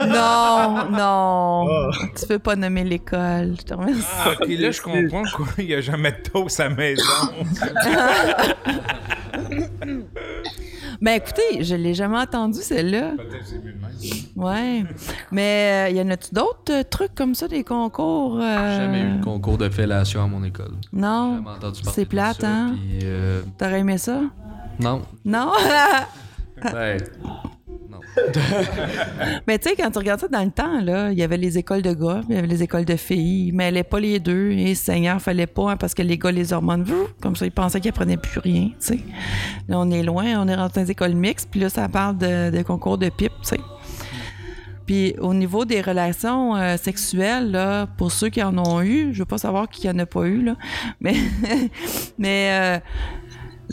Non, 0.07 0.89
non. 0.91 1.67
Oh. 1.69 1.91
Tu 2.19 2.27
peux 2.27 2.39
pas 2.39 2.57
nommer 2.57 2.83
l'école. 2.85 3.55
Je 3.59 3.65
te 3.65 3.75
remercie. 3.75 4.03
Ah, 4.25 4.31
ok, 4.33 4.49
là, 4.49 4.71
je 4.71 4.81
comprends 4.81 5.23
quoi. 5.37 5.47
Il 5.59 5.67
n'y 5.67 5.75
a 5.75 5.81
jamais 5.81 6.13
de 6.13 6.29
toast 6.31 6.59
à 6.61 6.69
la 6.69 6.75
maison. 6.75 7.03
Ben 11.01 11.13
écoutez, 11.13 11.65
je 11.65 11.75
l'ai 11.75 11.95
jamais 11.95 12.19
entendu 12.19 12.61
celle-là. 12.61 13.13
Peut-être 13.17 13.47
c'est 13.47 13.57
mieux 13.65 13.73
de 13.73 13.79
même. 13.79 14.27
Ouais. 14.37 14.85
Mais 15.33 15.89
il 15.91 15.97
y 15.97 16.01
en 16.03 16.11
a-tu 16.11 16.35
d'autres 16.35 16.71
euh, 16.73 16.83
trucs 16.83 17.15
comme 17.15 17.35
ça, 17.35 17.49
des 17.49 17.65
concours? 17.65 18.37
euh, 18.39 18.77
Jamais 18.77 19.03
eu 19.03 19.19
de 19.19 19.25
concours 19.25 19.57
de 19.57 19.71
fellation 19.71 20.23
à 20.23 20.27
mon 20.27 20.45
école. 20.45 20.73
Non. 20.93 21.37
Jamais 21.37 21.51
entendu 21.57 21.81
parler 21.83 21.95
C'est 21.95 22.05
plate, 22.05 22.45
hein? 22.45 22.77
euh, 23.03 23.43
T'aurais 23.57 23.81
aimé 23.81 23.97
ça? 23.99 24.21
non. 24.79 25.03
Non? 25.25 25.53
Ben, 26.63 26.99
non. 27.91 27.99
Mais 29.47 29.59
tu 29.59 29.69
sais, 29.69 29.77
quand 29.77 29.91
tu 29.91 29.99
regardes 29.99 30.21
ça 30.21 30.29
dans 30.29 30.45
le 30.45 30.51
temps, 30.51 30.81
là, 30.81 31.11
il 31.11 31.19
y 31.19 31.23
avait 31.23 31.37
les 31.37 31.59
écoles 31.59 31.83
de 31.83 31.93
gars, 31.93 32.21
il 32.29 32.35
y 32.35 32.39
avait 32.39 32.47
les 32.47 32.63
écoles 32.63 32.85
de 32.85 32.97
filles. 32.97 33.49
Ils 33.49 33.53
mêlaient 33.53 33.85
pas 33.85 34.01
les 34.01 34.21
deux. 34.21 34.53
Et 34.53 34.75
Seigneur, 34.75 35.21
fallait 35.21 35.47
pas, 35.47 35.73
hein, 35.73 35.77
parce 35.77 35.95
que 35.95 36.03
les 36.03 36.19
gars, 36.19 36.31
les 36.31 36.53
hormones, 36.53 36.87
comme 37.21 37.37
ça, 37.37 37.47
ils 37.47 37.53
pensaient 37.53 37.81
qu'ils 37.81 37.91
apprenaient 37.91 38.17
plus 38.17 38.41
rien, 38.41 38.69
tu 38.69 38.75
sais. 38.79 39.01
Là, 39.69 39.79
on 39.79 39.91
est 39.91 40.03
loin, 40.03 40.41
on 40.41 40.49
est 40.49 40.55
rentré 40.55 40.81
dans 40.81 40.87
les 40.87 40.93
écoles 40.93 41.15
mixtes, 41.15 41.49
puis 41.51 41.61
là, 41.61 41.69
ça 41.69 41.89
parle 41.89 42.19
de, 42.19 42.51
de 42.51 42.63
concours 42.63 42.99
de 42.99 43.09
pipe, 43.09 43.33
tu 43.43 43.49
sais. 43.49 43.61
Puis 44.91 45.15
au 45.21 45.35
niveau 45.35 45.65
des 45.65 45.83
relations 45.83 46.57
euh, 46.57 46.77
sexuelles, 46.77 47.53
là, 47.53 47.87
pour 47.87 48.11
ceux 48.11 48.29
qui 48.29 48.43
en 48.43 48.59
ont 48.59 48.83
eu, 48.83 49.11
je 49.13 49.21
veux 49.21 49.25
pas 49.25 49.39
savoir 49.39 49.69
qui 49.69 49.89
en 49.89 49.97
a 50.01 50.05
pas 50.05 50.25
eu, 50.25 50.43
là, 50.43 50.57
mais, 51.01 51.15
mais 52.19 52.49
euh, 52.51 52.79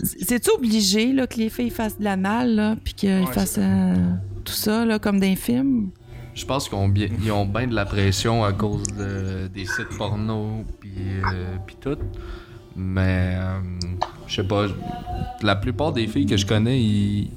c'est-tu 0.04 0.50
obligé 0.52 1.12
là, 1.14 1.28
que 1.28 1.38
les 1.38 1.50
filles 1.50 1.70
fassent 1.70 1.98
de 1.98 2.04
l'anal, 2.04 2.56
là, 2.56 2.76
puis 2.84 2.94
qu'ils 2.94 3.10
Ouais, 3.26 3.34
fassent 3.34 3.58
euh, 3.60 3.96
tout 4.44 4.54
ça, 4.54 4.86
là, 4.86 5.00
comme 5.00 5.20
dans 5.20 5.28
les 5.28 5.36
films? 5.36 5.90
Je 6.34 6.46
pense 6.46 6.70
qu'ils 6.70 6.78
ont 6.78 6.88
bien, 6.88 7.08
ils 7.24 7.32
ont 7.32 7.46
bien 7.46 7.66
de 7.68 7.74
la 7.74 7.86
pression 7.86 8.44
à 8.44 8.54
cause 8.54 8.84
de- 8.96 9.48
des 9.48 9.66
sites 9.66 9.98
porno 9.98 10.64
puis 10.80 10.92
euh, 11.00 11.56
puis 11.66 11.76
tout. 11.82 11.98
Mais 12.76 13.34
euh, 13.36 13.60
je 14.28 14.36
sais 14.36 14.44
pas, 14.48 14.66
la 15.42 15.56
plupart 15.56 15.92
des 15.94 16.08
filles 16.08 16.26
que 16.26 16.38
je 16.38 16.46
connais, 16.46 16.80
ils, 16.82 17.30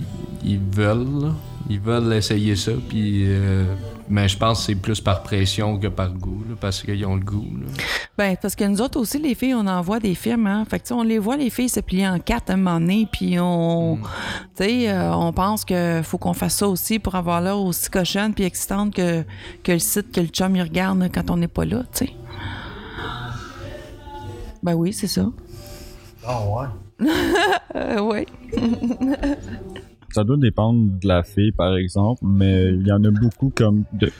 ils 0.45 0.59
veulent, 0.59 1.23
là. 1.23 1.35
ils 1.69 1.81
veulent 1.81 2.13
essayer 2.13 2.57
ça. 2.57 2.73
Puis, 2.89 3.25
euh, 3.27 3.65
mais 4.09 4.27
je 4.29 4.37
pense 4.37 4.59
que 4.61 4.65
c'est 4.67 4.75
plus 4.75 5.01
par 5.01 5.23
pression 5.23 5.79
que 5.79 5.87
par 5.87 6.13
goût, 6.13 6.43
là, 6.49 6.57
parce 6.61 6.83
qu'ils 6.83 7.05
ont 7.07 7.15
le 7.15 7.21
goût. 7.25 7.47
là. 7.61 7.67
Ben, 8.19 8.37
parce 8.41 8.57
que 8.57 8.65
nous 8.65 8.81
autres 8.81 8.99
aussi, 8.99 9.19
les 9.19 9.35
filles, 9.37 9.55
on 9.55 9.67
envoie 9.67 10.01
des 10.01 10.15
films, 10.17 10.47
hein. 10.49 10.65
Fait 10.69 10.79
que, 10.79 10.85
tu 10.85 10.89
sais, 10.89 10.95
on 10.95 11.03
les 11.03 11.19
voit, 11.19 11.37
les 11.37 11.49
filles 11.51 11.69
se 11.69 11.81
plier 11.81 12.09
en 12.09 12.19
quatre 12.19 12.51
à 12.51 12.55
un 12.55 12.57
moment 12.57 12.81
donné, 12.81 13.07
puis 13.11 13.39
on, 13.39 13.97
Mm. 13.97 14.03
tu 14.57 14.65
sais, 14.65 14.91
euh, 14.91 15.15
on 15.15 15.33
pense 15.33 15.65
qu'il 15.65 16.03
faut 16.03 16.19
qu'on 16.19 16.33
fasse 16.35 16.57
ça 16.57 16.69
aussi 16.69 16.99
pour 16.99 17.15
avoir 17.15 17.41
l'air 17.41 17.59
aussi 17.59 17.89
cochonne 17.89 18.35
puis 18.35 18.45
excitante 18.45 18.93
que, 18.95 19.23
que 19.63 19.73
le 19.73 19.79
site 19.79 20.11
que 20.13 20.21
le 20.21 20.27
chum, 20.27 20.57
il 20.57 20.63
regarde 20.63 21.09
quand 21.15 21.31
on 21.31 21.37
n'est 21.37 21.49
pas 21.49 21.65
là, 21.65 21.83
tu 21.93 22.07
sais. 22.07 22.13
Ben 24.63 24.75
oui, 24.75 24.93
c'est 24.93 25.07
ça. 25.07 25.27
Ah 26.27 26.43
ouais. 27.01 27.07
Euh, 27.77 28.01
ouais. 28.03 28.27
Ça 30.13 30.25
doit 30.25 30.37
dépendre 30.37 30.99
de 31.01 31.07
la 31.09 31.23
fille, 31.23 31.53
par 31.53 31.77
exemple, 31.77 32.21
mais 32.25 32.73
il 32.75 32.87
y 32.87 32.93
en 32.93 33.03
a 33.05 33.11
beaucoup 33.11 33.51
comme 33.55 33.85
de, 33.93 34.11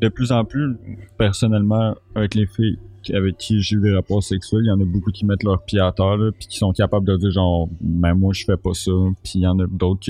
de 0.00 0.08
plus 0.08 0.32
en 0.32 0.44
plus, 0.44 0.76
personnellement, 1.18 1.94
avec 2.16 2.34
les 2.34 2.46
filles 2.46 2.78
qui- 3.02 3.14
avec 3.14 3.38
qui 3.38 3.60
j'ai 3.62 3.76
eu 3.76 3.80
des 3.80 3.94
rapports 3.94 4.22
sexuels, 4.22 4.62
il 4.64 4.68
y 4.68 4.72
en 4.72 4.80
a 4.80 4.84
beaucoup 4.84 5.10
qui 5.12 5.24
mettent 5.24 5.44
leur 5.44 5.62
pied 5.62 5.78
à 5.80 5.92
terre, 5.92 6.16
là, 6.16 6.32
puis 6.36 6.48
qui 6.48 6.58
sont 6.58 6.72
capables 6.72 7.06
de 7.06 7.16
dire 7.16 7.30
genre, 7.30 7.68
ben 7.80 8.14
moi 8.14 8.32
je 8.34 8.44
fais 8.44 8.56
pas 8.56 8.74
ça, 8.74 8.90
puis 9.22 9.32
il 9.36 9.42
y 9.42 9.46
en 9.46 9.58
a 9.60 9.66
d'autres 9.66 10.00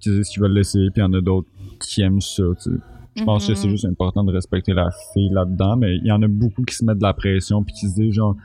qui 0.00 0.10
disent 0.10 0.28
qu'ils 0.28 0.42
veulent 0.42 0.52
l'essayer, 0.52 0.90
puis 0.90 1.00
il 1.00 1.04
y 1.04 1.06
en 1.06 1.12
a 1.14 1.20
d'autres 1.20 1.48
qui 1.80 2.02
aiment 2.02 2.20
ça, 2.20 2.42
tu 2.62 2.70
sais. 2.72 2.76
Je 3.16 3.24
pense 3.24 3.46
que 3.46 3.54
c'est 3.54 3.66
Mhm. 3.66 3.70
juste 3.72 3.84
important 3.86 4.22
de 4.24 4.32
respecter 4.32 4.72
la 4.72 4.88
fille 5.12 5.30
là-dedans, 5.30 5.76
mais 5.76 5.96
il 5.96 6.06
y 6.06 6.12
en 6.12 6.22
a 6.22 6.28
beaucoup 6.28 6.62
qui 6.62 6.74
se 6.74 6.84
mettent 6.84 6.98
de 6.98 7.02
la 7.02 7.12
pression 7.12 7.62
puis 7.64 7.74
qui 7.74 7.88
se 7.88 7.94
disent 7.94 8.14
genre 8.14 8.36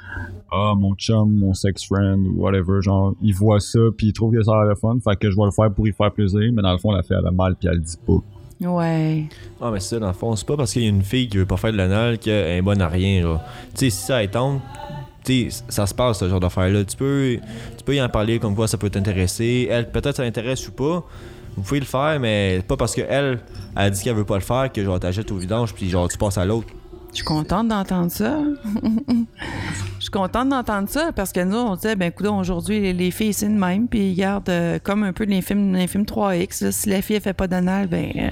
ah 0.51 0.73
mon 0.75 0.95
chum, 0.95 1.31
mon 1.31 1.53
sex 1.53 1.85
friend 1.85 2.25
ou 2.27 2.41
whatever, 2.41 2.81
genre 2.81 3.13
ils 3.21 3.33
voient 3.33 3.59
ça 3.59 3.79
puis 3.95 4.07
ils 4.07 4.13
trouvent 4.13 4.33
que 4.33 4.41
ça 4.43 4.51
a 4.53 4.61
l'air 4.61 4.69
le 4.69 4.75
fun, 4.75 4.97
fait 5.03 5.15
que 5.17 5.29
je 5.29 5.35
vais 5.37 5.45
le 5.45 5.51
faire 5.51 5.71
pour 5.71 5.87
y 5.87 5.91
faire 5.91 6.11
plaisir, 6.11 6.51
mais 6.51 6.61
dans 6.61 6.71
le 6.71 6.77
fond 6.79 6.91
la 6.91 7.03
fille 7.03 7.15
elle 7.19 7.27
a 7.27 7.31
mal 7.31 7.55
puis 7.55 7.67
elle 7.69 7.75
le 7.75 7.81
dit 7.81 7.97
pas. 8.05 8.67
Ouais. 8.69 9.25
Ah, 9.61 9.69
mais 9.71 9.79
c'est 9.81 9.95
ça, 9.95 9.99
dans 9.99 10.07
le 10.07 10.13
fond, 10.13 10.33
c'est 10.35 10.47
pas 10.47 10.55
parce 10.55 10.71
qu'il 10.71 10.83
y 10.83 10.85
a 10.85 10.89
une 10.89 11.01
fille 11.01 11.27
qui 11.27 11.37
veut 11.37 11.45
pas 11.45 11.57
faire 11.57 11.73
de 11.73 11.77
l'anal 11.77 12.17
qu'elle 12.17 12.57
est 12.57 12.61
bonne 12.61 12.81
à 12.81 12.87
rien, 12.87 13.21
là. 13.27 13.41
Tu 13.73 13.79
sais, 13.79 13.89
si 13.89 14.01
ça 14.05 14.23
est 14.23 14.29
tente, 14.29 14.61
tu 15.25 15.51
sais, 15.51 15.63
ça 15.67 15.85
se 15.85 15.93
passe, 15.93 16.19
ce 16.19 16.29
genre 16.29 16.39
d'affaire-là. 16.39 16.85
Tu 16.85 16.95
peux, 16.95 17.37
tu 17.77 17.83
peux 17.83 17.95
y 17.95 18.01
en 18.01 18.07
parler 18.07 18.39
comme 18.39 18.55
quoi 18.55 18.69
ça 18.69 18.77
peut 18.77 18.89
t'intéresser. 18.89 19.67
Elle, 19.69 19.91
peut-être 19.91 20.15
ça 20.15 20.23
l'intéresse 20.23 20.65
ou 20.69 20.71
pas. 20.71 21.03
Vous 21.55 21.63
pouvez 21.63 21.79
le 21.79 21.85
faire, 21.85 22.19
mais 22.19 22.61
pas 22.67 22.77
parce 22.77 22.93
qu'elle, 22.93 23.07
elle 23.09 23.39
a 23.75 23.89
dit 23.89 24.03
qu'elle 24.03 24.15
veut 24.15 24.25
pas 24.25 24.35
le 24.35 24.41
faire 24.41 24.71
que 24.71 24.83
genre 24.83 24.99
t'achètes 24.99 25.31
au 25.31 25.37
vidange 25.37 25.73
puis 25.73 25.89
genre 25.89 26.07
tu 26.07 26.17
passes 26.17 26.37
à 26.37 26.45
l'autre. 26.45 26.67
Je 27.15 27.19
suis 27.19 27.25
contente 27.25 27.69
d'entendre 27.69 28.11
ça. 28.11 28.39
Je 29.99 30.01
suis 30.01 30.11
contente 30.11 30.49
d'entendre 30.49 30.89
ça 30.89 31.13
parce 31.15 31.31
que 31.31 31.39
nous, 31.41 31.55
on 31.55 31.75
disait, 31.75 31.95
ben 31.95 32.09
écoute, 32.09 32.27
aujourd'hui, 32.27 32.81
les, 32.81 32.91
les 32.91 33.09
filles, 33.09 33.31
c'est 33.33 33.47
de 33.47 33.53
même. 33.53 33.87
Puis, 33.87 34.11
regarde, 34.11 34.49
euh, 34.49 34.79
comme 34.83 35.03
un 35.03 35.13
peu 35.13 35.23
les 35.23 35.41
films, 35.41 35.73
les 35.73 35.87
films 35.87 36.03
3X, 36.03 36.65
là, 36.65 36.71
si 36.73 36.89
la 36.89 37.01
fille, 37.01 37.15
elle 37.15 37.21
fait 37.21 37.33
pas 37.33 37.47
d'anal, 37.47 37.87
ben, 37.87 38.11
euh, 38.17 38.29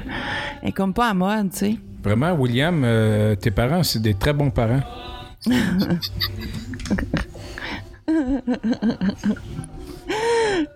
elle 0.61 0.69
est 0.69 0.73
comme 0.73 0.93
pas 0.93 1.07
à 1.09 1.13
mode, 1.13 1.51
tu 1.51 1.57
sais. 1.57 1.77
Vraiment, 2.03 2.33
William, 2.33 2.83
euh, 2.83 3.35
tes 3.35 3.51
parents, 3.51 3.83
c'est 3.83 4.01
des 4.01 4.15
très 4.15 4.33
bons 4.33 4.51
parents. 4.51 4.81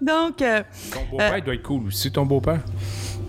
Donc, 0.02 0.42
euh, 0.42 0.64
Ton 0.94 1.02
beau-père 1.12 1.42
doit 1.44 1.54
être 1.56 1.64
cool 1.64 1.88
aussi, 1.88 2.12
ton 2.12 2.26
beau-père. 2.26 2.62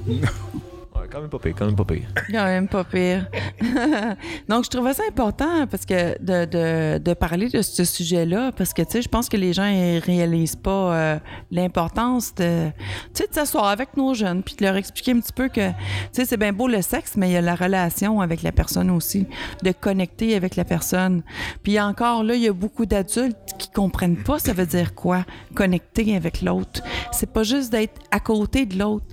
Quand 1.11 1.21
même 1.21 1.31
pas 1.31 1.39
pire, 1.39 1.55
quand 1.57 2.45
même 2.45 2.69
pas 2.69 2.85
pire. 2.85 3.27
Donc, 4.49 4.65
je 4.65 4.71
trouvais 4.71 4.95
ça 4.95 5.03
important 5.09 5.67
parce 5.67 5.87
que 5.87 6.21
de, 6.23 6.45
de, 6.45 6.99
de 6.99 7.15
parler 7.15 7.49
de 7.49 7.63
ce 7.63 7.85
sujet-là, 7.85 8.53
parce 8.53 8.73
que, 8.73 8.83
tu 8.83 8.93
sais, 8.93 9.03
je 9.03 9.09
pense 9.09 9.29
que 9.29 9.37
les 9.37 9.53
gens 9.53 9.67
ils 9.67 9.99
réalisent 9.99 10.57
pas 10.57 10.95
euh, 10.95 11.19
l'importance 11.51 12.35
de, 12.35 12.69
tu 13.15 13.23
sais, 13.23 13.29
de 13.29 13.35
s'asseoir 13.35 13.67
avec 13.67 13.97
nos 13.97 14.15
jeunes 14.15 14.43
puis 14.43 14.57
de 14.57 14.65
leur 14.65 14.77
expliquer 14.77 15.13
un 15.13 15.21
petit 15.21 15.33
peu 15.33 15.49
que, 15.49 15.71
tu 15.71 15.77
sais, 16.13 16.25
c'est 16.25 16.37
bien 16.37 16.53
beau 16.53 16.69
le 16.69 16.83
sexe, 16.83 17.15
mais 17.17 17.31
il 17.31 17.33
y 17.33 17.37
a 17.37 17.41
la 17.41 17.55
relation 17.55 18.21
avec 18.21 18.43
la 18.43 18.53
personne 18.53 18.91
aussi, 18.91 19.27
de 19.63 19.73
connecter 19.73 20.35
avec 20.35 20.57
la 20.57 20.65
personne. 20.65 21.23
Puis 21.63 21.81
encore 21.81 22.23
là, 22.23 22.35
il 22.35 22.43
y 22.43 22.49
a 22.49 22.53
beaucoup 22.53 22.87
d'adultes 22.87 23.37
qui 23.59 23.71
comprennent 23.71 24.23
pas 24.23 24.39
ça 24.39 24.53
veut 24.53 24.67
dire 24.67 24.95
quoi, 24.95 25.25
connecter 25.55 26.17
avec 26.17 26.43
l'autre. 26.43 26.83
C'est 27.13 27.33
pas 27.33 27.43
juste 27.43 27.71
d'être 27.71 28.01
à 28.11 28.21
côté 28.21 28.67
de 28.67 28.79
l'autre, 28.79 29.07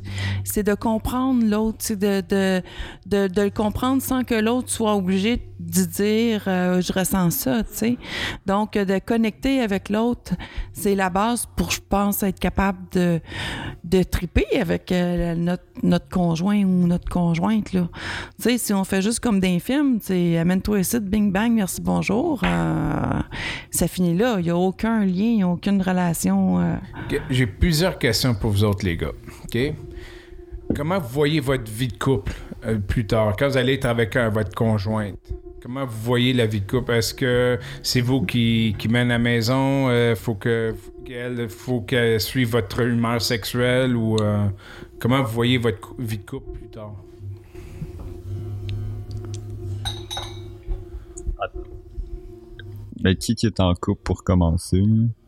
c'est 0.43 0.63
de 0.63 0.73
comprendre 0.73 1.43
l'autre, 1.45 1.77
de, 1.93 2.21
de, 3.05 3.41
le 3.41 3.49
comprendre 3.49 4.01
sans 4.01 4.23
que 4.23 4.35
l'autre 4.35 4.69
soit 4.69 4.95
obligé 4.95 5.41
de 5.59 5.85
dire 5.85 6.43
euh, 6.47 6.81
je 6.81 6.91
ressens 6.91 7.31
ça, 7.31 7.63
tu 7.63 7.69
sais. 7.73 7.97
Donc, 8.45 8.75
euh, 8.75 8.85
de 8.85 8.99
connecter 8.99 9.61
avec 9.61 9.89
l'autre, 9.89 10.33
c'est 10.73 10.95
la 10.95 11.09
base 11.09 11.47
pour, 11.55 11.71
je 11.71 11.79
pense, 11.87 12.23
être 12.23 12.39
capable 12.39 12.79
de, 12.91 13.21
de 13.83 14.03
triper 14.03 14.45
avec 14.59 14.91
euh, 14.91 15.35
notre, 15.35 15.63
notre 15.81 16.09
conjoint 16.09 16.61
ou 16.63 16.87
notre 16.87 17.09
conjointe, 17.09 17.73
là. 17.73 17.87
Tu 18.37 18.49
sais, 18.49 18.57
si 18.57 18.73
on 18.73 18.83
fait 18.83 19.01
juste 19.01 19.19
comme 19.19 19.41
films, 19.59 19.99
tu 19.99 20.07
sais, 20.07 20.37
amène-toi 20.37 20.79
ici, 20.79 20.99
bing 20.99 21.31
bang, 21.31 21.51
merci, 21.51 21.81
bonjour, 21.81 22.41
ça 23.71 23.87
finit 23.87 24.17
là. 24.17 24.35
Il 24.39 24.43
n'y 24.43 24.49
a 24.49 24.57
aucun 24.57 25.05
lien, 25.05 25.35
il 25.37 25.43
a 25.43 25.47
aucune 25.47 25.81
relation. 25.81 26.79
J'ai 27.29 27.47
plusieurs 27.47 27.97
questions 27.97 28.33
pour 28.33 28.51
vous 28.51 28.63
autres, 28.63 28.85
les 28.85 28.97
gars. 28.97 29.11
OK? 29.45 29.57
Comment 30.73 30.99
vous 30.99 31.09
voyez 31.09 31.39
votre 31.39 31.69
vie 31.71 31.87
de 31.87 31.97
couple 31.97 32.33
euh, 32.65 32.79
plus 32.79 33.05
tard, 33.05 33.35
quand 33.37 33.49
vous 33.49 33.57
allez 33.57 33.73
être 33.73 33.85
avec 33.85 34.17
votre 34.17 34.53
conjointe? 34.55 35.33
Comment 35.61 35.85
vous 35.85 36.01
voyez 36.03 36.31
la 36.33 36.45
vie 36.45 36.61
de 36.61 36.69
couple? 36.69 36.91
Est-ce 36.93 37.13
que 37.13 37.57
c'est 37.81 38.01
vous 38.01 38.21
qui, 38.21 38.75
mène 38.89 39.07
la 39.07 39.17
maison? 39.17 39.89
Euh, 39.89 40.15
faut 40.15 40.35
que 40.35 40.75
qu'elle 41.05 41.49
faut 41.49 41.81
qu'elle 41.81 42.21
suive 42.21 42.51
votre 42.51 42.81
humeur 42.81 43.21
sexuelle 43.21 43.95
ou 43.95 44.17
euh, 44.17 44.47
comment 44.99 45.23
vous 45.23 45.33
voyez 45.33 45.57
votre 45.57 45.95
vie 45.99 46.19
de 46.19 46.25
couple 46.25 46.51
plus 46.51 46.69
tard? 46.69 46.93
Mais 53.03 53.15
qui 53.15 53.35
est 53.43 53.59
en 53.59 53.73
couple 53.75 54.01
pour 54.03 54.23
commencer? 54.23 54.83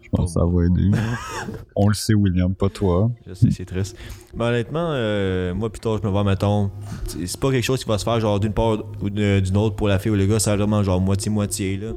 Je 0.08 0.18
pense 0.18 0.34
que 0.34 0.40
ça 0.40 0.46
va 0.46 0.66
aider. 0.66 0.92
On 1.76 1.90
le 1.90 1.94
sait, 1.94 2.14
William, 2.14 2.54
pas 2.56 2.70
toi. 2.70 3.12
Je 3.28 3.34
sais, 3.34 3.52
c'est 3.52 3.66
triste. 3.66 3.98
Mais 4.36 4.46
honnêtement, 4.46 4.90
euh, 4.92 5.54
moi, 5.54 5.70
plus 5.70 5.80
tard, 5.80 5.98
je 6.02 6.08
me 6.08 6.12
vois, 6.12 6.24
mettons, 6.24 6.72
c'est 7.08 7.40
pas 7.40 7.52
quelque 7.52 7.64
chose 7.64 7.84
qui 7.84 7.90
va 7.90 7.98
se 7.98 8.04
faire 8.04 8.20
genre 8.20 8.40
d'une 8.40 8.54
part 8.54 8.78
ou 9.02 9.10
d'une 9.10 9.58
autre 9.58 9.76
pour 9.76 9.88
la 9.88 10.00
fille 10.00 10.12
ou 10.12 10.16
le 10.16 10.26
gars, 10.26 10.40
c'est 10.40 10.56
vraiment 10.56 10.82
genre 10.84 11.02
moitié-moitié, 11.02 11.78
là. 11.78 11.90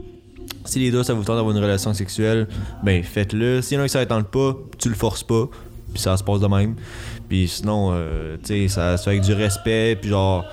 Si 0.65 0.79
les 0.79 0.91
deux, 0.91 1.03
ça 1.03 1.15
vous 1.15 1.23
tente 1.23 1.37
d'avoir 1.37 1.57
une 1.57 1.63
relation 1.63 1.95
sexuelle, 1.95 2.49
ben 2.83 3.03
faites-le. 3.03 3.63
S'il 3.63 3.79
y 3.79 3.81
en 3.81 3.85
a 3.85 3.87
qui 3.87 3.93
ça 3.93 4.05
tente 4.05 4.29
pas, 4.29 4.57
tu 4.79 4.89
le 4.89 4.95
forces 4.95 5.23
pas, 5.23 5.49
puis 5.93 6.03
ça 6.03 6.17
se 6.17 6.25
passe 6.25 6.41
de 6.41 6.47
même. 6.47 6.75
Puis 7.29 7.49
sinon, 7.49 7.91
euh, 7.93 8.37
tu 8.43 8.47
sais, 8.47 8.69
ça 8.69 8.97
se 8.97 9.05
fait 9.05 9.11
avec 9.11 9.23
du 9.23 9.33
respect, 9.33 9.97
puis 10.01 10.11
genre, 10.11 10.45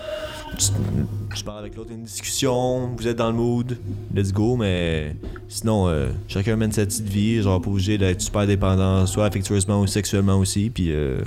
tu, 0.56 0.66
tu 1.34 1.44
parles 1.44 1.58
avec 1.60 1.76
l'autre, 1.76 1.90
une 1.92 2.04
discussion, 2.04 2.94
vous 2.96 3.06
êtes 3.06 3.16
dans 3.16 3.30
le 3.30 3.36
mood, 3.36 3.78
let's 4.14 4.32
go, 4.32 4.56
mais 4.56 5.14
sinon, 5.48 5.88
euh, 5.88 6.08
chacun 6.28 6.56
mène 6.56 6.72
sa 6.72 6.86
petite 6.86 7.08
vie, 7.08 7.42
genre 7.42 7.60
pas 7.60 7.70
obligé 7.70 7.98
d'être 7.98 8.20
super 8.20 8.46
dépendant, 8.46 9.06
soit 9.06 9.26
affectueusement 9.26 9.80
ou 9.80 9.86
sexuellement 9.86 10.38
aussi, 10.38 10.70
puis 10.70 10.92
euh, 10.92 11.20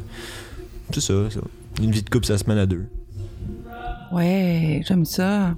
c'est 0.94 1.02
ça, 1.02 1.30
ça. 1.30 1.42
Une 1.82 1.92
vie 1.92 2.04
de 2.04 2.10
couple, 2.10 2.26
ça 2.26 2.38
se 2.38 2.44
mène 2.48 2.58
à 2.58 2.66
deux. 2.66 2.86
Ouais, 4.12 4.82
j'aime 4.86 5.06
ça. 5.06 5.56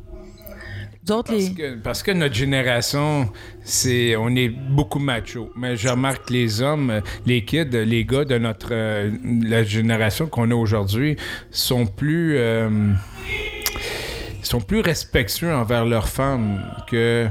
Parce 1.06 1.30
les... 1.32 1.54
que, 1.54 1.76
parce 1.76 2.02
que 2.02 2.12
notre 2.12 2.36
génération, 2.36 3.30
c'est, 3.64 4.16
on 4.16 4.30
est 4.36 4.48
beaucoup 4.48 5.00
macho. 5.00 5.52
Mais 5.56 5.76
je 5.76 5.90
remarque 5.90 6.28
que 6.28 6.34
les 6.34 6.62
hommes, 6.62 7.02
les 7.26 7.44
kids, 7.44 7.66
les 7.72 8.06
gars 8.06 8.24
de 8.24 8.38
notre 8.38 8.70
euh, 8.72 9.12
la 9.42 9.64
génération 9.64 10.28
qu'on 10.28 10.50
a 10.52 10.56
aujourd'hui 10.56 11.18
sont 11.52 11.86
plus 11.86 12.38
euh, 12.38 12.94
sont 14.54 14.62
plus 14.62 14.82
respectueux 14.82 15.52
envers 15.52 15.84
leurs 15.84 16.08
femmes 16.08 16.62
que 16.86 17.28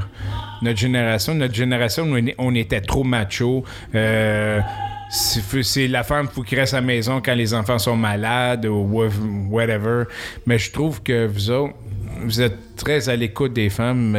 notre 0.61 0.79
génération. 0.79 1.37
Notre 1.37 1.55
génération, 1.55 2.12
on, 2.39 2.55
était 2.57 2.81
trop 2.81 3.05
macho. 3.05 3.64
Euh, 3.95 4.61
c'est 5.09 5.62
c'est 5.62 5.87
la 5.87 6.03
femme 6.03 6.27
faut 6.27 6.43
qu'il 6.43 6.59
reste 6.59 6.75
à 6.75 6.81
la 6.81 6.87
maison 6.87 7.23
quand 7.25 7.37
les 7.37 7.55
enfants 7.55 7.79
sont 7.79 7.95
malades 7.95 8.66
ou 8.66 8.83
wha- 8.93 9.11
whatever. 9.51 10.05
Mais 10.47 10.59
je 10.59 10.73
trouve 10.73 11.01
que 11.05 11.27
vous 11.27 12.41
êtes 12.41 12.75
très 12.75 13.09
à 13.09 13.14
l'écoute 13.14 13.53
des 13.53 13.70
femmes, 13.70 14.18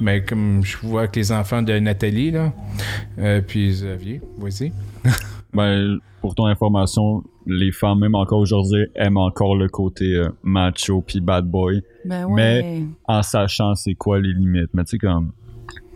mais, 0.00 0.22
comme 0.24 0.60
je 0.64 0.76
vois 0.84 1.00
avec 1.02 1.16
les 1.16 1.32
enfants 1.32 1.62
de 1.62 1.80
Nathalie, 1.80 2.30
là, 2.30 2.52
euh, 3.18 3.40
puis 3.40 3.70
Xavier, 3.70 4.20
vas-y. 4.38 4.72
Ben, 5.52 5.98
pour 6.20 6.34
ton 6.34 6.46
information, 6.46 7.22
les 7.46 7.72
femmes, 7.72 8.00
même 8.00 8.14
encore 8.14 8.38
aujourd'hui, 8.40 8.86
aiment 8.94 9.16
encore 9.16 9.56
le 9.56 9.68
côté 9.68 10.14
euh, 10.14 10.28
macho 10.42 11.00
puis 11.00 11.20
bad 11.20 11.46
boy, 11.46 11.82
Ben 12.04 12.26
Mais- 12.34 12.84
en 13.06 13.22
sachant 13.22 13.74
c'est 13.74 13.94
quoi 13.94 14.20
les 14.20 14.32
limites. 14.32 14.70
Mais 14.74 14.84
tu 14.84 14.90
sais, 14.90 14.98
comme 14.98 15.32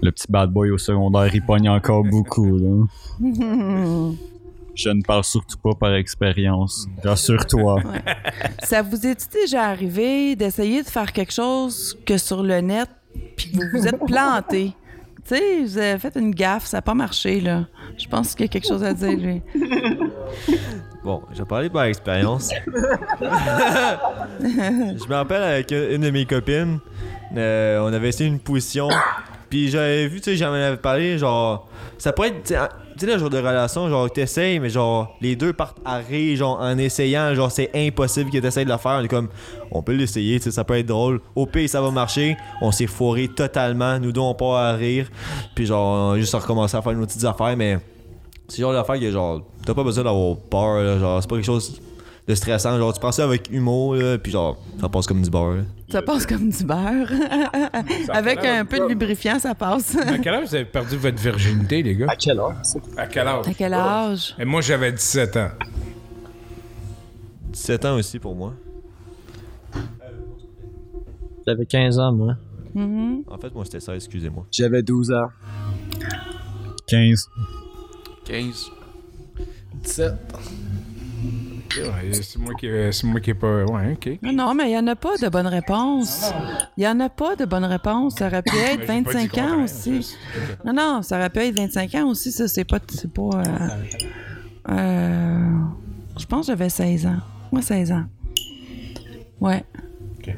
le 0.03 0.11
petit 0.13 0.27
bad 0.29 0.51
boy 0.51 0.71
au 0.71 0.79
secondaire, 0.79 1.35
il 1.35 1.43
pogne 1.43 1.69
encore 1.69 2.05
beaucoup. 2.05 2.57
Là. 2.59 2.87
Je 4.75 4.89
ne 4.89 5.03
parle 5.03 5.23
surtout 5.23 5.59
pas 5.59 5.75
par 5.75 5.95
expérience. 5.95 6.89
Rassure-toi. 7.05 7.81
Ça 8.65 8.83
vous 8.83 9.07
est 9.07 9.33
déjà 9.33 9.69
arrivé 9.69 10.35
d'essayer 10.35 10.83
de 10.83 10.89
faire 10.89 11.13
quelque 11.13 11.33
chose 11.33 11.97
que 12.05 12.19
sur 12.19 12.43
le 12.43 12.61
net, 12.61 12.89
puis 13.37 13.51
vous 13.53 13.63
vous 13.73 13.87
êtes 13.87 14.05
planté? 14.05 14.73
Tu 15.27 15.37
sais, 15.37 15.63
vous 15.63 15.79
avez 15.79 15.99
fait 15.99 16.17
une 16.17 16.35
gaffe, 16.35 16.67
ça 16.67 16.79
n'a 16.79 16.83
pas 16.83 16.95
marché, 16.95 17.41
là. 17.41 17.65
Je 17.97 18.07
pense 18.07 18.35
qu'il 18.35 18.45
y 18.45 18.49
a 18.49 18.53
quelque 18.53 18.69
chose 18.69 18.85
à 18.85 18.93
dire, 18.93 19.17
lui. 19.17 19.43
Bon, 21.05 21.23
je 21.35 21.39
vais 21.41 21.45
parler 21.45 21.69
par 21.69 21.85
expérience. 21.85 22.51
je 22.67 23.27
me 25.07 25.15
rappelle 25.15 25.43
avec 25.43 25.71
une 25.71 26.01
de 26.01 26.09
mes 26.11 26.25
copines, 26.25 26.79
euh, 27.37 27.79
on 27.81 27.93
avait 27.93 28.09
essayé 28.09 28.31
une 28.31 28.41
position, 28.41 28.89
puis 29.51 29.69
j'avais 29.69 30.09
vu, 30.09 30.23
tu 30.23 30.31
sais, 30.31 30.37
j'en 30.37 30.55
avais 30.55 30.79
parlé, 30.79 31.19
genre, 31.19 31.69
ça 31.99 32.15
pourrait 32.15 32.29
être, 32.29 32.71
tu 32.97 33.07
sais, 33.07 33.13
le 33.13 33.19
genre 33.19 33.31
de 33.31 33.39
relation, 33.39 33.89
genre, 33.89 34.11
t'essayes, 34.11 34.61
mais 34.61 34.71
genre, 34.71 35.17
les 35.21 35.37
deux 35.37 35.53
partent 35.53 35.79
à 35.85 35.97
rire, 35.97 36.37
genre, 36.37 36.61
en 36.61 36.79
essayant, 36.79 37.35
genre, 37.35 37.51
c'est 37.51 37.71
impossible 37.75 38.31
que 38.31 38.39
t'essayes 38.39 38.65
de 38.65 38.71
le 38.71 38.79
faire. 38.79 38.99
On 39.01 39.05
est 39.05 39.09
comme, 39.09 39.29
on 39.71 39.83
peut 39.83 39.93
l'essayer, 39.93 40.39
tu 40.39 40.45
sais, 40.45 40.51
ça 40.51 40.65
peut 40.65 40.79
être 40.79 40.87
drôle. 40.87 41.21
Au 41.35 41.47
pire, 41.47 41.69
ça 41.69 41.81
va 41.81 41.91
marcher. 41.91 42.37
On 42.61 42.71
s'est 42.73 42.87
foiré 42.87 43.29
totalement. 43.29 43.99
Nous 43.99 44.13
deux, 44.13 44.21
on 44.21 44.35
part 44.35 44.55
à 44.55 44.73
rire. 44.75 45.11
Puis, 45.55 45.67
genre, 45.67 46.11
on 46.11 46.13
a 46.13 46.19
juste 46.19 46.35
recommencé 46.35 46.77
à 46.77 46.83
faire 46.83 46.93
nos 46.93 47.07
petites 47.07 47.25
affaires, 47.25 47.57
mais 47.57 47.79
c'est 48.49 48.63
genre 48.63 48.73
d'affaire 48.73 49.01
que, 49.01 49.11
genre, 49.11 49.43
t'as 49.65 49.75
pas 49.75 49.85
besoin 49.85 50.05
d'avoir 50.05 50.37
peur, 50.37 50.99
genre, 50.99 51.23
c'est 51.23 51.29
pas 51.29 51.37
quelque 51.37 51.47
chose 51.47 51.81
de 52.27 52.35
stressant. 52.35 52.79
Genre, 52.79 52.93
tu 52.93 53.01
prends 53.01 53.13
ça 53.13 53.25
avec 53.25 53.51
humour, 53.51 53.97
là, 53.97 54.19
puis 54.19 54.33
genre, 54.33 54.63
ça 54.81 54.89
passe 54.89 55.07
comme 55.07 55.23
du 55.23 55.31
beurre, 55.31 55.55
là. 55.57 55.63
Ça 55.91 56.03
passe 56.03 56.27
comme 56.27 56.49
du 56.49 56.65
beurre. 56.65 57.11
Avec 58.09 58.45
un 58.45 58.65
peu 58.65 58.79
de 58.79 58.87
lubrifiant, 58.87 59.39
ça 59.39 59.55
passe. 59.55 59.97
À 59.97 60.19
quel 60.19 60.35
âge 60.35 60.49
vous 60.49 60.55
avez 60.55 60.65
perdu 60.65 60.97
votre 60.97 61.21
virginité, 61.21 61.83
les 61.83 61.95
gars? 61.95 62.07
À 62.09 62.31
heure? 62.31 62.55
ça? 62.63 62.79
À 62.97 63.07
quel 63.07 63.29
âge? 63.29 63.49
À 63.49 63.55
quel 63.55 63.75
âge? 63.75 64.35
Et 64.39 64.45
moi, 64.45 64.61
j'avais 64.61 64.93
17 64.93 65.37
ans. 65.37 65.51
17 67.53 67.85
ans 67.85 67.97
aussi 67.97 68.19
pour 68.19 68.35
moi. 68.35 68.55
J'avais 71.47 71.67
15 71.67 71.99
ans, 71.99 72.13
moi. 72.13 72.37
Mhm. 72.75 73.25
En 73.29 73.39
fait, 73.39 73.55
moi, 73.55 73.65
c'était 73.65 73.81
ça, 73.81 73.95
excusez-moi. 73.95 74.47
J'avais 74.51 74.83
12 74.83 75.13
ans. 75.13 75.29
15. 76.89 77.29
15. 78.25 78.71
17. 79.83 80.15
Ouais, 81.83 82.13
c'est 82.13 82.39
moi 82.39 82.55
qui 82.55 82.69
c'est 82.93 83.07
moi 83.07 83.21
qui 83.21 83.31
ai 83.31 83.35
pas. 83.35 83.65
Ouais, 83.65 83.93
ok. 83.93 84.19
Non, 84.23 84.55
mais 84.55 84.65
il 84.65 84.69
n'y 84.71 84.79
en 84.79 84.87
a 84.87 84.97
pas 84.97 85.17
de 85.17 85.29
bonne 85.29 85.47
réponse. 85.47 86.33
Il 86.77 86.81
n'y 86.81 86.89
en 86.89 86.99
a 87.01 87.09
pas 87.09 87.37
de 87.37 87.45
bonne 87.45 87.65
réponse. 87.65 88.17
Ça 88.17 88.27
aurait 88.27 88.43
pu 88.43 88.57
être 88.57 88.81
Mais 88.89 88.97
j'ai 88.97 89.03
pas 89.03 89.15
dit 89.15 89.27
25 89.29 89.39
ans 89.39 89.65
aussi. 89.65 90.17
Non, 90.65 90.73
non, 90.73 91.03
ça 91.03 91.19
aurait 91.19 91.31
pu 91.31 91.41
être 91.41 91.57
25 91.57 91.95
ans 91.97 92.09
aussi. 92.09 92.33
Ça, 92.33 92.49
c'est 92.49 92.65
pas. 92.65 92.79
C'est 92.89 93.13
pas. 93.13 93.23
euh, 93.23 93.69
euh, 94.71 95.49
je 96.19 96.27
pense 96.27 96.47
que 96.47 96.53
j'avais 96.53 96.69
16 96.69 97.07
ans. 97.07 97.19
Moi, 97.53 97.63
16 97.63 97.93
ans. 97.93 98.05
Ouais. 99.41 99.65
Ok. 100.19 100.35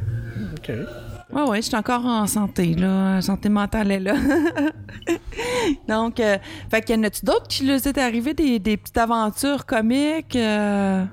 Ouais, 1.37 1.43
ouais, 1.43 1.61
je 1.61 1.67
suis 1.67 1.77
encore 1.77 2.07
en 2.07 2.27
santé, 2.27 2.75
là. 2.75 3.21
Santé 3.21 3.51
mentale 3.51 3.91
est 3.93 4.01
là. 4.01 4.15
Donc, 5.87 6.19
euh, 6.19 6.39
fait 6.71 6.81
qu'il 6.81 6.97
y 6.97 6.99
en 6.99 7.03
a-tu 7.03 7.27
d'autres 7.27 7.47
qui 7.47 7.67
leur 7.67 7.77
est 7.87 7.99
arrivé 7.99 8.33
des, 8.33 8.59
des 8.59 8.79
petites 8.79 8.97
aventures 8.97 9.67
comiques? 9.67 10.35
euh? 10.35 11.05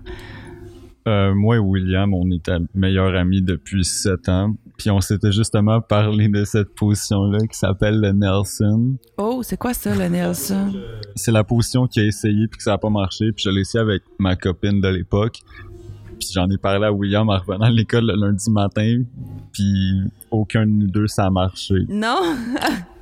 Euh, 1.10 1.34
moi 1.36 1.58
et 1.58 1.60
William, 1.60 2.14
on 2.14 2.32
était 2.32 2.56
meilleurs 2.74 3.14
amis 3.16 3.42
depuis 3.42 3.84
7 3.84 4.30
ans. 4.30 4.56
Puis 4.78 4.90
on 4.90 5.02
s'était 5.02 5.34
justement 5.34 5.82
parlé 5.82 6.30
de 6.30 6.46
cette 6.46 6.74
position-là 6.74 7.40
qui 7.40 7.58
s'appelle 7.58 8.00
le 8.00 8.14
Nelson. 8.14 8.96
Oh, 9.18 9.42
c'est 9.44 9.58
quoi 9.58 9.74
ça, 9.74 9.94
le 9.94 10.08
Nelson? 10.08 10.72
C'est 11.18 11.34
la 11.34 11.44
position 11.44 11.86
qui 11.86 12.00
a 12.00 12.06
essayé 12.06 12.48
puis 12.48 12.60
que 12.60 12.64
ça 12.64 12.72
n'a 12.72 12.78
pas 12.78 12.90
marché. 12.90 13.34
Puis 13.34 13.44
je 13.46 13.50
l'ai 13.50 13.62
essayé 13.62 13.82
avec 13.82 14.04
ma 14.20 14.38
copine 14.38 14.80
de 14.80 14.88
l'époque. 14.88 15.42
Puis 16.24 16.34
j'en 16.34 16.50
ai 16.50 16.58
parlé 16.58 16.86
à 16.86 16.92
William 16.92 17.30
en 17.30 17.38
revenant 17.38 17.70
de 17.70 17.76
l'école 17.76 18.06
le 18.08 18.16
lundi 18.16 18.50
matin. 18.50 19.02
Puis 19.52 20.02
aucun 20.32 20.66
de 20.66 20.72
nous 20.72 20.88
deux, 20.88 21.08
ça 21.08 21.26
a 21.26 21.30
marché. 21.30 21.76
Non? 21.90 22.36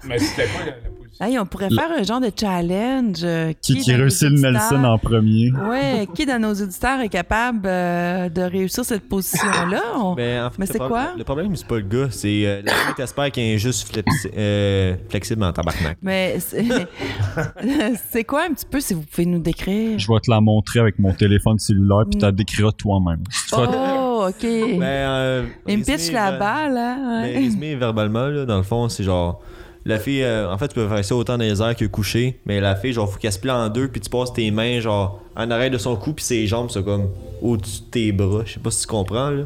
Mais 0.07 0.17
c'était 0.19 0.47
quoi 0.49 0.65
la, 0.65 0.72
la 0.72 0.74
position? 0.89 1.00
Hey, 1.24 1.38
on 1.38 1.45
pourrait 1.45 1.69
faire 1.69 1.91
un 1.95 2.01
genre 2.01 2.19
de 2.19 2.32
challenge. 2.36 3.17
euh, 3.24 3.53
Qui, 3.61 3.78
qui 3.78 3.93
réussit 3.93 4.30
le 4.30 4.39
Nelson 4.41 4.84
en 4.84 4.97
premier? 4.97 5.51
Ouais, 5.69 6.07
qui 6.15 6.26
dans 6.26 6.39
nos 6.41 6.53
auditeurs 6.53 6.99
est 7.01 7.09
capable 7.09 7.61
euh, 7.65 8.28
de 8.28 8.41
réussir 8.41 8.84
cette 8.84 9.07
position-là? 9.07 9.82
On- 9.97 10.15
Mais, 10.15 10.39
en 10.39 10.49
fait, 10.49 10.55
Mais 10.57 10.65
le 10.65 10.72
c'est 10.74 10.80
quoi? 10.80 11.09
Le 11.15 11.24
problème, 11.24 11.55
c'est 11.55 11.67
pas 11.67 11.76
le 11.76 11.82
gars, 11.84 12.07
c'est 12.09 12.43
euh, 12.47 12.61
la 12.65 12.74
fille 12.74 12.93
t'espère 12.95 13.32
qu'elle 13.32 13.43
est 13.53 13.57
juste 13.59 13.93
flexi- 13.95 14.32
euh, 14.36 14.95
flexible 15.09 15.43
en 15.43 15.53
tabarnak. 15.53 15.97
Mais 16.01 16.39
c'est 16.39 16.65
c'est 18.09 18.24
quoi 18.24 18.43
un 18.49 18.53
petit 18.53 18.65
peu, 18.65 18.80
si 18.80 18.93
vous 18.95 19.03
pouvez 19.03 19.26
nous 19.28 19.39
décrire? 19.39 19.99
Je 19.99 20.11
vais 20.11 20.19
te 20.19 20.30
la 20.32 20.41
montrer 20.41 20.80
avec 20.80 20.97
mon 20.99 21.13
téléphone 21.13 21.59
cellulaire 21.59 22.05
puis 22.09 22.17
tu 22.19 22.26
la 22.26 22.32
décriras 22.32 22.72
toi-même. 22.72 23.22
Oh, 23.53 24.26
OK. 24.30 24.41
Ben, 24.41 24.84
euh, 24.84 25.43
Il 25.67 25.80
me 25.80 25.84
pitch 25.84 26.11
la 26.11 26.32
balle, 26.32 26.78
hein? 26.78 27.19
Mais 27.22 27.34
résumé 27.38 27.76
verbalement, 27.76 28.28
là, 28.28 28.45
dans 28.45 28.57
le 28.57 28.63
fond, 28.63 28.89
c'est 28.89 29.03
genre. 29.03 29.41
La 29.86 29.97
fille, 29.97 30.21
euh, 30.23 30.51
en 30.51 30.57
fait, 30.57 30.67
tu 30.67 30.75
peux 30.75 30.88
faire 30.88 31.03
ça 31.03 31.15
autant 31.15 31.38
dans 31.38 31.43
les 31.43 31.61
airs 31.61 31.75
que 31.75 31.86
couché, 31.86 32.39
mais 32.45 32.59
la 32.59 32.75
fille, 32.75 32.93
genre, 32.93 33.11
faut 33.11 33.17
qu'elle 33.17 33.32
se 33.32 33.39
plie 33.39 33.49
en 33.51 33.67
deux, 33.69 33.88
puis 33.88 33.99
tu 33.99 34.09
passes 34.09 34.32
tes 34.32 34.51
mains, 34.51 34.79
genre, 34.79 35.21
en 35.36 35.49
arrière 35.49 35.71
de 35.71 35.77
son 35.77 35.95
cou, 35.95 36.13
puis 36.13 36.23
ses 36.23 36.45
jambes 36.45 36.69
sont 36.69 36.84
comme 36.84 37.09
au-dessus 37.41 37.82
de 37.82 37.86
tes 37.86 38.11
bras. 38.11 38.43
Je 38.45 38.53
sais 38.53 38.59
pas 38.59 38.69
si 38.71 38.82
tu 38.82 38.88
comprends, 38.88 39.29
là. 39.32 39.43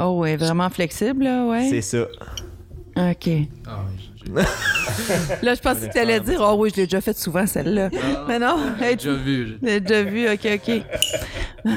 Oh, 0.00 0.20
ouais, 0.20 0.36
vraiment 0.36 0.70
flexible, 0.70 1.24
là, 1.24 1.46
ouais. 1.46 1.68
C'est 1.68 1.82
ça. 1.82 2.06
OK. 2.96 3.30
Ah, 3.66 3.80
Là, 5.42 5.54
je 5.54 5.60
pensais 5.60 5.88
que 5.88 5.92
tu 5.92 5.98
allais 5.98 6.20
dire, 6.20 6.40
oh 6.40 6.54
oui, 6.58 6.70
je 6.70 6.76
l'ai 6.80 6.86
déjà 6.86 7.00
fait 7.00 7.16
souvent, 7.16 7.46
celle-là. 7.46 7.90
Mais 8.28 8.38
non, 8.38 8.56
j'ai 8.80 8.96
déjà 8.96 9.12
vu. 9.12 9.46
j'ai- 9.48 9.58
Je 9.60 9.66
l'ai 9.66 9.80
déjà 9.80 10.02
vu, 10.02 10.28
ok, 10.28 10.48
ok. 10.54 10.82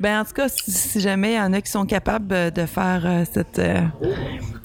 ben, 0.00 0.20
en 0.20 0.24
tout 0.24 0.32
cas, 0.32 0.48
si, 0.48 0.70
si 0.70 1.00
jamais 1.00 1.32
il 1.32 1.36
y 1.36 1.40
en 1.40 1.52
a 1.52 1.60
qui 1.60 1.70
sont 1.70 1.86
capables 1.86 2.32
euh, 2.32 2.50
de 2.50 2.66
faire 2.66 3.02
euh, 3.04 3.24
cette, 3.30 3.58
euh, 3.58 3.80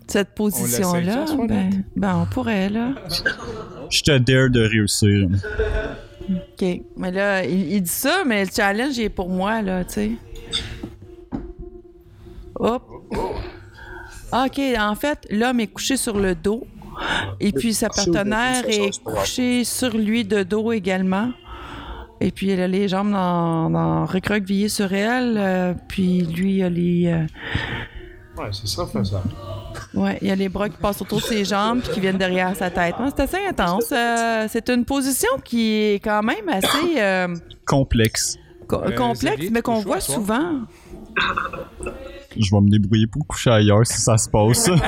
cette 0.08 0.30
position-là, 0.36 1.26
ben, 1.48 1.70
ben, 1.96 2.16
on 2.22 2.26
pourrait, 2.26 2.70
là. 2.70 2.90
Je 3.90 4.02
te 4.04 4.18
dare 4.18 4.50
de 4.50 4.62
réussir. 4.62 5.28
OK. 6.30 6.82
Mais 6.98 7.12
là, 7.12 7.44
il, 7.44 7.72
il 7.74 7.82
dit 7.82 7.90
ça, 7.90 8.24
mais 8.26 8.46
le 8.46 8.52
challenge 8.56 8.98
il 8.98 9.04
est 9.06 9.10
pour 9.10 9.30
moi, 9.30 9.62
là, 9.62 9.84
tu 9.84 9.94
sais. 9.94 10.12
Hop. 12.56 12.84
Ah, 14.32 14.46
OK, 14.48 14.60
en 14.80 14.96
fait, 14.96 15.26
l'homme 15.32 15.60
est 15.60 15.68
couché 15.68 15.98
sur 15.98 16.18
le 16.20 16.36
dos. 16.36 16.66
Et 17.40 17.52
puis 17.54 17.74
sa 17.74 17.88
partenaire 17.90 18.64
est 18.68 19.02
couchée 19.04 19.64
sur 19.64 19.96
lui 19.96 20.26
de 20.26 20.44
dos 20.44 20.72
également. 20.72 21.32
Et 22.22 22.32
puis 22.32 22.50
elle 22.50 22.60
a 22.60 22.68
les 22.68 22.90
jambes 22.90 23.12
dans, 23.12 23.70
dans 23.70 24.06
recroquevillées 24.06 24.68
sur 24.68 24.92
elle. 24.94 25.36
euh, 25.38 25.74
puis 25.88 26.22
lui, 26.24 26.56
il 26.58 26.64
a 26.64 26.70
les. 26.70 27.06
euh, 27.08 27.26
Ouais, 28.38 28.50
c'est 28.52 28.68
ça, 28.68 28.86
faisable. 28.86 29.30
Ouais, 29.94 30.18
il 30.22 30.28
y 30.28 30.32
a 30.32 30.36
les 30.36 30.50
bras 30.50 30.68
qui 30.70 30.78
passent 30.78 31.02
autour 31.02 31.20
de 31.20 31.24
ses 31.24 31.46
jambes 31.46 31.80
puis 31.82 31.94
qui 31.94 32.00
viennent 32.02 32.18
derrière 32.18 32.56
sa 32.56 32.70
tête. 32.70 32.96
Ouais, 33.00 33.08
c'est 33.16 33.24
assez 33.24 33.46
intense. 33.48 33.92
Euh, 33.92 34.46
c'est 34.50 34.70
une 34.70 34.84
position 34.86 35.30
qui 35.44 35.74
est 35.74 36.00
quand 36.04 36.22
même 36.24 36.48
assez 36.50 36.96
euh, 37.02 37.36
Complexe. 37.66 38.38
co- 38.68 38.82
complexe, 38.98 39.50
mais 39.52 39.62
qu'on 39.62 39.80
voit 39.80 40.00
souvent. 40.02 40.62
Je 42.38 42.56
vais 42.56 42.62
me 42.62 42.70
débrouiller 42.70 43.08
pour 43.08 43.26
coucher 43.26 43.50
ailleurs 43.52 43.86
si 43.86 44.00
ça 44.00 44.18
se 44.18 44.30
passe. 44.30 44.70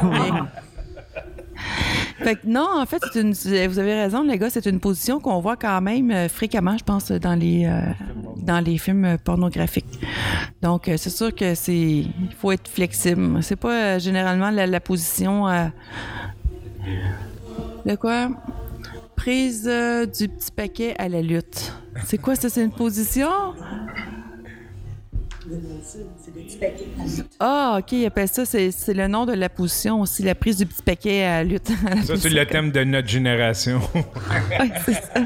Fait 2.24 2.36
que 2.36 2.48
non, 2.48 2.68
en 2.76 2.86
fait, 2.86 3.02
une, 3.16 3.34
vous 3.34 3.80
avez 3.80 3.96
raison, 3.96 4.24
les 4.24 4.38
gars, 4.38 4.50
c'est 4.50 4.66
une 4.68 4.80
position 4.80 5.20
qu'on 5.20 5.40
voit 5.40 5.58
quand 5.58 5.82
même 5.82 6.12
euh, 6.12 6.30
fréquemment, 6.30 6.78
je 6.78 6.84
pense, 6.84 7.12
dans 7.12 7.34
les, 7.34 7.66
euh, 7.66 7.82
dans 8.38 8.60
les 8.64 8.78
films 8.78 9.06
euh, 9.06 9.18
pornographiques. 9.18 10.00
Donc, 10.62 10.88
euh, 10.88 10.98
c'est 10.98 11.10
sûr 11.10 11.34
que 11.34 11.56
c'est. 11.56 11.76
Il 11.76 12.36
faut 12.38 12.52
être 12.52 12.68
flexible. 12.68 13.42
C'est 13.42 13.56
pas 13.56 13.98
généralement 13.98 14.52
la, 14.52 14.68
la 14.68 14.80
position. 14.80 15.48
de 17.86 17.96
quoi? 17.96 18.30
Prise 19.16 19.64
du 19.64 20.28
petit 20.30 20.52
paquet 20.56 20.96
à 21.00 21.10
la 21.10 21.22
lutte. 21.22 21.74
C'est 22.06 22.18
quoi 22.18 22.36
ça? 22.36 22.50
C'est 22.50 22.64
une 22.64 22.72
position? 22.72 23.30
Ah, 27.40 27.78
ok, 27.80 27.92
il 27.94 28.06
appelle 28.06 28.28
ça, 28.28 28.46
c'est 28.46 28.94
le 28.94 29.08
nom 29.08 29.26
de 29.26 29.34
la 29.34 29.50
position 29.50 30.02
aussi, 30.02 30.24
la 30.24 30.36
prise 30.36 30.58
du 30.58 30.66
petit 30.66 30.82
paquet 30.82 31.24
à 31.24 31.38
la 31.38 31.44
lutte. 31.44 31.68
Ça, 32.06 32.16
c'est 32.18 32.30
le 32.30 32.46
thème 32.46 32.72
de 32.72 32.84
notre 32.84 33.08
génération. 33.08 33.80
Ouais, 33.94 34.70
c'est 34.86 34.94
ça. 34.94 35.22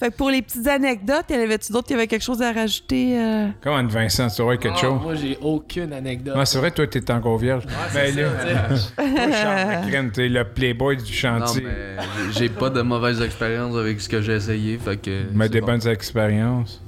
Fait 0.00 0.10
que 0.10 0.16
pour 0.16 0.28
les 0.30 0.42
petites 0.42 0.66
anecdotes, 0.66 1.24
y 1.30 1.34
en 1.34 1.40
avait-tu 1.40 1.72
d'autres? 1.72 1.86
Qui 1.86 1.94
avaient 1.94 2.06
quelque 2.06 2.22
chose 2.24 2.42
à 2.42 2.52
rajouter? 2.52 3.18
euh? 3.18 3.48
Comment, 3.62 3.86
Vincent, 3.86 4.28
tu 4.28 4.42
aurais 4.42 4.58
quelque 4.58 4.74
Ah, 4.78 4.80
chose? 4.80 5.00
Moi, 5.02 5.14
j'ai 5.14 5.38
aucune 5.40 5.92
anecdote. 5.92 6.36
Ouais, 6.36 6.44
c'est 6.44 6.58
vrai, 6.58 6.70
toi, 6.70 6.86
t'es 6.86 7.10
encore 7.10 7.38
vierge. 7.38 7.62
c'est 7.90 8.14
Ben, 8.14 8.16
là, 8.16 10.10
t'es 10.12 10.28
le 10.28 10.44
playboy 10.44 10.96
du 10.96 11.02
Non, 11.04 11.08
chantier. 11.08 11.62
mais 11.64 12.02
j'ai- 12.32 12.48
pas 12.48 12.68
de 12.70 12.82
mauvaise 12.82 13.22
expérience 13.22 13.74
avec 13.76 14.00
ce 14.00 14.08
que 14.08 14.20
j'ai 14.20 14.34
essayé, 14.34 14.78
fait 14.78 14.96
que... 15.00 15.22
Mais 15.32 15.48
des 15.48 15.60
bon. 15.60 15.68
bonnes 15.68 15.86
expériences. 15.88 16.82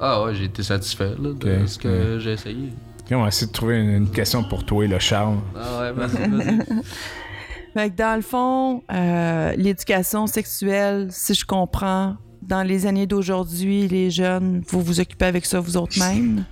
Ah 0.00 0.22
ouais, 0.22 0.34
j'ai 0.34 0.44
été 0.44 0.62
satisfait 0.62 1.12
là, 1.20 1.32
de 1.34 1.66
ce 1.66 1.78
que 1.78 2.18
j'ai 2.18 2.32
essayé. 2.32 2.70
On 3.12 3.22
va 3.22 3.28
essayer 3.28 3.48
de 3.48 3.52
trouver 3.52 3.80
une, 3.80 3.90
une 3.90 4.10
question 4.10 4.44
pour 4.44 4.64
toi, 4.64 4.86
le 4.86 4.98
Charles. 4.98 5.38
Ah 5.56 5.80
ouais, 5.80 5.92
vas-y, 5.92 6.28
vas-y. 6.28 6.58
Fait 7.74 7.90
que 7.90 7.96
dans 7.96 8.16
le 8.16 8.22
fond, 8.22 8.82
euh, 8.92 9.52
l'éducation 9.56 10.26
sexuelle, 10.26 11.08
si 11.10 11.34
je 11.34 11.44
comprends, 11.44 12.16
dans 12.42 12.62
les 12.62 12.86
années 12.86 13.06
d'aujourd'hui, 13.06 13.86
les 13.86 14.10
jeunes, 14.10 14.62
vous 14.68 14.80
vous 14.80 15.00
occupez 15.00 15.26
avec 15.26 15.46
ça 15.46 15.60
vous 15.60 15.76
autres 15.76 15.98
mêmes? 15.98 16.44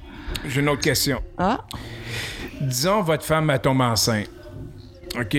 J'ai 0.46 0.60
une 0.60 0.68
autre 0.68 0.82
question. 0.82 1.20
Ah? 1.36 1.58
Disons, 2.60 3.02
votre 3.02 3.24
femme 3.24 3.56
tombe 3.62 3.80
enceinte. 3.80 4.30
OK? 5.18 5.36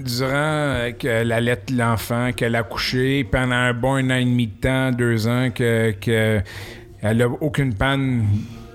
Durant 0.00 0.30
euh, 0.32 0.92
qu'elle 0.92 1.32
allait 1.32 1.60
l'enfant, 1.74 2.30
qu'elle 2.32 2.54
a 2.54 2.62
couché, 2.62 3.24
pendant 3.24 3.56
un 3.56 3.74
bon 3.74 3.94
un 3.96 4.10
an 4.10 4.14
et 4.14 4.24
demi 4.24 4.46
de 4.46 4.60
temps, 4.60 4.92
deux 4.92 5.26
ans, 5.26 5.50
que, 5.50 5.90
que 6.00 6.40
elle 7.02 7.22
a 7.22 7.28
aucune 7.28 7.74
panne. 7.74 8.26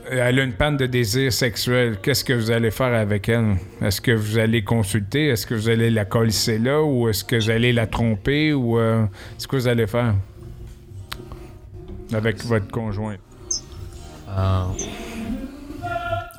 Elle 0.10 0.40
a 0.40 0.44
une 0.44 0.54
panne 0.54 0.76
de 0.76 0.86
désir 0.86 1.32
sexuel. 1.32 1.98
Qu'est-ce 2.02 2.26
que 2.26 2.34
vous 2.34 2.52
allez 2.52 2.72
faire 2.72 2.94
avec 2.94 3.30
elle? 3.30 3.56
Est-ce 3.82 4.02
que 4.02 4.12
vous 4.12 4.38
allez 4.38 4.64
consulter? 4.64 5.30
Est-ce 5.30 5.48
que 5.48 5.56
vous 5.56 5.70
allez 5.70 5.90
la 5.90 6.04
colisser 6.04 6.60
là? 6.60 6.84
Ou 6.84 7.08
est-ce 7.08 7.24
que 7.24 7.38
vous 7.38 7.50
allez 7.50 7.72
la 7.72 7.88
tromper? 7.88 8.54
Ou 8.54 8.78
euh, 8.78 9.06
c'est 9.38 9.48
quoi 9.48 9.60
vous 9.60 9.68
allez 9.68 9.88
faire? 9.88 10.14
Avec 12.12 12.44
votre 12.44 12.68
conjointe. 12.68 13.20
Ah, 14.30 14.68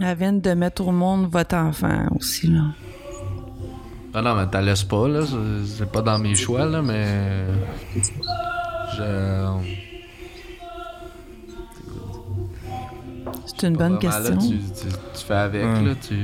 Elle 0.01 0.16
vient 0.18 0.32
de 0.35 0.51
mettre 0.55 0.87
au 0.87 0.93
monde 0.93 1.28
votre 1.30 1.57
enfant 1.57 2.07
aussi, 2.14 2.49
là. 2.49 2.64
Ah 4.12 4.22
non, 4.22 4.35
mais 4.37 4.45
t'as 4.51 4.61
laisses 4.61 4.85
pas, 4.85 5.09
là. 5.09 5.22
C'est 5.64 5.91
pas 5.91 6.03
dans 6.03 6.18
mes 6.18 6.35
choix, 6.35 6.66
là, 6.66 6.82
mais. 6.82 7.47
Je. 8.97 9.94
C'est 13.47 13.67
une 13.69 13.77
bonne 13.77 13.95
là, 13.95 13.99
question. 13.99 14.37
tu, 14.39 14.49
tu- 14.59 14.89
tu 15.15 15.25
fais 15.27 15.35
avec, 15.35 15.65
Hum. 15.65 15.87
là, 15.87 15.95
tu. 16.07 16.15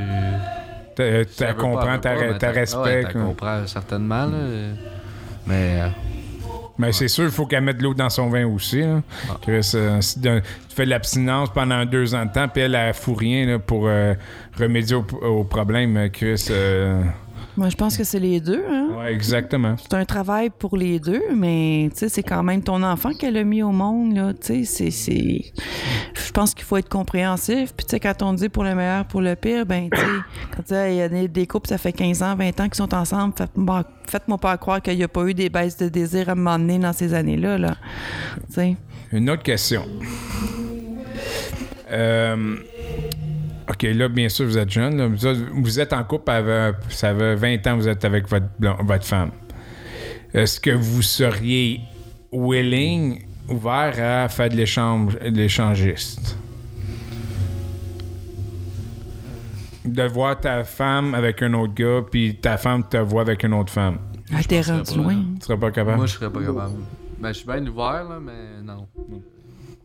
T'as- 0.97 1.25
tu 1.25 1.55
comprends, 1.55 1.93
veux 1.93 2.01
t'as 2.01 2.15
pas, 2.15 2.21
mais 2.33 2.39
t'as 2.39 2.49
Ah 2.49 2.51
ouais, 2.53 2.61
respect. 2.61 3.03
t'as 3.05 3.13
comprends 3.13 3.67
certainement, 3.67 4.27
là. 4.27 4.39
Mais. 5.47 5.81
euh, 5.83 5.89
Mais 6.79 6.93
c'est 6.93 7.09
sûr, 7.09 7.25
il 7.25 7.31
faut 7.31 7.45
qu'elle 7.45 7.63
mette 7.63 7.77
de 7.77 7.83
l'eau 7.83 7.93
dans 7.93 8.09
son 8.09 8.31
vin 8.31 8.47
aussi. 8.47 8.81
Là. 8.81 9.03
Chris, 9.43 9.71
euh, 9.75 10.01
si 10.01 10.19
de- 10.19 10.41
tu 10.69 10.75
fais 10.75 10.87
de 10.87 10.91
l'abstinence 10.91 11.51
pendant 11.53 11.85
deux 11.85 12.15
ans 12.15 12.25
de 12.25 12.33
temps, 12.33 12.49
puis 12.49 12.63
elle, 12.63 12.75
elle 12.75 12.95
fout 12.95 13.19
rien 13.19 13.45
là, 13.47 13.59
pour 13.59 13.83
euh, 13.87 14.15
remédier 14.59 14.97
au, 14.97 15.05
au 15.23 15.45
problème, 15.45 16.09
Chris. 16.11 16.47
euh, 16.51 17.03
Moi, 17.61 17.69
je 17.69 17.77
pense 17.77 17.95
que 17.99 18.05
c'est 18.05 18.19
les 18.19 18.41
deux, 18.41 18.65
hein? 18.71 18.89
ouais, 18.99 19.13
exactement. 19.13 19.77
C'est 19.77 19.93
un 19.93 20.07
travail 20.07 20.49
pour 20.49 20.79
les 20.79 20.99
deux, 20.99 21.21
mais 21.37 21.91
c'est 21.95 22.23
quand 22.23 22.43
même 22.43 22.63
ton 22.63 22.83
enfant 22.83 23.13
qu'elle 23.13 23.37
a 23.37 23.45
mis 23.45 23.63
au 23.63 23.71
monde, 23.71 24.17
là. 24.17 24.33
C'est- 24.41 24.65
c'est. 24.65 24.91
Je 26.15 26.33
pense 26.33 26.55
qu'il 26.55 26.65
faut 26.65 26.79
être 26.79 26.89
compréhensif. 26.89 27.75
Puis, 27.77 28.01
quand 28.01 28.23
on 28.23 28.33
dit 28.33 28.49
pour 28.49 28.65
le 28.65 28.75
meilleur, 28.75 29.05
pour 29.05 29.21
le 29.21 29.37
pire, 29.37 29.67
ben, 29.67 29.91
quand 30.57 30.63
il 30.89 30.95
y 30.95 31.03
a 31.03 31.09
des, 31.11 31.29
des 31.29 31.47
couples, 31.47 31.69
ça 31.69 31.77
fait 31.77 31.93
15 31.93 32.23
ans, 32.23 32.35
20 32.35 32.59
ans 32.61 32.65
qu'ils 32.65 32.77
sont 32.77 32.95
ensemble, 32.95 33.35
faites-moi 33.37 33.85
faites-moi 34.09 34.39
pas 34.39 34.57
croire 34.57 34.81
qu'il 34.81 34.97
n'y 34.97 35.05
a 35.05 35.09
pas 35.09 35.27
eu 35.27 35.35
des 35.35 35.51
baisses 35.51 35.77
de 35.77 35.91
désir 35.91 36.31
à 36.31 36.33
un 36.33 36.37
moment 36.37 36.59
donné 36.59 36.79
dans 36.79 36.95
ces 36.95 37.13
années-là, 37.13 37.59
là. 37.59 37.77
Une 39.13 39.29
autre 39.29 39.43
question. 39.43 39.83
Euh, 41.91 42.57
OK, 43.71 43.83
là, 43.83 44.09
bien 44.09 44.29
sûr, 44.29 44.47
vous 44.47 44.59
êtes 44.59 44.71
jeune. 44.71 44.97
là. 44.97 45.07
Vous, 45.53 45.79
êtes- 45.79 45.93
en 45.93 46.03
couple, 46.03 46.31
avec, 46.31 46.77
ça 46.89 47.15
fait 47.15 47.37
20 47.37 47.67
ans 47.67 47.77
que 47.77 47.83
vous 47.83 47.89
êtes 47.89 48.05
avec 48.05 48.27
votre, 48.29 49.05
femme. 49.05 49.31
Est-ce 50.35 50.59
que 50.59 50.71
vous 50.71 51.03
seriez 51.03 51.81
willing, 52.33 53.23
ouvert 53.49 53.95
à 54.25 54.29
faire 54.29 54.49
de 54.49 54.57
l'échange, 54.57 55.17
de 55.19 55.37
l'échangiste? 55.37 56.37
De 59.85 60.03
voir 60.05 60.39
ta 60.39 60.65
femme 60.65 61.15
avec 61.15 61.43
un 61.43 61.55
autre 61.55 61.75
gars, 61.75 62.03
puis 62.11 62.37
ta 62.37 62.57
femme 62.57 62.85
te 62.89 62.97
voit 62.99 63.23
avec 63.23 63.45
une 63.45 63.55
autre 63.55 63.73
femme. 63.73 63.99
Ah, 64.33 64.41
t'es 64.47 64.61
rendu 64.61 64.97
loin. 64.97 65.17
Tu 65.41 65.47
serais 65.47 65.59
pas 65.59 65.71
capable? 65.71 65.97
Moi, 65.97 66.07
je 66.07 66.13
serais 66.15 66.31
pas 66.31 66.41
capable. 66.41 66.75
Ben, 67.21 67.29
je 67.33 67.39
suis 67.39 67.47
bien 67.47 67.67
ouvert, 67.67 68.05
là, 68.09 68.19
mais 68.21 68.63
non. 68.65 68.87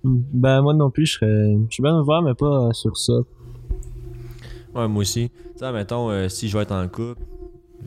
Ben, 0.03 0.61
moi 0.61 0.73
non 0.73 0.89
plus, 0.91 1.05
je 1.05 1.13
serais. 1.13 1.55
Je 1.69 1.73
suis 1.73 1.83
bien 1.83 1.97
ouvert, 1.99 2.21
mais 2.21 2.33
pas 2.35 2.69
sur 2.73 2.95
ça. 2.97 3.13
Ouais, 4.75 4.87
moi 4.87 5.01
aussi. 5.01 5.29
Tu 5.29 5.59
sais, 5.59 5.71
mettons, 5.71 6.09
euh, 6.09 6.29
si 6.29 6.49
je 6.49 6.57
vais 6.57 6.63
être 6.63 6.73
en 6.73 6.87
couple, 6.87 7.21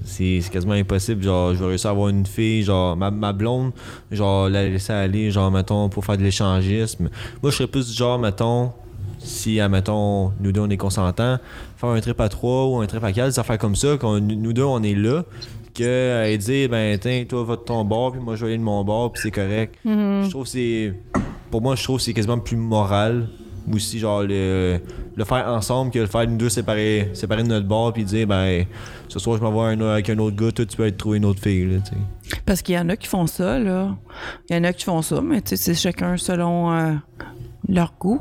c'est 0.05 0.41
quasiment 0.51 0.72
impossible. 0.74 1.22
Genre, 1.22 1.55
je 1.55 1.61
vais 1.61 1.66
réussir 1.66 1.91
à 1.91 1.93
avoir 1.93 2.09
une 2.09 2.24
fille, 2.26 2.62
genre, 2.62 2.97
ma, 2.97 3.11
ma 3.11 3.32
blonde, 3.32 3.72
genre, 4.11 4.49
la 4.49 4.68
laisser 4.68 4.93
aller, 4.93 5.30
genre, 5.30 5.51
mettons, 5.51 5.89
pour 5.89 6.05
faire 6.05 6.16
de 6.16 6.22
l'échangisme. 6.22 7.11
Moi, 7.43 7.51
je 7.51 7.57
serais 7.57 7.66
plus 7.68 7.89
du 7.89 7.95
genre, 7.95 8.18
mettons, 8.18 8.72
si, 9.18 9.61
mettons, 9.68 10.32
nous 10.41 10.53
deux, 10.53 10.61
on 10.61 10.70
est 10.70 10.76
consentants, 10.76 11.39
faire 11.76 11.89
un 11.91 12.01
trip 12.01 12.20
à 12.20 12.28
trois 12.28 12.66
ou 12.66 12.76
un 12.76 12.86
trip 12.86 13.03
à 13.05 13.12
quatre, 13.12 13.28
des 13.28 13.39
affaires 13.39 13.59
comme 13.59 13.76
ça, 13.76 13.97
qu'on 13.99 14.20
nous 14.20 14.53
deux, 14.53 14.62
on 14.62 14.82
est 14.82 14.95
là, 14.95 15.24
que 15.74 15.84
euh, 15.84 16.36
dire, 16.36 16.68
ben, 16.68 16.99
tiens, 16.99 17.24
toi, 17.28 17.45
va 17.45 17.57
de 17.57 17.61
ton 17.61 17.84
bord, 17.84 18.12
puis 18.12 18.20
moi, 18.20 18.34
je 18.36 18.45
vais 18.45 18.53
aller 18.53 18.59
de 18.59 18.62
mon 18.64 18.82
bord, 18.84 19.12
puis 19.12 19.22
c'est 19.22 19.30
correct. 19.30 19.74
Je 20.24 20.30
trouve 20.30 20.47
c'est. 20.47 20.95
Pour 21.51 21.61
moi, 21.62 21.74
je 21.76 21.82
trouve 21.82 21.97
que 21.97 22.03
c'est 22.03 22.14
quasiment 22.14 22.39
plus 22.39 22.57
moral. 22.57 23.28
Aussi, 23.73 23.99
genre, 23.99 24.23
le, 24.23 24.79
le 25.16 25.25
faire 25.25 25.47
ensemble 25.49 25.91
que 25.91 25.99
le 25.99 26.07
faire 26.07 26.27
nous 26.29 26.37
deux 26.37 26.49
séparés, 26.49 27.11
séparés 27.14 27.43
de 27.43 27.49
notre 27.49 27.66
bord, 27.66 27.93
puis 27.93 28.05
dire, 28.05 28.27
ben, 28.27 28.64
ce 29.09 29.19
soir, 29.19 29.37
je 29.37 29.43
m'envoie 29.43 29.69
un, 29.69 29.81
avec 29.81 30.09
un 30.11 30.19
autre 30.19 30.37
gars, 30.37 30.53
toi, 30.53 30.64
tu 30.64 30.77
peux 30.77 30.85
aller 30.85 30.93
trouver 30.93 31.19
une 31.19 31.25
autre 31.25 31.41
fille, 31.43 31.66
là, 31.66 31.79
tu 31.85 31.91
sais. 31.91 32.41
Parce 32.47 32.62
qu'il 32.62 32.75
y 32.75 32.79
en 32.79 32.89
a 32.89 32.97
qui 32.97 33.07
font 33.09 33.27
ça, 33.27 33.59
là. 33.59 33.97
Il 34.51 34.57
y 34.57 34.59
en 34.59 34.64
a 34.64 34.73
qui 34.73 34.85
font 34.85 35.03
ça, 35.03 35.21
mais 35.21 35.41
tu 35.43 35.51
sais, 35.51 35.57
c'est 35.57 35.75
chacun 35.75 36.16
selon 36.16 36.73
euh, 36.73 36.93
leur 37.69 37.93
goût, 37.99 38.21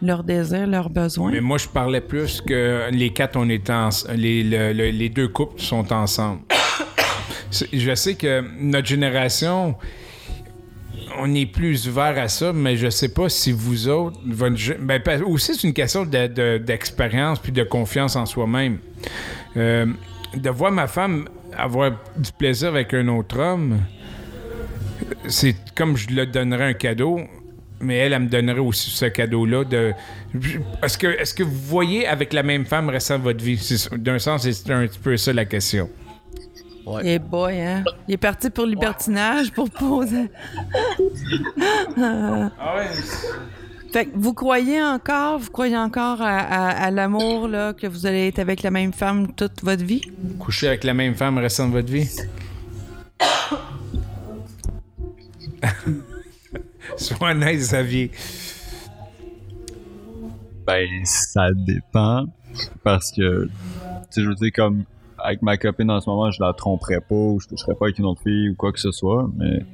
leur 0.00 0.22
désir, 0.24 0.66
leurs 0.66 0.90
besoins. 0.90 1.30
Mais 1.32 1.40
moi, 1.40 1.58
je 1.58 1.68
parlais 1.68 2.00
plus 2.00 2.40
que 2.40 2.88
les 2.90 3.10
quatre, 3.12 3.36
on 3.36 3.48
est 3.48 3.68
en, 3.70 3.88
les, 4.14 4.42
le- 4.44 4.72
le- 4.72 4.90
les 4.90 5.08
deux 5.08 5.28
couples 5.28 5.60
sont 5.60 5.92
ensemble. 5.92 6.40
Je 7.72 7.94
sais 7.94 8.14
que 8.14 8.44
notre 8.60 8.86
génération, 8.86 9.74
on 11.18 11.34
est 11.34 11.46
plus 11.46 11.88
ouvert 11.88 12.18
à 12.18 12.28
ça, 12.28 12.52
mais 12.52 12.76
je 12.76 12.88
sais 12.90 13.08
pas 13.08 13.28
si 13.28 13.52
vous 13.52 13.88
autres, 13.88 14.18
votre 14.26 14.56
ben, 14.80 15.00
aussi 15.24 15.54
c'est 15.54 15.66
une 15.66 15.74
question 15.74 16.04
de- 16.04 16.26
de- 16.26 16.58
d'expérience 16.58 17.38
puis 17.38 17.52
de 17.52 17.62
confiance 17.64 18.16
en 18.16 18.26
soi-même. 18.26 18.78
Euh, 19.56 19.86
de 20.34 20.50
voir 20.50 20.70
ma 20.72 20.86
femme 20.86 21.28
avoir 21.56 21.90
du 22.16 22.30
plaisir 22.32 22.68
avec 22.68 22.92
un 22.94 23.08
autre 23.08 23.38
homme, 23.38 23.78
c'est 25.26 25.56
comme 25.74 25.96
je 25.96 26.08
le 26.10 26.26
donnerais 26.26 26.64
un 26.64 26.72
cadeau, 26.74 27.20
mais 27.80 27.96
elle, 27.96 28.12
elle 28.12 28.22
me 28.22 28.28
donnerait 28.28 28.58
aussi 28.60 28.90
ce 28.90 29.06
cadeau-là. 29.06 29.64
De... 29.64 29.92
Est-ce 30.82 30.98
que, 30.98 31.06
est 31.06 31.34
que 31.36 31.42
vous 31.42 31.50
voyez 31.66 32.06
avec 32.06 32.32
la 32.32 32.42
même 32.42 32.66
femme 32.66 32.88
restant 32.88 33.18
votre 33.18 33.42
vie? 33.42 33.58
D'un 33.96 34.18
sens, 34.18 34.48
c'est 34.48 34.70
un 34.72 34.86
petit 34.86 34.98
peu 34.98 35.16
ça 35.16 35.32
la 35.32 35.44
question. 35.44 35.88
Eh 37.04 37.18
boy, 37.18 37.60
hein? 37.60 37.84
Il 38.06 38.14
est 38.14 38.18
parti 38.18 38.50
pour 38.50 38.64
le 38.64 38.70
libertinage 38.70 39.52
pour 39.52 39.68
poser. 39.70 40.30
Fait 43.92 44.06
que 44.06 44.10
vous 44.14 44.34
croyez 44.34 44.82
encore, 44.82 45.38
vous 45.38 45.50
croyez 45.50 45.76
encore 45.76 46.20
à, 46.20 46.38
à- 46.38 46.84
à 46.86 46.90
l'amour, 46.90 47.48
là, 47.48 47.72
que 47.72 47.86
vous 47.86 48.06
allez 48.06 48.28
être 48.28 48.38
avec 48.38 48.62
la 48.62 48.70
même 48.70 48.92
femme 48.92 49.32
toute 49.34 49.62
votre 49.62 49.84
vie? 49.84 50.02
Coucher 50.38 50.68
avec 50.68 50.84
la 50.84 50.94
même 50.94 51.14
femme 51.14 51.38
restant 51.38 51.68
de 51.68 51.72
votre 51.72 51.90
vie? 51.90 52.08
Sois 56.96 57.30
honnête, 57.30 57.58
Xavier. 57.58 58.10
Ben, 60.66 60.88
ça 61.04 61.48
dépend. 61.54 62.26
Parce 62.82 63.12
que, 63.12 63.44
tu 63.46 63.50
sais, 64.10 64.22
je 64.22 64.28
veux 64.28 64.34
dire, 64.34 64.50
comme, 64.54 64.84
avec 65.22 65.42
ma 65.42 65.56
copine 65.56 65.90
en 65.90 66.00
ce 66.00 66.08
moment, 66.08 66.30
je 66.30 66.42
la 66.42 66.52
tromperais 66.52 67.00
pas 67.00 67.14
ou 67.14 67.40
je 67.40 67.46
coucherais 67.48 67.74
pas 67.74 67.86
avec 67.86 67.98
une 67.98 68.04
autre 68.06 68.22
fille 68.22 68.50
ou 68.50 68.54
quoi 68.54 68.72
que 68.72 68.80
ce 68.80 68.90
soit. 68.92 69.28
Mais 69.36 69.64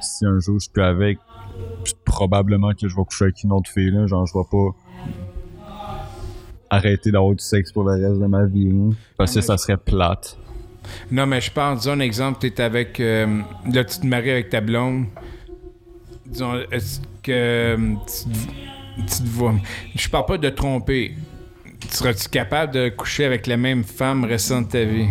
si 0.00 0.26
un 0.26 0.38
jour 0.40 0.58
je 0.58 0.68
suis 0.72 0.82
avec, 0.82 1.18
probablement 2.04 2.72
que 2.72 2.88
je 2.88 2.96
vais 2.96 3.04
coucher 3.04 3.24
avec 3.26 3.42
une 3.44 3.52
autre 3.52 3.70
fille, 3.70 3.90
là. 3.90 4.06
Genre, 4.06 4.26
je 4.26 4.32
vais 4.36 4.44
pas 4.50 4.74
arrêter 6.70 7.10
d'avoir 7.10 7.34
du 7.34 7.44
sexe 7.44 7.70
pour 7.72 7.84
le 7.84 7.92
reste 7.92 8.20
de 8.20 8.26
ma 8.26 8.44
vie, 8.46 8.70
hein, 8.72 8.90
parce 9.16 9.34
que 9.34 9.40
ça 9.40 9.56
serait 9.58 9.76
plate. 9.76 10.38
Non, 11.10 11.26
mais 11.26 11.40
je 11.40 11.50
parle, 11.50 11.76
disons 11.76 11.92
un 11.92 12.00
exemple, 12.00 12.38
tu 12.40 12.46
es 12.48 12.60
avec. 12.60 12.98
euh, 12.98 13.40
là, 13.72 13.84
tu 13.84 14.00
te 14.00 14.06
maries 14.06 14.30
avec 14.30 14.48
ta 14.50 14.60
blonde. 14.60 15.04
Disons, 16.26 16.54
que. 17.22 17.30
euh, 17.30 17.76
Tu, 18.06 19.04
tu 19.06 19.22
te 19.22 19.28
vois. 19.28 19.54
Je 19.94 20.08
parle 20.08 20.26
pas 20.26 20.38
de 20.38 20.48
tromper. 20.50 21.14
Seras-tu 21.90 22.28
capable 22.28 22.72
de 22.74 22.88
coucher 22.88 23.24
avec 23.24 23.46
la 23.46 23.56
même 23.56 23.84
femme 23.84 24.24
restant 24.24 24.62
de 24.62 24.68
ta 24.68 24.84
vie? 24.84 25.08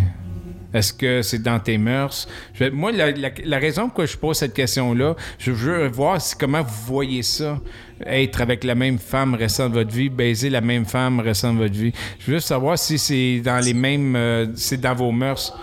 Est-ce 0.74 0.94
que 0.94 1.22
c'est 1.22 1.42
dans 1.44 1.60
tes 1.60 1.78
mœurs? 1.78 2.28
Je 2.54 2.66
moi, 2.70 2.92
la, 2.94 3.12
la- 3.12 3.30
la 3.44 3.58
raison 3.60 3.90
pour 3.90 4.06
je 4.06 4.18
pose 4.18 4.38
cette 4.38 4.54
question-là, 4.54 5.16
je 5.38 5.52
veux 5.52 5.88
voir 5.90 6.22
si- 6.22 6.36
comment 6.38 6.62
vous 6.62 6.86
voyez 6.94 7.24
ça. 7.24 7.60
Être 8.06 8.42
avec 8.42 8.64
la 8.64 8.74
même 8.74 8.98
femme 8.98 9.36
restant 9.36 9.68
de 9.70 9.74
votre 9.74 9.92
vie, 9.92 10.10
baiser 10.10 10.50
la 10.50 10.62
même 10.62 10.86
femme 10.86 11.20
restant 11.20 11.54
de 11.54 11.60
votre 11.60 11.74
vie. 11.76 11.92
Je 12.20 12.28
veux 12.32 12.38
juste 12.38 12.48
savoir 12.48 12.78
si 12.80 12.98
c'est 12.98 13.42
dans 13.42 13.64
les 13.64 13.74
mêmes. 13.74 14.16
euh, 14.16 14.48
c'est 14.56 14.80
dans 14.80 14.96
vos 14.96 15.12
mœurs. 15.12 15.54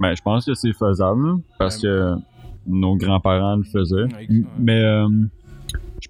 Ben, 0.00 0.14
je 0.16 0.22
pense 0.22 0.46
que 0.46 0.54
c'est 0.54 0.72
faisable, 0.72 1.40
parce 1.58 1.76
que 1.76 2.14
nos 2.66 2.96
grands-parents 2.96 3.56
le 3.56 3.62
faisaient. 3.62 4.08
Mais 4.58 4.80
euh, 4.82 5.06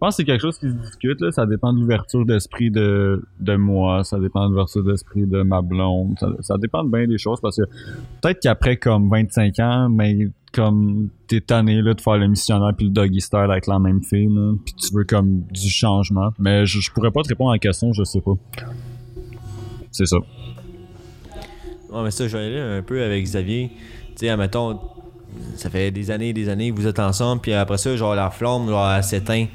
pense 0.03 0.17
que 0.17 0.23
c'est 0.23 0.25
quelque 0.25 0.41
chose 0.41 0.59
qui 0.59 0.69
se 0.69 0.75
discute, 0.75 1.21
là. 1.21 1.31
Ça 1.31 1.47
dépend 1.47 1.73
de 1.73 1.79
l'ouverture 1.79 2.27
d'esprit 2.27 2.73
de, 2.73 3.25
de 3.39 3.55
moi, 3.55 4.03
ça 4.03 4.19
dépend 4.19 4.47
de 4.47 4.51
l'ouverture 4.51 4.83
d'esprit 4.83 5.27
de 5.27 5.43
ma 5.43 5.63
blonde, 5.63 6.19
ça, 6.41 6.59
dépend 6.59 6.83
bien 6.83 7.07
des 7.07 7.19
choses, 7.19 7.41
parce 7.41 7.57
que 7.57 7.63
peut-être 8.21 8.41
qu'après 8.41 8.77
comme 8.77 9.09
25 9.09 9.61
ans, 9.61 9.89
mais 9.89 10.29
comme 10.53 11.09
t'es 11.29 11.41
tanné 11.41 11.81
là, 11.83 11.95
de 11.95 12.01
faire 12.01 12.17
le 12.17 12.27
missionnaire 12.27 12.73
puis 12.77 12.87
le 12.87 12.93
doggy 12.93 13.21
style 13.21 13.39
avec 13.39 13.69
la 13.69 13.79
même 13.79 14.03
fille, 14.03 14.29
puis 14.65 14.75
tu 14.75 14.93
veux 14.93 15.05
comme 15.05 15.43
du 15.53 15.71
changement. 15.71 16.33
Mais 16.37 16.67
je, 16.67 16.81
je 16.81 16.91
pourrais 16.91 17.13
pas 17.13 17.23
te 17.23 17.29
répondre 17.29 17.51
à 17.51 17.55
la 17.55 17.59
question, 17.61 17.93
je 17.93 18.03
sais 18.03 18.21
pas. 18.21 18.35
C'est 19.93 20.07
ça. 20.07 20.17
Ouais, 21.93 22.03
mais 22.03 22.11
ça, 22.11 22.27
je 22.27 22.37
vais 22.37 22.61
un 22.61 22.83
peu 22.83 23.05
avec 23.05 23.23
Xavier. 23.23 23.71
Tu 23.71 24.13
sais, 24.17 24.31
admettons, 24.31 24.81
ça 25.55 25.71
fait 25.71 25.93
des 25.93 26.11
années 26.11 26.31
et 26.31 26.33
des 26.33 26.49
années 26.49 26.73
que 26.73 26.77
vous 26.77 26.89
êtes 26.89 26.99
ensemble, 26.99 27.41
puis 27.41 27.53
après 27.53 27.79
ça, 27.79 27.97
genre, 27.97 28.17
la 28.17 28.31
flamme, 28.31 28.69
genre, 28.69 28.91
elle 28.91 29.05
s'éteint. 29.05 29.47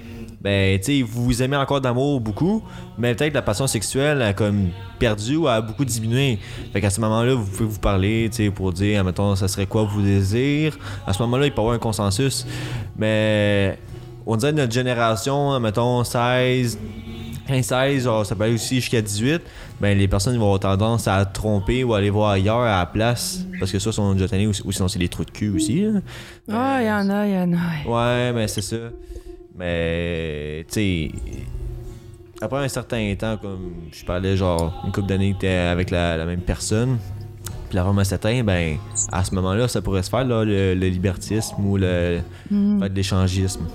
Ben, 0.47 0.79
tu 0.79 0.85
sais, 0.85 1.01
vous 1.01 1.25
vous 1.25 1.43
aimez 1.43 1.57
encore 1.57 1.81
d'amour 1.81 2.21
beaucoup, 2.21 2.63
mais 2.97 3.13
peut-être 3.13 3.33
la 3.33 3.41
passion 3.41 3.67
sexuelle 3.67 4.21
a 4.21 4.31
comme 4.31 4.69
perdu 4.97 5.35
ou 5.35 5.45
a 5.45 5.59
beaucoup 5.59 5.83
diminué. 5.83 6.39
Fait 6.71 6.79
qu'à 6.79 6.89
ce 6.89 7.01
moment-là, 7.01 7.33
vous 7.33 7.45
pouvez 7.45 7.65
vous 7.65 7.79
parler, 7.79 8.29
tu 8.31 8.45
sais, 8.45 8.49
pour 8.49 8.71
dire, 8.71 9.01
admettons, 9.01 9.35
ça 9.35 9.49
serait 9.49 9.65
quoi 9.65 9.83
vos 9.83 10.01
désirs. 10.01 10.77
À 11.05 11.11
ce 11.11 11.21
moment-là, 11.23 11.47
il 11.47 11.51
peut 11.51 11.57
y 11.57 11.59
avoir 11.59 11.75
un 11.75 11.79
consensus. 11.79 12.47
Mais 12.95 13.77
on 14.25 14.37
dirait 14.37 14.53
notre 14.53 14.71
génération, 14.71 15.51
admettons, 15.51 16.05
16, 16.05 16.79
15-16, 17.49 17.99
genre, 18.03 18.25
ça 18.25 18.33
peut 18.33 18.45
aller 18.45 18.53
aussi 18.53 18.75
jusqu'à 18.75 19.01
18, 19.01 19.41
ben 19.81 19.97
les 19.97 20.07
personnes 20.07 20.37
vont 20.37 20.45
avoir 20.45 20.59
tendance 20.61 21.09
à 21.09 21.25
tromper 21.25 21.83
ou 21.83 21.93
aller 21.93 22.09
voir 22.09 22.31
ailleurs 22.31 22.61
à 22.61 22.79
la 22.79 22.85
place. 22.85 23.45
Parce 23.59 23.69
que 23.69 23.79
ça, 23.79 23.91
sont 23.91 24.13
déjà 24.13 24.29
tannés 24.29 24.47
ou, 24.47 24.53
sinon 24.53 24.87
c'est 24.87 24.99
des 24.99 25.09
trous 25.09 25.25
de 25.25 25.31
cul 25.31 25.49
aussi. 25.49 25.81
là. 25.81 25.99
Il 26.47 26.87
y 26.87 26.89
en 26.89 27.09
a, 27.09 27.27
il 27.27 27.33
y 27.33 27.37
en 27.37 27.51
a. 27.51 27.85
Ouais, 27.85 28.31
mais 28.31 28.47
c'est 28.47 28.61
ça. 28.61 28.77
Mais, 29.57 30.65
tu 30.67 30.73
sais, 30.73 31.11
après 32.41 32.63
un 32.63 32.67
certain 32.67 33.15
temps, 33.17 33.37
comme 33.37 33.71
je 33.91 34.05
parlais, 34.05 34.37
genre, 34.37 34.83
une 34.85 34.91
couple 34.91 35.07
d'années 35.07 35.33
que 35.33 35.39
t'es 35.39 35.47
avec 35.49 35.89
la, 35.89 36.15
la 36.17 36.25
même 36.25 36.41
personne, 36.41 36.97
puis 37.69 37.75
la 37.75 37.83
femme 37.83 38.03
s'éteint, 38.03 38.43
ben, 38.43 38.77
à 39.11 39.23
ce 39.23 39.33
moment-là, 39.35 39.67
ça 39.67 39.81
pourrait 39.81 40.03
se 40.03 40.09
faire, 40.09 40.23
là, 40.25 40.43
le, 40.45 40.73
le 40.75 40.87
libertisme 40.87 41.55
ou 41.65 41.77
le 41.77 42.19
Mm. 42.51 42.79
fait 42.81 42.89
de 42.89 42.95
l'échangisme. 42.95 43.67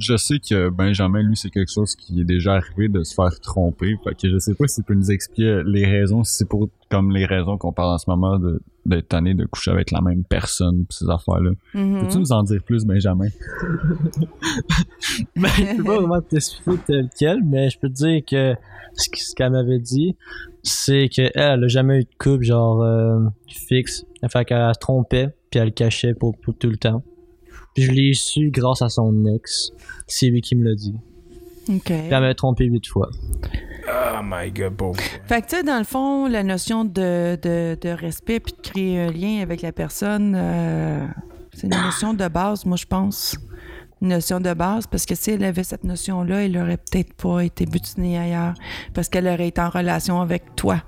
Je 0.00 0.16
sais 0.16 0.38
que 0.38 0.70
Benjamin, 0.70 1.22
lui, 1.22 1.36
c'est 1.36 1.50
quelque 1.50 1.70
chose 1.70 1.94
qui 1.94 2.20
est 2.20 2.24
déjà 2.24 2.54
arrivé 2.54 2.88
de 2.88 3.04
se 3.04 3.14
faire 3.14 3.38
tromper. 3.40 3.96
Fait 4.02 4.14
que 4.14 4.30
je 4.30 4.38
sais 4.38 4.54
pas 4.54 4.66
s'il 4.66 4.82
peut 4.82 4.94
nous 4.94 5.10
expliquer 5.10 5.62
les 5.66 5.84
raisons, 5.86 6.24
si 6.24 6.38
c'est 6.38 6.48
pour 6.48 6.68
comme 6.90 7.12
les 7.12 7.26
raisons 7.26 7.58
qu'on 7.58 7.72
parle 7.72 7.94
en 7.94 7.98
ce 7.98 8.08
moment 8.08 8.38
de 8.38 8.60
d'être 8.86 9.08
tanné 9.08 9.34
de 9.34 9.44
coucher 9.44 9.70
avec 9.70 9.90
la 9.90 10.00
même 10.00 10.24
personne 10.24 10.86
pis 10.86 10.96
ces 10.96 11.10
affaires-là. 11.10 11.50
Mhm. 11.74 12.00
Peux-tu 12.00 12.18
nous 12.18 12.32
en 12.32 12.42
dire 12.42 12.62
plus, 12.64 12.84
Benjamin? 12.86 13.28
Ben, 15.36 15.48
je 15.56 15.76
peux 15.76 15.84
pas 15.84 15.96
vraiment 15.98 16.20
t'expliquer 16.20 16.78
tel 16.86 17.08
quel, 17.18 17.42
mais 17.44 17.70
je 17.70 17.78
peux 17.78 17.88
te 17.88 17.94
dire 17.94 18.22
que 18.26 18.54
ce 18.94 19.08
qu- 19.10 19.20
ce 19.20 19.34
qu'elle 19.34 19.52
m'avait 19.52 19.78
dit, 19.78 20.16
c'est 20.62 21.08
qu'elle, 21.08 21.30
elle 21.34 21.64
a 21.64 21.68
jamais 21.68 22.00
eu 22.00 22.04
de 22.04 22.08
couple, 22.18 22.44
genre, 22.44 22.82
euh, 22.82 23.20
fixe. 23.48 24.04
Fait 24.30 24.44
qu'elle 24.44 24.74
se 24.74 24.78
trompait, 24.78 25.28
puis 25.50 25.60
elle 25.60 25.66
le 25.66 25.70
cachait 25.72 26.14
pour, 26.14 26.36
pour 26.38 26.54
tout 26.56 26.68
le 26.70 26.76
temps. 26.76 27.02
Puis 27.74 27.84
je 27.84 27.92
l'ai 27.92 28.12
su 28.14 28.50
grâce 28.50 28.82
à 28.82 28.88
son 28.88 29.24
ex. 29.26 29.70
C'est 30.06 30.26
lui 30.26 30.40
qui 30.40 30.56
me 30.56 30.64
l'a 30.64 30.74
dit. 30.74 30.94
OK. 31.68 31.82
Puis 31.84 31.94
elle 31.94 32.10
m'avait 32.10 32.34
trompé 32.34 32.64
huit 32.64 32.86
fois. 32.86 33.08
Oh 33.88 34.20
my 34.22 34.50
god, 34.50 34.74
bon. 34.74 34.92
Fait 35.26 35.42
que, 35.42 35.48
tu 35.48 35.56
sais, 35.56 35.62
dans 35.62 35.78
le 35.78 35.84
fond, 35.84 36.26
la 36.26 36.42
notion 36.42 36.84
de, 36.84 37.38
de, 37.40 37.76
de 37.80 37.88
respect 37.88 38.40
puis 38.40 38.52
de 38.52 38.60
créer 38.60 39.00
un 39.00 39.10
lien 39.10 39.40
avec 39.42 39.62
la 39.62 39.72
personne, 39.72 40.34
euh, 40.36 41.06
c'est 41.52 41.66
une 41.66 41.82
notion 41.82 42.14
de 42.14 42.28
base, 42.28 42.64
moi, 42.64 42.76
je 42.76 42.86
pense. 42.86 43.36
Une 44.02 44.08
notion 44.08 44.40
de 44.40 44.52
base, 44.54 44.86
parce 44.86 45.06
que 45.06 45.14
si 45.14 45.32
elle 45.32 45.44
avait 45.44 45.62
cette 45.62 45.84
notion-là, 45.84 46.44
elle 46.44 46.56
aurait 46.56 46.78
peut-être 46.78 47.12
pas 47.14 47.44
été 47.44 47.66
butinée 47.66 48.18
ailleurs, 48.18 48.54
parce 48.94 49.08
qu'elle 49.08 49.26
aurait 49.26 49.48
été 49.48 49.60
en 49.60 49.68
relation 49.70 50.20
avec 50.20 50.54
toi. 50.56 50.82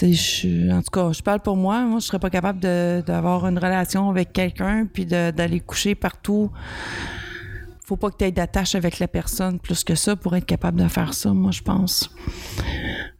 Je 0.00 0.72
en 0.72 0.80
tout 0.82 0.90
cas, 0.90 1.12
je 1.12 1.22
parle 1.22 1.40
pour 1.40 1.56
moi. 1.56 1.82
Moi, 1.84 2.00
je 2.00 2.06
serais 2.06 2.18
pas 2.18 2.30
capable 2.30 2.60
d'avoir 2.60 3.46
une 3.46 3.58
relation 3.58 4.08
avec 4.10 4.32
quelqu'un 4.32 4.86
puis 4.92 5.04
d'aller 5.06 5.60
coucher 5.60 5.94
partout 5.94 6.50
faut 7.84 7.96
pas 7.96 8.10
que 8.10 8.16
tu 8.16 8.24
aies 8.24 8.32
d'attache 8.32 8.74
avec 8.76 9.00
la 9.00 9.08
personne 9.08 9.58
plus 9.58 9.82
que 9.84 9.94
ça 9.96 10.14
pour 10.16 10.34
être 10.36 10.46
capable 10.46 10.80
de 10.80 10.88
faire 10.88 11.12
ça, 11.12 11.32
moi, 11.34 11.50
je 11.50 11.60
pense. 11.62 12.08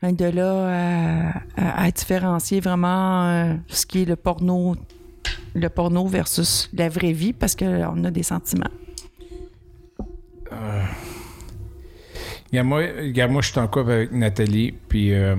Que 0.01 0.11
De 0.13 0.25
là 0.27 1.33
à, 1.57 1.83
à- 1.83 1.91
différencier 1.91 2.61
vraiment 2.61 3.27
euh, 3.29 3.55
ce 3.67 3.85
qui 3.85 4.03
est 4.03 4.05
le 4.07 4.17
porno, 4.17 4.77
le 5.55 5.69
porno 5.69 6.07
versus 6.07 6.71
la 6.73 6.89
vraie 6.89 7.13
vie, 7.13 7.33
parce 7.35 7.55
qu'on 7.57 8.05
a 8.05 8.11
des 8.11 8.23
sentiments. 8.23 8.71
Regarde, 12.51 12.67
moi, 12.69 12.83
moi, 13.29 13.43
je 13.43 13.51
suis 13.51 13.61
en 13.61 13.69
couple 13.69 13.91
avec 13.91 14.13
Nathalie, 14.13 14.73
puis. 14.89 15.13
euh, 15.13 15.37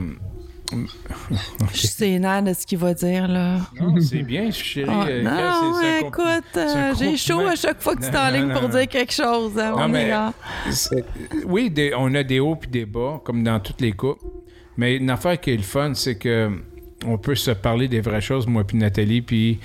Je 0.72 1.78
suis 1.78 1.88
sénère 1.88 2.42
de 2.42 2.54
ce 2.54 2.66
qu'il 2.66 2.78
va 2.80 2.94
dire, 2.94 3.28
là. 3.28 3.60
non, 3.80 4.00
c'est 4.02 4.24
bien, 4.24 4.50
chérie. 4.52 4.90
Ah, 4.92 5.06
euh, 5.08 5.22
non, 5.22 5.78
ouais, 5.78 6.00
écoute, 6.02 6.58
euh, 6.58 6.94
j'ai 6.98 7.18
chaud 7.18 7.42
à 7.42 7.56
chaque 7.56 7.82
fois 7.82 7.96
que 7.96 8.02
tu 8.02 8.08
es 8.08 8.18
en 8.18 8.30
ligne 8.32 8.46
non, 8.48 8.54
pour 8.54 8.64
non. 8.64 8.70
dire 8.70 8.88
quelque 8.88 9.14
chose. 9.14 9.58
Hein, 9.60 10.32
Oui, 11.46 11.70
des- 11.70 11.94
on 11.96 12.14
a 12.16 12.24
des 12.24 12.40
hauts 12.40 12.56
puis 12.56 12.70
des 12.70 12.86
bas, 12.86 13.22
comme 13.24 13.44
dans 13.44 13.60
toutes 13.60 13.82
les 13.82 13.92
couples. 13.92 14.24
Mais 14.78 14.96
une 14.96 15.10
affaire 15.10 15.40
qui 15.40 15.52
est 15.52 15.58
le 15.58 15.64
fun, 15.64 15.94
c'est 15.94 16.18
que 16.18 16.50
on 17.06 17.18
peut 17.18 17.36
se 17.36 17.52
parler 17.52 17.88
des 17.88 18.02
vraies 18.02 18.22
choses, 18.22 18.48
moi 18.48 18.64
puis 18.64 18.78
Nathalie, 18.78 19.22
puis 19.22 19.60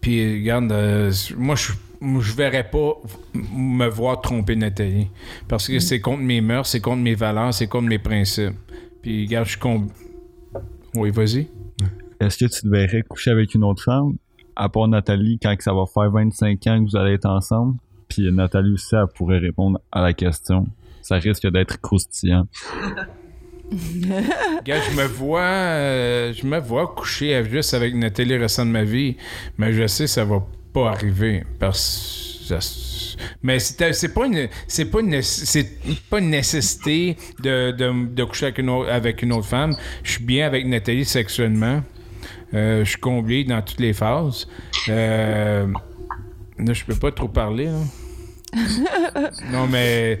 puis 0.00 0.40
regarde, 0.40 0.70
euh, 0.72 1.12
moi 1.36 1.54
je 1.56 1.72
moi, 1.72 1.87
je 2.00 2.32
verrais 2.32 2.68
pas 2.68 2.94
me 3.34 3.86
voir 3.88 4.20
tromper 4.20 4.54
Nathalie 4.56 5.08
parce 5.48 5.66
que 5.68 5.78
c'est 5.80 6.00
contre 6.00 6.22
mes 6.22 6.40
mœurs, 6.40 6.68
c'est 6.68 6.80
contre 6.80 7.02
mes 7.02 7.14
valeurs, 7.14 7.52
c'est 7.52 7.66
contre 7.66 7.88
mes 7.88 7.98
principes. 7.98 8.54
Puis 9.02 9.26
regarde, 9.26 9.46
je 9.46 9.50
suis 9.50 9.58
con... 9.60 9.86
Oui, 10.94 11.10
vas-y. 11.10 11.48
Est-ce 12.20 12.38
que 12.38 12.44
tu 12.52 12.62
te 12.62 12.68
verrais 12.68 13.02
coucher 13.02 13.30
avec 13.30 13.54
une 13.54 13.62
autre 13.64 13.82
femme, 13.82 14.14
à 14.56 14.68
part 14.68 14.88
Nathalie, 14.88 15.38
quand 15.40 15.54
ça 15.60 15.72
va 15.72 15.84
faire 15.86 16.10
25 16.10 16.66
ans 16.66 16.84
que 16.84 16.90
vous 16.90 16.96
allez 16.96 17.14
être 17.14 17.26
ensemble? 17.26 17.76
Puis 18.08 18.30
Nathalie 18.32 18.72
aussi, 18.72 18.94
elle 18.94 19.04
pourrait 19.14 19.38
répondre 19.38 19.80
à 19.92 20.02
la 20.02 20.12
question. 20.14 20.66
Ça 21.02 21.16
risque 21.16 21.46
d'être 21.50 21.80
croustillant. 21.80 22.46
Regarde, 23.70 24.82
je 24.90 24.96
me 24.96 25.04
vois, 25.06 25.40
euh, 25.42 26.32
je 26.32 26.46
me 26.46 26.58
vois 26.58 26.86
coucher 26.88 27.34
avec- 27.34 27.50
juste 27.52 27.74
avec 27.74 27.94
Nathalie 27.94 28.30
le 28.34 28.40
restant 28.40 28.64
de 28.64 28.70
ma 28.70 28.84
vie, 28.84 29.16
mais 29.58 29.72
je 29.72 29.86
sais 29.86 30.04
que 30.04 30.10
ça 30.10 30.24
va 30.24 30.42
pas 30.72 30.90
arriver 30.90 31.44
parce 31.58 32.28
mais 33.42 33.58
c'est 33.58 34.14
pas 34.14 34.26
une 34.26 34.48
c'est 34.66 34.90
pas 34.90 35.00
une 35.00 35.22
c'est 35.22 35.68
pas 36.08 36.18
une 36.18 36.30
nécessité 36.30 37.16
de, 37.40 37.72
de, 37.72 38.06
de 38.14 38.24
coucher 38.24 38.46
avec 38.46 38.58
une, 38.58 38.70
autre, 38.70 38.90
avec 38.90 39.22
une 39.22 39.32
autre 39.32 39.46
femme. 39.46 39.74
Je 40.02 40.12
suis 40.12 40.24
bien 40.24 40.46
avec 40.46 40.66
Nathalie 40.66 41.04
sexuellement. 41.04 41.82
Euh, 42.54 42.84
je 42.84 42.90
suis 42.90 43.00
comblé 43.00 43.44
dans 43.44 43.60
toutes 43.62 43.80
les 43.80 43.92
phases. 43.92 44.48
Euh, 44.88 45.66
là, 46.58 46.72
je 46.72 46.84
peux 46.84 46.94
pas 46.94 47.12
trop 47.12 47.28
parler. 47.28 47.68
Non, 49.52 49.66
mais 49.70 50.18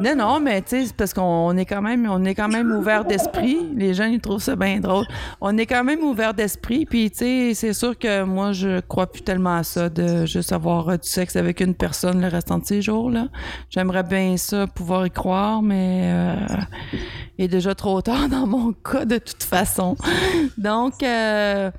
Non, 0.00 0.16
non, 0.16 0.40
mais 0.40 0.62
tu 0.62 0.84
sais, 0.86 0.92
parce 0.96 1.12
qu'on 1.14 1.56
est 1.56 1.64
quand 1.64 1.82
même, 1.82 2.08
on 2.10 2.24
est 2.24 2.34
quand 2.34 2.48
même 2.48 2.70
ouvert 2.72 3.04
d'esprit. 3.04 3.58
Les 3.76 3.94
gens, 3.94 4.04
ils 4.06 4.20
trouvent 4.20 4.42
ça 4.42 4.56
bien 4.56 4.80
drôle. 4.80 5.06
On 5.40 5.56
est 5.58 5.66
quand 5.66 5.84
même 5.84 6.00
ouvert 6.02 6.34
d'esprit, 6.34 6.86
puis 6.86 7.10
tu 7.10 7.18
sais, 7.18 7.52
c'est 7.54 7.72
sûr 7.72 7.98
que 7.98 8.22
moi, 8.24 8.52
je 8.52 8.80
crois 8.80 9.06
plus 9.10 9.22
tellement 9.22 9.56
à 9.56 9.62
ça 9.62 9.88
de 9.88 10.26
juste 10.26 10.52
avoir 10.52 10.88
euh, 10.88 10.96
du 10.96 11.08
sexe 11.08 11.36
avec 11.36 11.60
une 11.60 11.74
personne 11.74 12.20
le 12.20 12.28
restant 12.28 12.58
de 12.58 12.64
ses 12.66 12.82
jours, 12.82 13.10
là. 13.10 13.28
J'aimerais 13.70 14.02
bien 14.02 14.36
ça, 14.36 14.66
pouvoir 14.66 15.06
y 15.06 15.10
croire, 15.10 15.62
mais 15.62 16.02
euh, 16.12 16.34
il 17.38 17.44
est 17.44 17.48
déjà 17.48 17.74
trop 17.74 18.00
tard 18.02 18.28
dans 18.30 18.46
mon 18.46 18.72
cas 18.72 19.04
de 19.04 19.18
toute 19.18 19.42
façon. 19.42 19.96
Donc, 20.56 21.02
euh, 21.02 21.70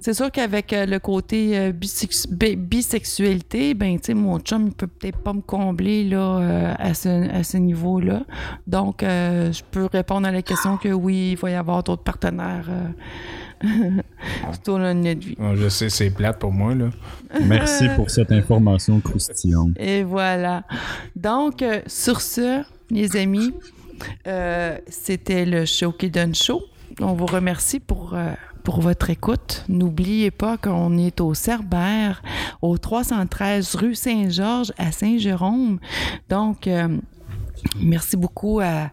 c'est 0.00 0.14
sûr 0.14 0.30
qu'avec 0.30 0.72
euh, 0.72 0.86
le 0.86 0.98
côté 0.98 1.58
euh, 1.58 1.72
bisex- 1.72 2.28
bi- 2.30 2.56
bisexualité, 2.56 3.74
ben, 3.74 3.96
tu 3.98 4.06
sais, 4.06 4.14
mon 4.14 4.38
chum, 4.38 4.66
il 4.68 4.72
peut 4.74 4.86
peut-être 4.86 5.18
pas 5.18 5.32
me 5.32 5.39
combler 5.40 6.04
là, 6.04 6.38
euh, 6.38 6.74
à 6.78 6.94
ce, 6.94 7.30
à 7.30 7.42
ce 7.42 7.56
niveau-là. 7.56 8.22
Donc, 8.66 9.02
euh, 9.02 9.52
je 9.52 9.62
peux 9.70 9.86
répondre 9.86 10.26
à 10.26 10.32
la 10.32 10.42
question 10.42 10.76
que 10.76 10.88
oui, 10.88 11.30
il 11.32 11.36
va 11.36 11.50
y 11.50 11.54
avoir 11.54 11.82
d'autres 11.82 12.02
partenaires 12.02 12.68
euh, 12.68 13.68
tout 14.64 14.72
au 14.72 14.78
long 14.78 14.94
de 14.94 15.00
notre 15.00 15.20
vie. 15.20 15.36
Bon, 15.38 15.54
je 15.56 15.68
sais, 15.68 15.88
c'est 15.90 16.10
plate 16.10 16.38
pour 16.38 16.52
moi, 16.52 16.74
là. 16.74 16.90
Merci 17.42 17.88
pour 17.96 18.10
cette 18.10 18.32
information 18.32 19.00
croustillante. 19.00 19.70
Et 19.78 20.02
voilà. 20.02 20.64
Donc, 21.16 21.62
euh, 21.62 21.80
sur 21.86 22.20
ce, 22.20 22.62
les 22.90 23.16
amis, 23.16 23.52
euh, 24.26 24.78
c'était 24.88 25.44
le 25.44 25.64
show 25.64 25.92
qui 25.92 26.10
donne 26.10 26.34
chaud. 26.34 26.62
On 27.00 27.12
vous 27.12 27.26
remercie 27.26 27.80
pour, 27.80 28.14
euh, 28.14 28.32
pour 28.62 28.80
votre 28.80 29.10
écoute. 29.10 29.64
N'oubliez 29.68 30.30
pas 30.30 30.56
qu'on 30.56 30.96
est 30.98 31.20
au 31.20 31.34
Cerbère, 31.34 32.22
au 32.62 32.78
313 32.78 33.74
rue 33.74 33.94
Saint-Georges 33.94 34.72
à 34.78 34.92
Saint-Jérôme. 34.92 35.78
Donc, 36.28 36.66
euh, 36.66 36.88
Merci 37.80 38.16
beaucoup 38.16 38.60
à, 38.60 38.90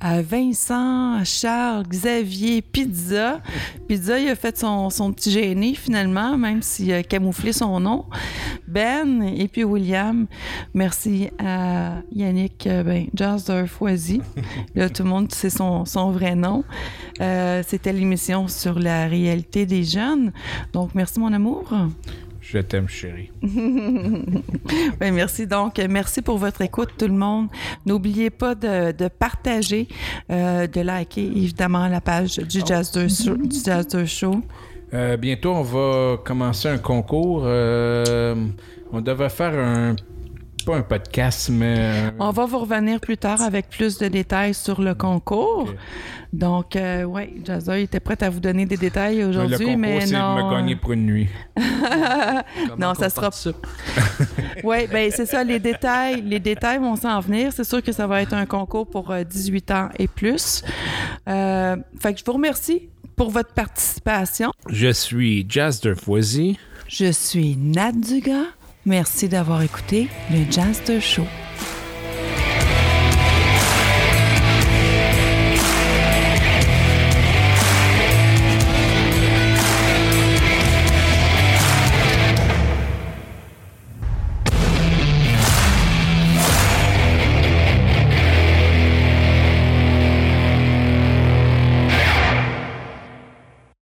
à 0.00 0.22
Vincent, 0.22 1.24
Charles, 1.24 1.84
Xavier, 1.88 2.62
Pizza. 2.62 3.40
Pizza, 3.88 4.18
il 4.18 4.28
a 4.28 4.34
fait 4.34 4.56
son, 4.58 4.90
son 4.90 5.12
petit 5.12 5.30
gêné 5.30 5.74
finalement, 5.74 6.36
même 6.36 6.62
s'il 6.62 6.92
a 6.92 7.02
camouflé 7.02 7.52
son 7.52 7.80
nom. 7.80 8.04
Ben 8.66 9.22
et 9.22 9.48
puis 9.48 9.64
William. 9.64 10.26
Merci 10.74 11.30
à 11.38 11.96
Yannick 12.12 12.66
euh, 12.66 12.82
ben, 12.82 13.06
Foisy. 13.66 14.20
Là, 14.74 14.88
tout 14.88 15.02
le 15.02 15.08
monde 15.08 15.32
sait 15.32 15.50
son, 15.50 15.84
son 15.84 16.10
vrai 16.10 16.34
nom. 16.34 16.64
Euh, 17.20 17.62
C'était 17.66 17.92
l'émission 17.92 18.48
sur 18.48 18.78
la 18.78 19.06
réalité 19.06 19.66
des 19.66 19.84
jeunes. 19.84 20.32
Donc, 20.72 20.94
merci 20.94 21.18
mon 21.18 21.32
amour. 21.32 21.72
Je 22.50 22.58
t'aime, 22.58 22.88
chérie. 22.88 23.30
Ben, 24.98 25.12
merci 25.14 25.46
donc. 25.46 25.78
Merci 25.78 26.22
pour 26.22 26.38
votre 26.38 26.62
écoute, 26.62 26.90
tout 26.98 27.06
le 27.06 27.14
monde. 27.14 27.48
N'oubliez 27.84 28.30
pas 28.30 28.54
de, 28.54 28.92
de 28.92 29.08
partager, 29.08 29.86
euh, 30.30 30.66
de 30.66 30.80
liker 30.80 31.24
évidemment 31.26 31.88
la 31.88 32.00
page 32.00 32.38
du 32.38 32.60
Jazz 32.64 32.90
2 32.92 33.08
Show. 33.08 33.36
Du 33.36 33.58
Jazz 33.62 33.86
2 33.88 34.06
Show. 34.06 34.40
Euh, 34.94 35.18
bientôt, 35.18 35.52
on 35.52 35.62
va 35.62 36.16
commencer 36.24 36.68
un 36.68 36.78
concours. 36.78 37.42
Euh, 37.44 38.34
on 38.92 39.02
devrait 39.02 39.28
faire 39.28 39.52
un. 39.54 39.94
Pas 40.68 40.76
un 40.76 40.82
podcast, 40.82 41.48
mais. 41.50 41.78
un- 41.78 42.14
On 42.18 42.30
va 42.30 42.44
vous 42.44 42.58
revenir 42.58 43.00
plus 43.00 43.16
tard 43.16 43.40
avec 43.40 43.70
plus 43.70 43.96
de 43.96 44.06
détails 44.06 44.52
sur 44.52 44.82
le 44.82 44.94
concours. 44.94 45.72
Donc, 46.30 46.76
euh, 46.76 47.04
ouais, 47.04 47.32
Jazza 47.42 47.78
était 47.78 48.00
prête 48.00 48.22
à 48.22 48.28
vous 48.28 48.38
donner 48.38 48.66
des 48.66 48.76
détails 48.76 49.20
le 49.20 49.28
aujourd'hui, 49.28 49.64
concours, 49.64 49.78
mais 49.78 50.00
c'est 50.02 50.12
de 50.12 50.18
non. 50.18 50.34
me 50.46 50.54
gagner 50.54 50.76
pour 50.76 50.92
une 50.92 51.06
nuit. 51.06 51.28
non, 52.78 52.92
ça 52.92 53.08
sera. 53.08 53.30
Oui, 54.62 54.86
ben 54.92 55.10
c'est 55.10 55.24
ça, 55.24 55.42
les 55.42 55.58
détails, 55.58 56.20
les 56.20 56.38
détails 56.38 56.80
vont 56.80 56.96
s'en 56.96 57.18
venir. 57.20 57.50
C'est 57.50 57.64
sûr 57.64 57.82
que 57.82 57.92
ça 57.92 58.06
va 58.06 58.20
être 58.20 58.34
un 58.34 58.44
concours 58.44 58.86
pour 58.86 59.10
euh, 59.10 59.24
18 59.24 59.70
ans 59.70 59.88
et 59.98 60.06
plus. 60.06 60.62
Euh, 61.30 61.76
fait 61.98 62.12
que 62.12 62.20
je 62.20 62.24
vous 62.26 62.32
remercie 62.34 62.90
pour 63.16 63.30
votre 63.30 63.54
participation. 63.54 64.52
Je 64.68 64.92
suis 64.92 65.46
Jazz 65.48 65.80
de 65.80 65.94
Foisy. 65.94 66.58
Je 66.88 67.10
suis 67.10 67.56
Nat 67.56 67.92
Dugas. 67.92 68.44
Merci 68.88 69.28
d'avoir 69.28 69.60
écouté 69.60 70.08
le 70.30 70.50
Jazz 70.50 70.82
de 70.88 70.98
Show. 70.98 71.26